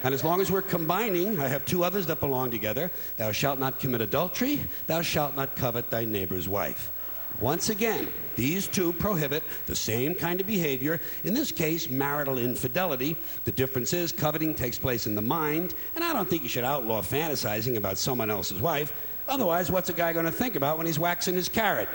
[0.03, 2.89] And as long as we're combining, I have two others that belong together.
[3.17, 6.91] Thou shalt not commit adultery, thou shalt not covet thy neighbor's wife.
[7.39, 13.15] Once again, these two prohibit the same kind of behavior, in this case, marital infidelity.
[13.45, 16.63] The difference is coveting takes place in the mind, and I don't think you should
[16.63, 18.93] outlaw fantasizing about someone else's wife.
[19.27, 21.89] Otherwise, what's a guy going to think about when he's waxing his carrot?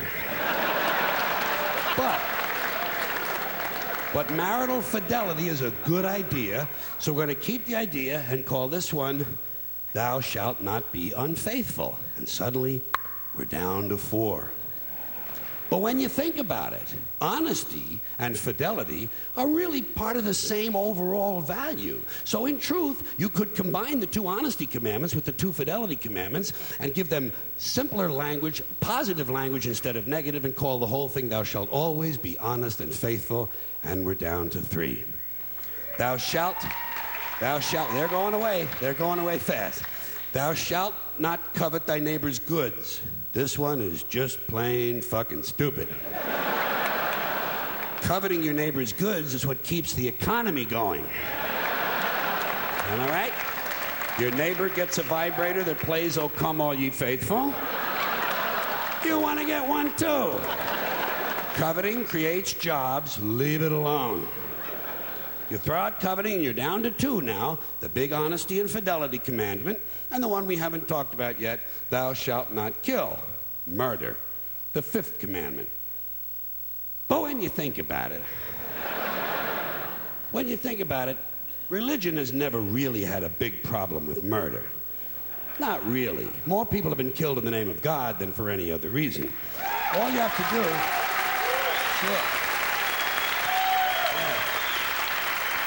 [1.97, 2.21] but
[4.15, 6.69] but marital fidelity is a good idea,
[7.01, 9.27] so we're going to keep the idea and call this one
[9.93, 11.99] Thou Shalt Not Be Unfaithful.
[12.17, 12.81] And suddenly,
[13.35, 14.51] we're down to four.
[15.75, 20.77] But when you think about it, honesty and fidelity are really part of the same
[20.77, 22.01] overall value.
[22.23, 26.53] So, in truth, you could combine the two honesty commandments with the two fidelity commandments
[26.79, 31.29] and give them simpler language, positive language instead of negative, and call the whole thing,
[31.29, 33.51] Thou shalt always be honest and faithful.
[33.83, 35.05] And we're down to three.
[35.99, 36.65] Thou shalt,
[37.41, 39.83] thou shalt, they're going away, they're going away fast.
[40.33, 43.01] Thou shalt not covet thy neighbor's goods.
[43.35, 45.89] This one is just plain fucking stupid.
[48.01, 51.05] Coveting your neighbor's goods is what keeps the economy going.
[52.87, 53.33] Am I right?
[54.21, 57.53] Your neighbor gets a vibrator that plays Oh Come All Ye Faithful.
[59.05, 60.39] You want to get one too.
[61.55, 64.29] Coveting creates jobs, leave it alone.
[65.55, 69.19] You throw out coveting, and you're down to two now the big honesty and fidelity
[69.19, 69.79] commandment,
[70.11, 71.61] and the one we haven't talked about yet
[71.91, 73.21] thou shalt not kill,
[73.65, 74.17] murder,
[74.73, 75.69] the fifth commandment.
[77.07, 78.21] But when you think about it,
[80.33, 81.17] when you think about it,
[81.69, 84.67] religion has never really had a big problem with murder.
[85.61, 86.27] Not really.
[86.47, 89.33] More people have been killed in the name of God than for any other reason.
[89.93, 90.65] All you have to do
[92.01, 92.44] Sure.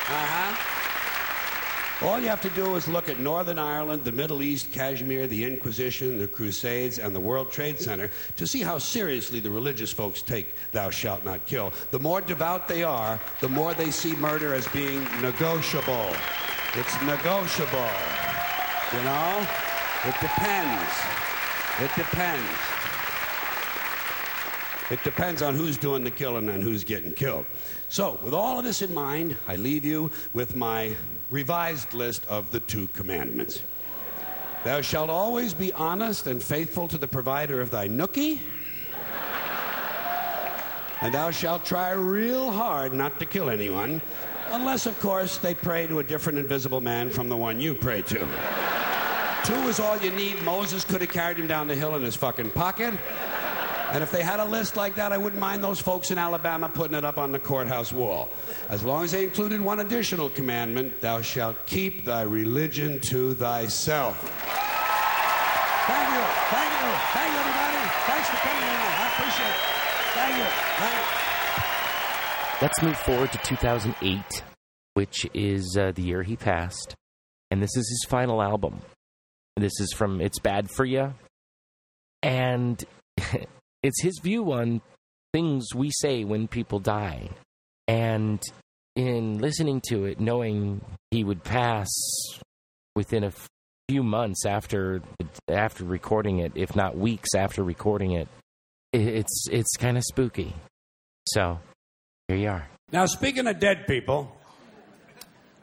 [0.10, 2.06] Uh-huh.
[2.06, 5.44] All you have to do is look at Northern Ireland, the Middle East, Kashmir, the
[5.44, 10.22] Inquisition, the Crusades, and the World Trade Center to see how seriously the religious folks
[10.22, 11.74] take thou shalt not kill.
[11.90, 16.14] The more devout they are, the more they see murder as being negotiable.
[16.76, 17.90] It's negotiable.
[18.94, 19.48] You know?
[20.06, 20.94] It depends.
[21.82, 22.77] It depends.
[24.90, 27.46] It depends on who's doing the killing and who's getting killed.
[27.90, 30.96] So, with all of this in mind, I leave you with my
[31.30, 33.62] revised list of the two commandments.
[34.64, 38.40] Thou shalt always be honest and faithful to the provider of thy nookie.
[41.02, 44.02] And thou shalt try real hard not to kill anyone,
[44.52, 48.02] unless, of course, they pray to a different invisible man from the one you pray
[48.04, 48.28] to.
[49.44, 50.42] Two is all you need.
[50.44, 52.94] Moses could have carried him down the hill in his fucking pocket.
[53.92, 56.68] And if they had a list like that, I wouldn't mind those folks in Alabama
[56.70, 58.30] putting it up on the courthouse wall.
[58.70, 64.18] As long as they included one additional commandment thou shalt keep thy religion to thyself.
[65.88, 66.22] Thank you.
[66.52, 66.92] Thank you.
[67.14, 67.78] Thank you, everybody.
[68.08, 68.70] Thanks for coming in.
[68.70, 69.78] I appreciate it.
[70.14, 70.44] Thank you.
[70.78, 71.18] Thank you.
[72.62, 74.44] Let's move forward to 2008,
[74.96, 76.96] which is uh, the year he passed.
[77.52, 78.82] And this is his final album.
[79.56, 81.14] This is from It's Bad For You.
[82.22, 82.84] And
[83.84, 84.82] it's his view on
[85.34, 87.30] things we say when people die.
[87.88, 88.42] And
[88.96, 90.82] in listening to it, knowing
[91.12, 91.88] he would pass
[92.96, 93.32] within a
[93.88, 95.02] few months after
[95.48, 98.28] after recording it, if not weeks after recording it,
[98.94, 100.54] it's it's kind of spooky.
[101.28, 101.60] So
[102.28, 102.68] here you are.
[102.92, 104.36] Now, speaking of dead people,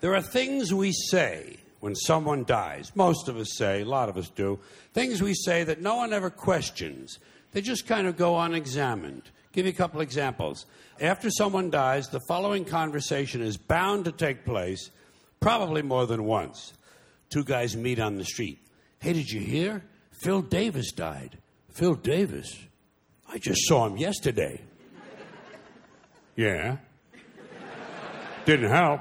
[0.01, 2.93] there are things we say when someone dies.
[2.95, 4.59] Most of us say, a lot of us do,
[4.93, 7.19] things we say that no one ever questions.
[7.55, 9.22] They just kind of go unexamined.
[9.52, 10.66] Give you a couple examples.
[11.01, 14.90] After someone dies, the following conversation is bound to take place,
[15.39, 16.74] probably more than once.
[17.31, 18.59] Two guys meet on the street.
[18.98, 19.85] Hey, did you hear?
[20.10, 21.39] Phil Davis died.
[21.70, 22.59] Phil Davis?
[23.28, 24.60] I just saw him yesterday.
[26.35, 26.78] Yeah.
[28.47, 29.01] Didn't help.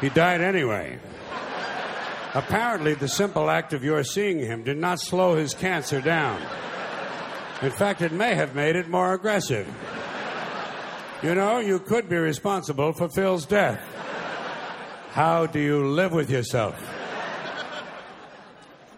[0.00, 1.00] He died anyway.
[2.34, 6.42] Apparently, the simple act of your seeing him did not slow his cancer down.
[7.62, 9.66] In fact, it may have made it more aggressive.
[11.22, 13.80] You know, you could be responsible for Phil's death.
[15.12, 16.74] How do you live with yourself?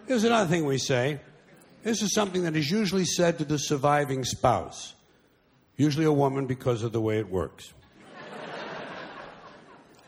[0.07, 1.19] Here's another thing we say.
[1.83, 4.95] This is something that is usually said to the surviving spouse,
[5.75, 7.71] usually a woman because of the way it works.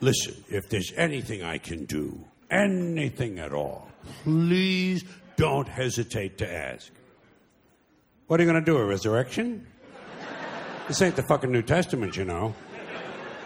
[0.02, 3.90] Listen, if there's anything I can do, anything at all,
[4.24, 5.04] please
[5.36, 6.92] don't hesitate to ask.
[8.28, 9.66] What are you going to do, a resurrection?
[10.88, 12.54] This ain't the fucking New Testament, you know.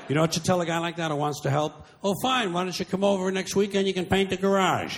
[0.07, 1.85] You know what you tell a guy like that who wants to help?
[2.03, 3.87] Oh, fine, why don't you come over next weekend?
[3.87, 4.97] You can paint the garage.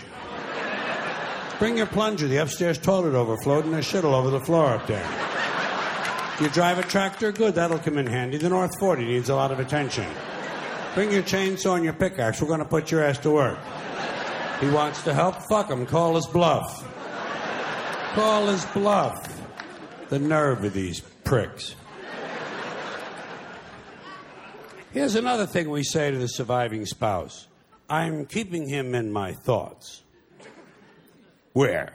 [1.60, 2.28] Bring your plunger.
[2.28, 5.08] The upstairs toilet overflowed and there's shit all over the floor up there.
[6.42, 7.32] You drive a tractor?
[7.32, 8.38] Good, that'll come in handy.
[8.38, 10.06] The North 40 needs a lot of attention.
[10.94, 12.42] Bring your chainsaw and your pickaxe.
[12.42, 13.58] We're going to put your ass to work.
[14.66, 15.36] He wants to help?
[15.48, 15.86] Fuck him.
[15.86, 16.84] Call his bluff.
[18.16, 19.44] Call his bluff.
[20.10, 21.76] The nerve of these pricks.
[24.92, 27.48] Here's another thing we say to the surviving spouse
[27.88, 30.02] I'm keeping him in my thoughts.
[31.54, 31.94] Where?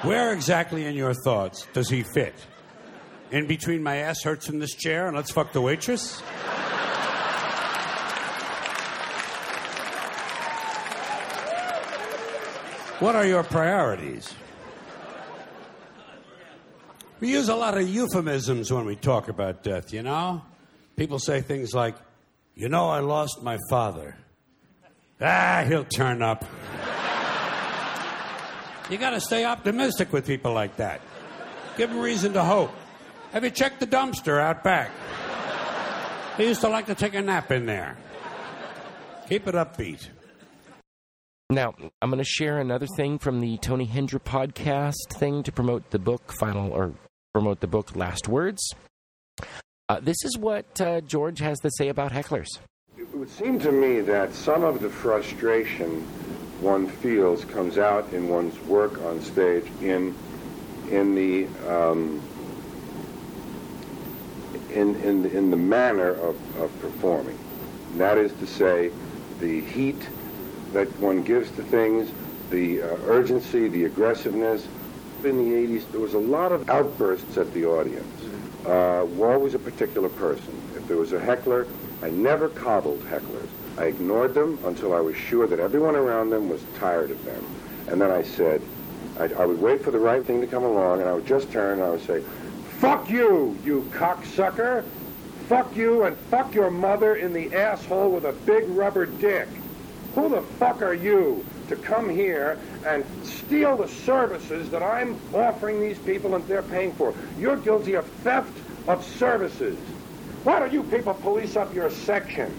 [0.00, 2.34] Where exactly in your thoughts does he fit?
[3.30, 6.22] In between my ass hurts in this chair and let's fuck the waitress?
[13.00, 14.34] What are your priorities?
[17.18, 20.42] We use a lot of euphemisms when we talk about death, you know?
[20.96, 21.94] People say things like,
[22.54, 24.16] You know, I lost my father.
[25.18, 26.44] Ah, he'll turn up.
[28.90, 31.00] you got to stay optimistic with people like that.
[31.78, 32.70] Give them reason to hope.
[33.32, 34.90] Have you checked the dumpster out back?
[36.36, 37.96] He used to like to take a nap in there.
[39.26, 40.08] Keep it upbeat.
[41.50, 45.90] Now, I'm going to share another thing from the Tony Hendra podcast thing to promote
[45.90, 46.94] the book final or
[47.32, 48.62] promote the book Last Words.
[49.88, 52.46] Uh, this is what uh, George has to say about hecklers.
[52.96, 56.02] It would seem to me that some of the frustration
[56.60, 60.14] one feels comes out in one's work on stage in
[60.88, 62.22] in the um,
[64.72, 67.36] in in in the manner of, of performing.
[67.90, 68.92] And that is to say,
[69.40, 70.08] the heat
[70.72, 72.10] that one gives to things,
[72.50, 74.66] the uh, urgency, the aggressiveness.
[75.24, 78.06] In the 80s, there was a lot of outbursts at the audience.
[78.64, 80.60] Uh, always a particular person.
[80.76, 81.66] If there was a heckler,
[82.02, 83.48] I never coddled hecklers.
[83.78, 87.44] I ignored them until I was sure that everyone around them was tired of them.
[87.88, 88.62] And then I said,
[89.18, 91.50] I, I would wait for the right thing to come along, and I would just
[91.50, 92.22] turn and I would say,
[92.78, 94.84] Fuck you, you cocksucker!
[95.48, 99.48] Fuck you and fuck your mother in the asshole with a big rubber dick.
[100.14, 105.80] Who the fuck are you to come here and steal the services that I'm offering
[105.80, 107.14] these people and they're paying for?
[107.38, 108.52] You're guilty of theft
[108.88, 109.78] of services.
[110.42, 112.52] Why don't you people police up your section?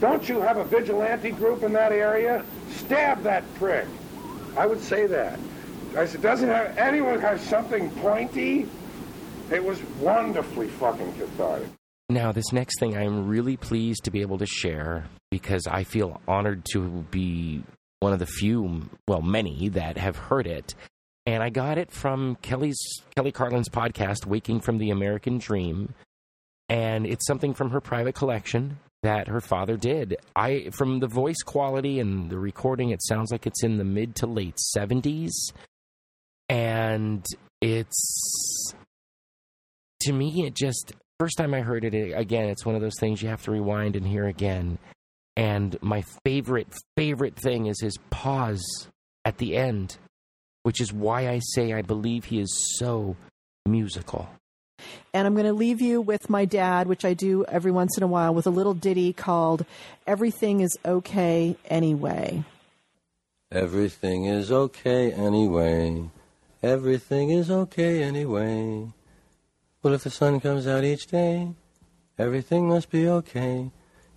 [0.00, 2.44] Don't you have a vigilante group in that area?
[2.70, 3.86] Stab that prick.
[4.56, 5.38] I would say that.
[5.96, 8.66] I said, doesn't have, anyone have something pointy?
[9.50, 11.68] It was wonderfully fucking cathartic.
[12.12, 16.20] Now, this next thing I'm really pleased to be able to share because I feel
[16.28, 17.62] honored to be
[18.00, 20.74] one of the few, well, many that have heard it.
[21.24, 22.78] And I got it from Kelly's
[23.16, 25.94] Kelly Carlin's podcast, Waking from the American Dream.
[26.68, 30.16] And it's something from her private collection that her father did.
[30.36, 34.16] I from the voice quality and the recording, it sounds like it's in the mid
[34.16, 35.50] to late seventies.
[36.50, 37.24] And
[37.62, 38.74] it's
[40.02, 43.22] to me it just first time I heard it again, it's one of those things
[43.22, 44.78] you have to rewind and hear again.
[45.36, 48.88] And my favorite, favorite thing is his pause
[49.24, 49.96] at the end,
[50.62, 53.16] which is why I say I believe he is so
[53.66, 54.28] musical.
[55.14, 58.02] And I'm going to leave you with my dad, which I do every once in
[58.02, 59.64] a while, with a little ditty called
[60.06, 62.44] Everything is Okay Anyway.
[63.52, 66.08] Everything is okay anyway.
[66.62, 68.88] Everything is okay anyway.
[69.82, 71.54] Well, if the sun comes out each day,
[72.16, 73.72] everything must be okay.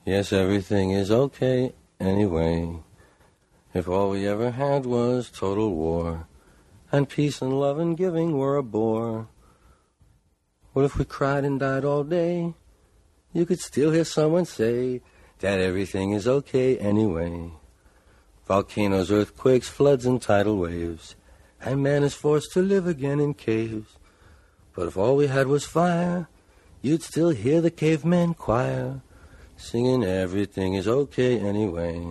[0.05, 2.77] Yes, everything is okay anyway.
[3.73, 6.27] If all we ever had was total war,
[6.91, 9.27] and peace and love and giving were a bore.
[10.73, 12.53] What if we cried and died all day?
[13.33, 15.01] You could still hear someone say
[15.39, 17.49] that everything is okay anyway.
[18.45, 21.15] Volcanoes, earthquakes, floods, and tidal waves,
[21.59, 23.97] and man is forced to live again in caves.
[24.75, 26.27] But if all we had was fire,
[26.81, 29.01] you'd still hear the caveman choir
[29.57, 32.05] singing everything is okay anyway.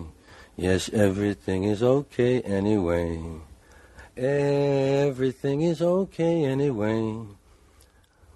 [0.55, 3.21] Yes, everything is okay anyway.
[4.17, 7.25] Everything is okay anyway.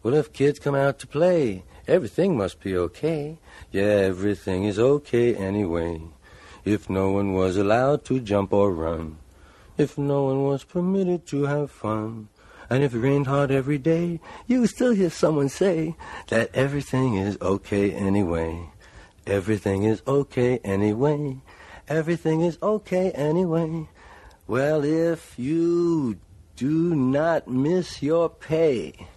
[0.04, 3.38] Well, if kids come out to play, everything must be okay.
[3.72, 6.02] Yeah, everything is okay anyway.
[6.66, 9.18] If no one was allowed to jump or run,
[9.78, 12.28] if no one was permitted to have fun,
[12.70, 15.96] and if it rained hard every day, you would still hear someone say
[16.28, 18.70] that everything is okay anyway.
[19.26, 21.38] Everything is okay anyway.
[21.88, 23.88] Everything is okay anyway.
[24.48, 26.18] Well, if you
[26.56, 29.08] do not miss your pay,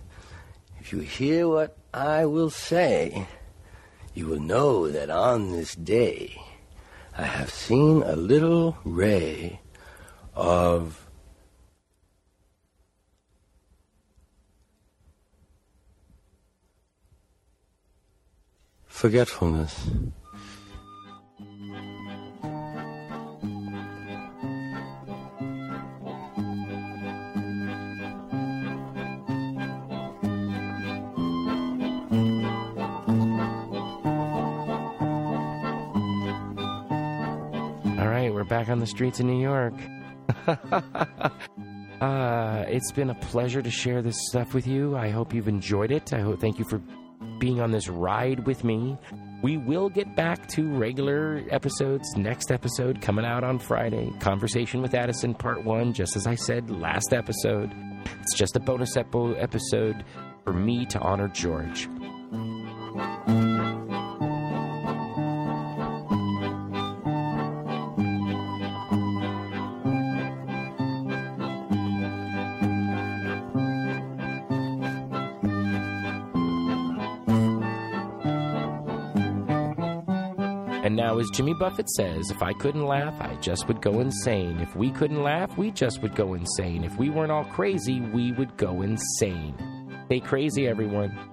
[0.80, 3.26] if you hear what I will say,
[4.14, 6.40] you will know that on this day
[7.16, 9.60] I have seen a little ray
[10.34, 11.01] of
[18.92, 19.88] forgetfulness.
[37.98, 39.74] All right, we're back on the streets of New York.
[42.00, 44.96] uh, it's been a pleasure to share this stuff with you.
[44.96, 46.12] I hope you've enjoyed it.
[46.12, 46.80] I hope thank you for
[47.42, 48.96] being on this ride with me.
[49.42, 52.16] We will get back to regular episodes.
[52.16, 54.12] Next episode coming out on Friday.
[54.20, 55.92] Conversation with Addison, part one.
[55.92, 57.74] Just as I said last episode,
[58.20, 60.04] it's just a bonus episode
[60.44, 61.88] for me to honor George.
[81.22, 84.58] As Jimmy Buffett says, if I couldn't laugh, I just would go insane.
[84.58, 86.82] If we couldn't laugh, we just would go insane.
[86.82, 89.54] If we weren't all crazy, we would go insane.
[90.06, 91.31] Stay crazy, everyone.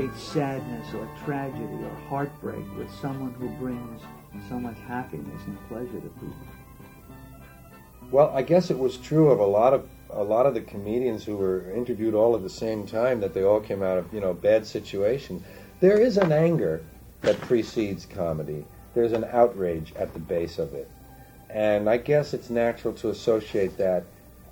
[0.00, 4.02] Associate sadness or tragedy or heartbreak with someone who brings
[4.48, 6.36] so much happiness and pleasure to people?
[8.10, 11.24] Well, I guess it was true of a lot of a lot of the comedians
[11.24, 14.20] who were interviewed all at the same time that they all came out of you
[14.20, 15.42] know bad situation.
[15.80, 16.84] There is an anger
[17.22, 18.64] that precedes comedy.
[18.94, 20.90] There's an outrage at the base of it,
[21.50, 24.04] and I guess it's natural to associate that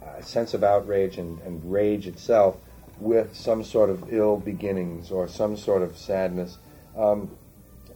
[0.03, 2.57] uh, sense of outrage and, and rage itself
[2.99, 6.59] with some sort of ill beginnings or some sort of sadness.
[6.97, 7.37] Um,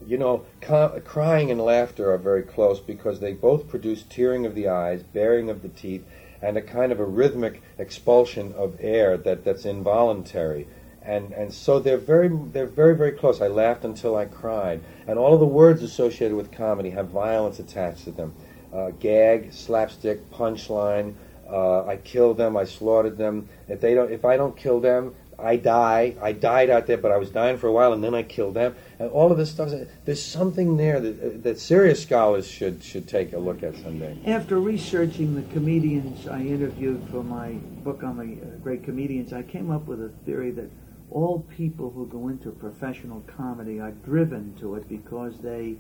[0.07, 4.69] you know, crying and laughter are very close because they both produce tearing of the
[4.69, 6.05] eyes, baring of the teeth,
[6.41, 10.69] and a kind of a rhythmic expulsion of air that, that's involuntary.
[11.03, 13.41] And, and so they're very they're very very close.
[13.41, 17.59] I laughed until I cried, and all of the words associated with comedy have violence
[17.59, 18.35] attached to them.
[18.73, 21.15] Uh, gag, slapstick, punchline.
[21.51, 22.57] Uh, I killed them.
[22.57, 23.49] I slaughtered them.
[23.69, 26.17] If they don't, if I don't kill them, I die.
[26.21, 28.55] I died out there, but I was dying for a while, and then I killed
[28.55, 28.75] them.
[28.99, 29.71] And all of this stuff.
[30.05, 34.19] There's something there that that serious scholars should should take a look at someday.
[34.27, 37.53] After researching the comedians I interviewed for my
[37.85, 40.71] book on the uh, great comedians, I came up with a theory that
[41.11, 45.77] all people who go into professional comedy are driven to it because they,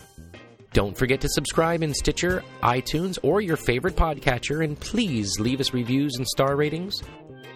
[0.78, 5.74] Don't forget to subscribe in Stitcher, iTunes, or your favorite podcatcher, and please leave us
[5.74, 7.02] reviews and star ratings.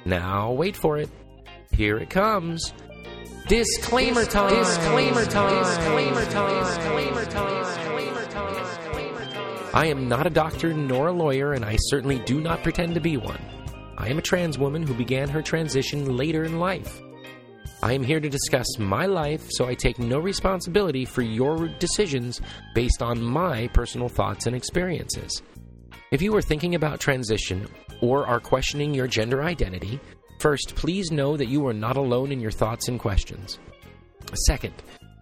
[0.06, 1.07] Now, wait for it.
[1.72, 2.73] Here it comes.
[3.48, 4.56] Disclaimer time.
[4.56, 5.64] Disclaimer time.
[5.64, 6.65] Disclaimer time.
[6.65, 7.64] Disclaimer time.
[7.64, 9.69] Disclaimer time.
[9.72, 13.02] I am not a doctor nor a lawyer, and I certainly do not pretend to
[13.02, 13.39] be one.
[13.99, 16.99] I am a trans woman who began her transition later in life.
[17.84, 22.40] I am here to discuss my life, so I take no responsibility for your decisions
[22.76, 25.41] based on my personal thoughts and experiences.
[26.12, 27.68] If you are thinking about transition
[27.99, 29.99] or are questioning your gender identity,
[30.40, 33.58] first, please know that you are not alone in your thoughts and questions.
[34.45, 34.76] Second,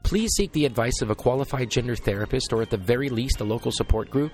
[0.04, 3.46] please seek the advice of a qualified gender therapist or at the very least a
[3.46, 4.34] local support group.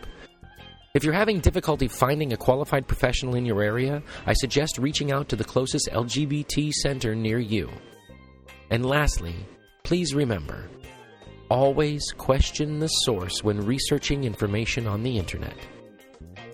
[0.95, 5.30] If you're having difficulty finding a qualified professional in your area, I suggest reaching out
[5.30, 7.69] to the closest LGBT center near you.
[8.69, 9.35] And lastly,
[9.83, 10.69] please remember
[11.49, 15.55] always question the source when researching information on the internet.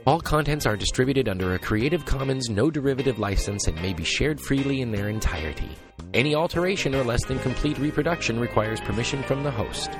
[0.05, 4.41] All contents are distributed under a Creative Commons no derivative license and may be shared
[4.41, 5.69] freely in their entirety.
[6.13, 9.91] Any alteration or less than complete reproduction requires permission from the host.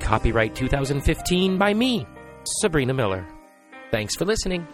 [0.00, 2.06] Copyright 2015 by me,
[2.60, 3.26] Sabrina Miller.
[3.90, 4.66] Thanks for listening.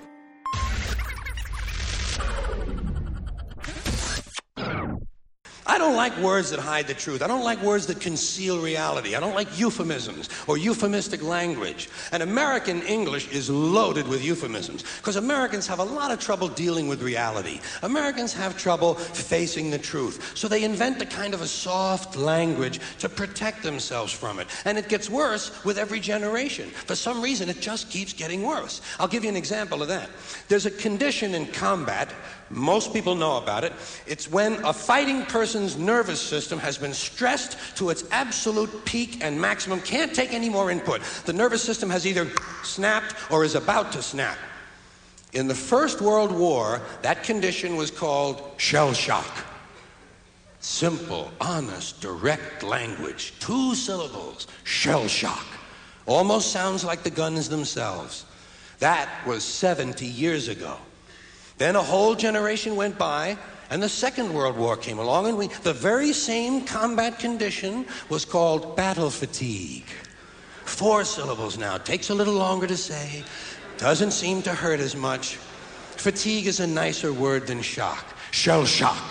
[5.78, 7.22] I don't like words that hide the truth.
[7.22, 9.14] I don't like words that conceal reality.
[9.14, 11.88] I don't like euphemisms or euphemistic language.
[12.10, 16.88] And American English is loaded with euphemisms because Americans have a lot of trouble dealing
[16.88, 17.60] with reality.
[17.84, 20.36] Americans have trouble facing the truth.
[20.36, 24.48] So they invent a kind of a soft language to protect themselves from it.
[24.64, 26.70] And it gets worse with every generation.
[26.70, 28.80] For some reason, it just keeps getting worse.
[28.98, 30.10] I'll give you an example of that.
[30.48, 32.12] There's a condition in combat
[32.50, 33.72] most people know about it.
[34.06, 39.40] It's when a fighting person's nervous system has been stressed to its absolute peak and
[39.40, 41.02] maximum, can't take any more input.
[41.26, 42.30] The nervous system has either
[42.62, 44.38] snapped or is about to snap.
[45.34, 49.44] In the First World War, that condition was called shell shock.
[50.60, 55.46] Simple, honest, direct language, two syllables, shell shock.
[56.06, 58.24] Almost sounds like the guns themselves.
[58.78, 60.78] That was 70 years ago.
[61.58, 63.36] Then a whole generation went by,
[63.70, 68.24] and the Second World War came along, and we, the very same combat condition was
[68.24, 69.84] called battle fatigue.
[70.64, 71.76] Four syllables now.
[71.76, 73.24] Takes a little longer to say,
[73.76, 75.36] doesn't seem to hurt as much.
[75.96, 78.06] Fatigue is a nicer word than shock.
[78.30, 79.02] Shell shock,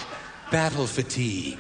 [0.50, 1.60] battle fatigue.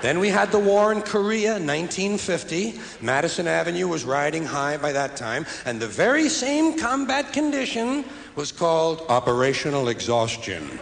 [0.00, 2.74] Then we had the war in Korea, 1950.
[3.00, 8.04] Madison Avenue was riding high by that time, and the very same combat condition
[8.36, 10.78] was called operational exhaustion.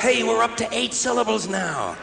[0.00, 1.96] hey, we're up to eight syllables now.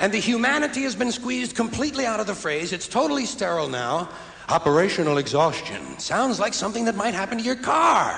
[0.00, 2.72] And the humanity has been squeezed completely out of the phrase.
[2.72, 4.08] It's totally sterile now.
[4.48, 5.98] Operational exhaustion.
[6.00, 8.12] Sounds like something that might happen to your car.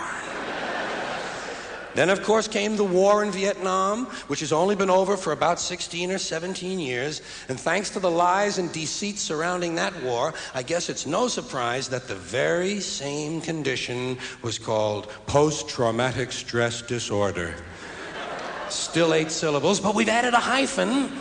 [1.94, 5.60] Then, of course, came the war in Vietnam, which has only been over for about
[5.60, 7.22] 16 or 17 years.
[7.48, 11.88] And thanks to the lies and deceit surrounding that war, I guess it's no surprise
[11.90, 17.54] that the very same condition was called post traumatic stress disorder.
[18.68, 21.12] Still eight syllables, but we've added a hyphen.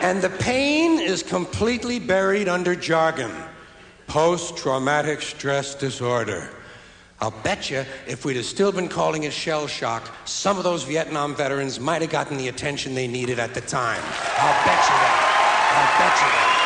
[0.00, 3.30] And the pain is completely buried under jargon
[4.12, 6.50] post traumatic stress disorder.
[7.22, 10.82] I'll bet you if we'd have still been calling it shell shock, some of those
[10.82, 14.02] Vietnam veterans might have gotten the attention they needed at the time.
[14.38, 15.14] I'll bet you that.
[15.70, 16.58] I'll bet you that.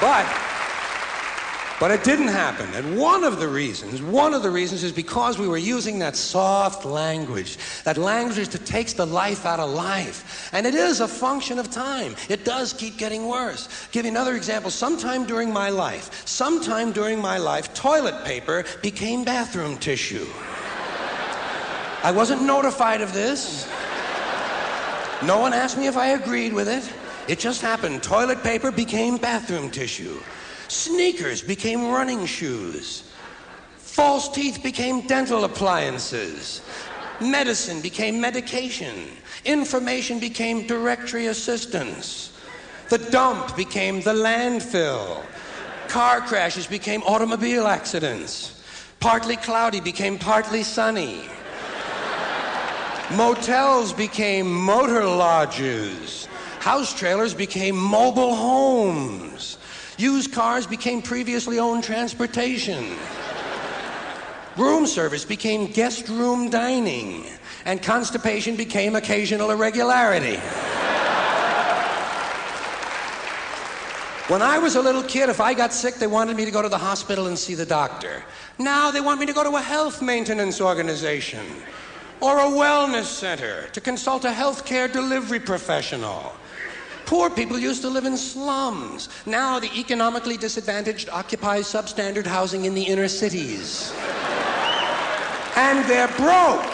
[0.00, 0.43] But
[1.84, 2.66] but it didn't happen.
[2.72, 6.16] And one of the reasons, one of the reasons is because we were using that
[6.16, 10.48] soft language, that language that takes the life out of life.
[10.54, 12.16] And it is a function of time.
[12.30, 13.68] It does keep getting worse.
[13.92, 14.70] Give you another example.
[14.70, 20.26] Sometime during my life, sometime during my life, toilet paper became bathroom tissue.
[22.02, 23.68] I wasn't notified of this.
[25.22, 26.90] No one asked me if I agreed with it.
[27.28, 28.02] It just happened.
[28.02, 30.18] Toilet paper became bathroom tissue.
[30.74, 33.04] Sneakers became running shoes.
[33.76, 36.62] False teeth became dental appliances.
[37.20, 39.06] Medicine became medication.
[39.44, 42.32] Information became directory assistance.
[42.88, 45.24] The dump became the landfill.
[45.86, 48.60] Car crashes became automobile accidents.
[48.98, 51.20] Partly cloudy became partly sunny.
[53.12, 56.26] Motels became motor lodges.
[56.58, 59.33] House trailers became mobile homes.
[59.96, 62.96] Used cars became previously owned transportation.
[64.56, 67.26] Room service became guest room dining.
[67.64, 70.40] And constipation became occasional irregularity.
[74.28, 76.62] When I was a little kid, if I got sick, they wanted me to go
[76.62, 78.24] to the hospital and see the doctor.
[78.58, 81.44] Now they want me to go to a health maintenance organization
[82.20, 86.32] or a wellness center to consult a healthcare delivery professional.
[87.06, 89.08] Poor people used to live in slums.
[89.26, 93.92] Now the economically disadvantaged occupy substandard housing in the inner cities.
[95.56, 96.72] and they're broke.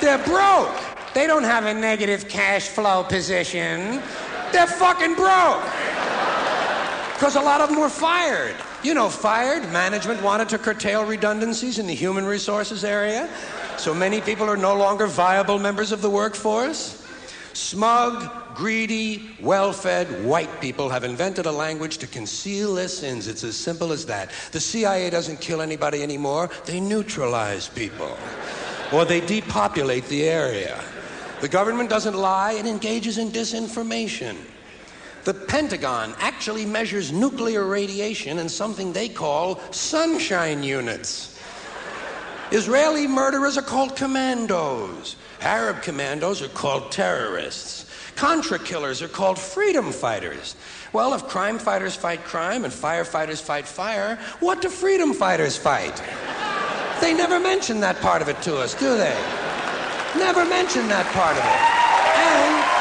[0.00, 0.74] They're broke.
[1.14, 4.02] They don't have a negative cash flow position.
[4.52, 5.62] They're fucking broke.
[7.14, 8.54] Because a lot of them were fired.
[8.82, 9.62] You know, fired.
[9.72, 13.30] Management wanted to curtail redundancies in the human resources area.
[13.78, 17.02] So many people are no longer viable members of the workforce.
[17.54, 23.28] Smug, greedy, well fed white people have invented a language to conceal their sins.
[23.28, 24.30] It's as simple as that.
[24.50, 28.16] The CIA doesn't kill anybody anymore, they neutralize people,
[28.92, 30.82] or they depopulate the area.
[31.42, 34.36] The government doesn't lie, it engages in disinformation.
[35.24, 41.38] The Pentagon actually measures nuclear radiation in something they call sunshine units.
[42.52, 45.16] Israeli murderers are called commandos.
[45.40, 47.85] Arab commandos are called terrorists.
[48.16, 50.56] Contra killers are called freedom fighters.
[50.94, 56.02] Well, if crime fighters fight crime and firefighters fight fire, what do freedom fighters fight?
[57.02, 59.16] They never mention that part of it to us, do they?
[60.16, 61.76] Never mention that part of it.
[62.16, 62.76] And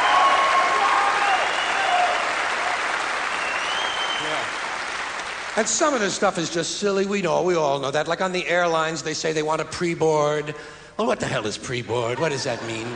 [5.57, 7.05] And some of this stuff is just silly.
[7.05, 8.09] We know, we all know that.
[8.09, 10.53] Like on the airlines, they say they want a pre board.
[10.97, 12.19] Well, what the hell is pre board?
[12.19, 12.87] What does that mean?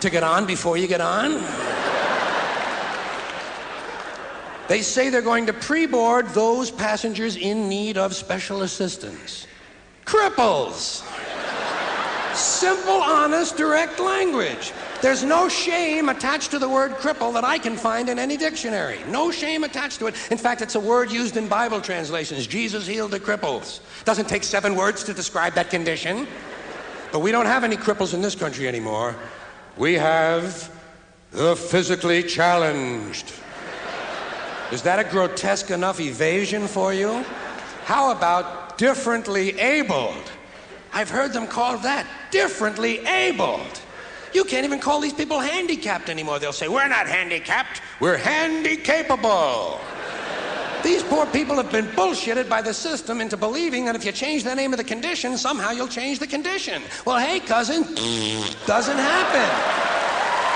[0.00, 1.42] To get on before you get on?
[4.68, 9.46] They say they're going to pre board those passengers in need of special assistance.
[10.04, 11.04] Cripples!
[12.34, 14.72] Simple, honest, direct language.
[15.00, 18.98] There's no shame attached to the word cripple that I can find in any dictionary.
[19.08, 20.14] No shame attached to it.
[20.30, 22.46] In fact, it's a word used in Bible translations.
[22.46, 23.80] Jesus healed the cripples.
[24.04, 26.28] Doesn't take seven words to describe that condition.
[27.10, 29.16] But we don't have any cripples in this country anymore.
[29.78, 30.74] We have
[31.30, 33.32] the physically challenged.
[34.72, 37.24] Is that a grotesque enough evasion for you?
[37.84, 40.32] How about differently abled?
[40.92, 43.80] I've heard them called that differently abled.
[44.34, 46.40] You can't even call these people handicapped anymore.
[46.40, 49.80] They'll say, We're not handicapped, we're handy capable.
[50.82, 54.44] These poor people have been bullshitted by the system into believing that if you change
[54.44, 56.82] the name of the condition, somehow you'll change the condition.
[57.04, 57.82] Well, hey, cousin,
[58.66, 59.48] doesn't happen.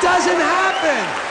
[0.02, 1.28] Doesn't happen.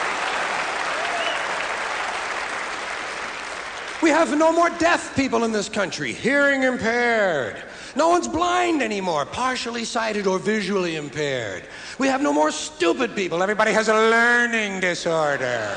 [4.02, 7.62] We have no more deaf people in this country, hearing impaired.
[7.94, 11.62] No one's blind anymore, partially sighted or visually impaired.
[11.98, 13.42] We have no more stupid people.
[13.42, 15.76] Everybody has a learning disorder.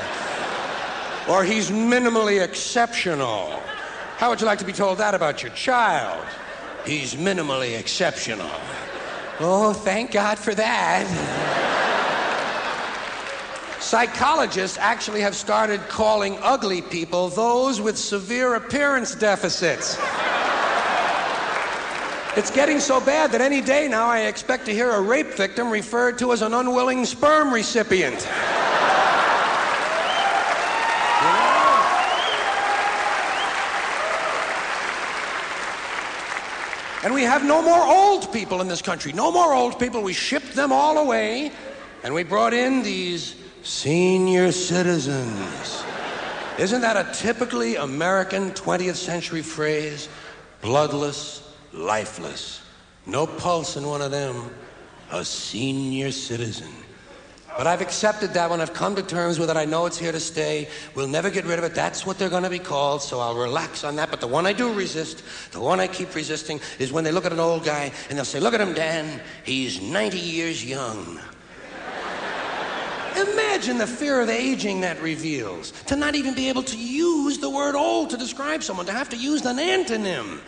[1.28, 3.50] Or he's minimally exceptional.
[4.16, 6.26] How would you like to be told that about your child?
[6.86, 8.50] He's minimally exceptional.
[9.40, 11.06] Oh, thank God for that.
[13.80, 19.98] Psychologists actually have started calling ugly people those with severe appearance deficits.
[22.36, 25.70] It's getting so bad that any day now I expect to hear a rape victim
[25.70, 28.28] referred to as an unwilling sperm recipient.
[37.04, 39.12] And we have no more old people in this country.
[39.12, 40.02] No more old people.
[40.02, 41.52] We shipped them all away,
[42.02, 45.84] and we brought in these senior citizens.
[46.58, 50.08] Isn't that a typically American 20th century phrase?
[50.62, 51.42] Bloodless,
[51.72, 52.62] lifeless.
[53.04, 54.50] No pulse in one of them.
[55.12, 56.72] A senior citizen.
[57.56, 58.60] But I've accepted that one.
[58.60, 59.56] I've come to terms with it.
[59.56, 60.68] I know it's here to stay.
[60.94, 61.74] We'll never get rid of it.
[61.74, 64.10] That's what they're going to be called, so I'll relax on that.
[64.10, 65.22] But the one I do resist,
[65.52, 68.26] the one I keep resisting, is when they look at an old guy and they'll
[68.26, 69.20] say, Look at him, Dan.
[69.44, 71.18] He's 90 years young.
[73.16, 75.72] Imagine the fear of aging that reveals.
[75.86, 79.08] To not even be able to use the word old to describe someone, to have
[79.08, 80.40] to use an antonym.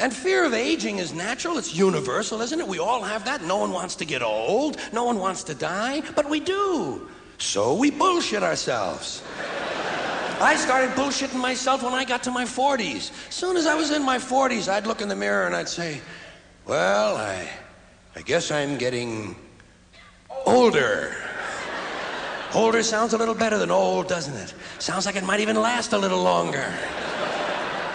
[0.00, 2.68] And fear of aging is natural, it's universal, isn't it?
[2.68, 3.42] We all have that.
[3.42, 7.08] No one wants to get old, no one wants to die, but we do.
[7.38, 9.22] So we bullshit ourselves.
[10.40, 13.10] I started bullshitting myself when I got to my 40s.
[13.28, 15.68] As soon as I was in my 40s, I'd look in the mirror and I'd
[15.68, 16.00] say,
[16.64, 17.48] Well, I,
[18.14, 19.34] I guess I'm getting
[20.46, 21.16] older.
[22.54, 24.54] Older sounds a little better than old, doesn't it?
[24.78, 26.72] Sounds like it might even last a little longer.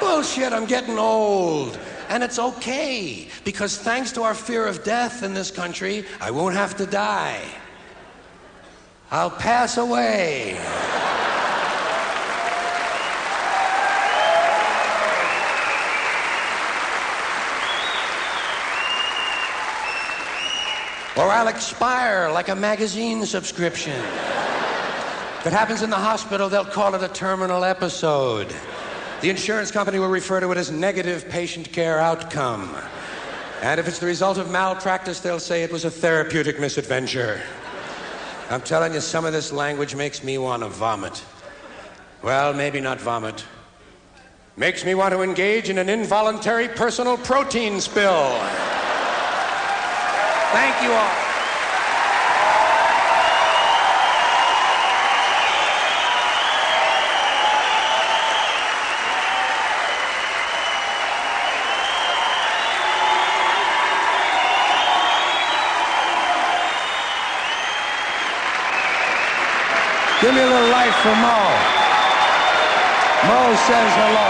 [0.02, 1.80] Bullshit, I'm getting old.
[2.14, 6.54] And it's okay, because thanks to our fear of death in this country, I won't
[6.54, 7.42] have to die.
[9.10, 10.54] I'll pass away.
[21.18, 24.00] Or I'll expire like a magazine subscription.
[25.40, 28.54] If it happens in the hospital, they'll call it a terminal episode.
[29.24, 32.76] The insurance company will refer to it as negative patient care outcome.
[33.62, 37.40] And if it's the result of malpractice, they'll say it was a therapeutic misadventure.
[38.50, 41.24] I'm telling you, some of this language makes me want to vomit.
[42.22, 43.46] Well, maybe not vomit.
[44.58, 48.38] Makes me want to engage in an involuntary personal protein spill.
[50.52, 51.23] Thank you all.
[70.24, 71.40] Give me a little life for Mo.
[73.28, 74.30] Mo says hello.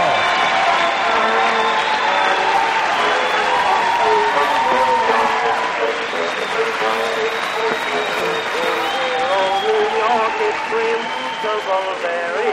[9.68, 12.44] New York is crimsable berry.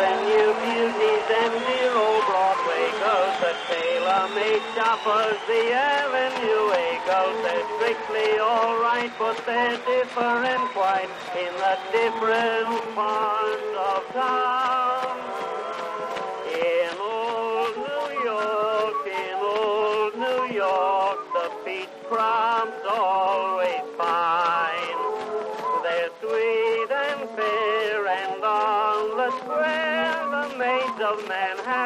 [0.00, 1.54] Avenue beauties and
[1.94, 6.70] old Broadway girls, the tailor-made shoppers, the Avenue
[7.04, 14.99] girls, they're strictly alright, but they're different quite in the different parts of town.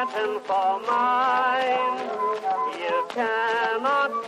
[0.05, 2.09] Manhattan for mine.
[2.77, 4.24] You cannot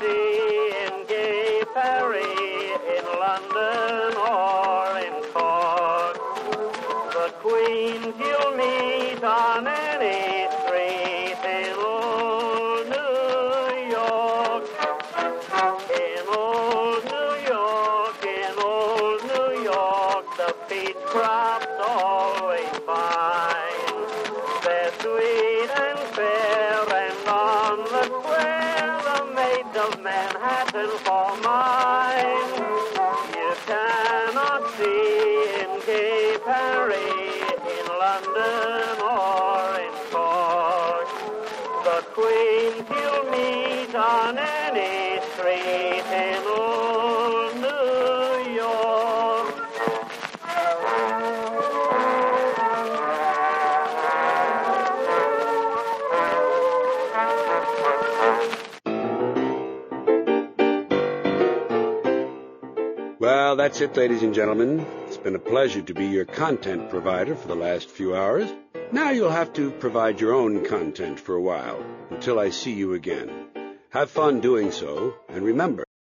[63.68, 64.80] that's it, ladies and gentlemen.
[65.08, 68.50] It's been a pleasure to be your content provider for the last few hours.
[68.94, 72.94] Now you'll have to provide your own content for a while until I see you
[72.94, 73.30] again.
[73.90, 75.84] Have fun doing so, and remember,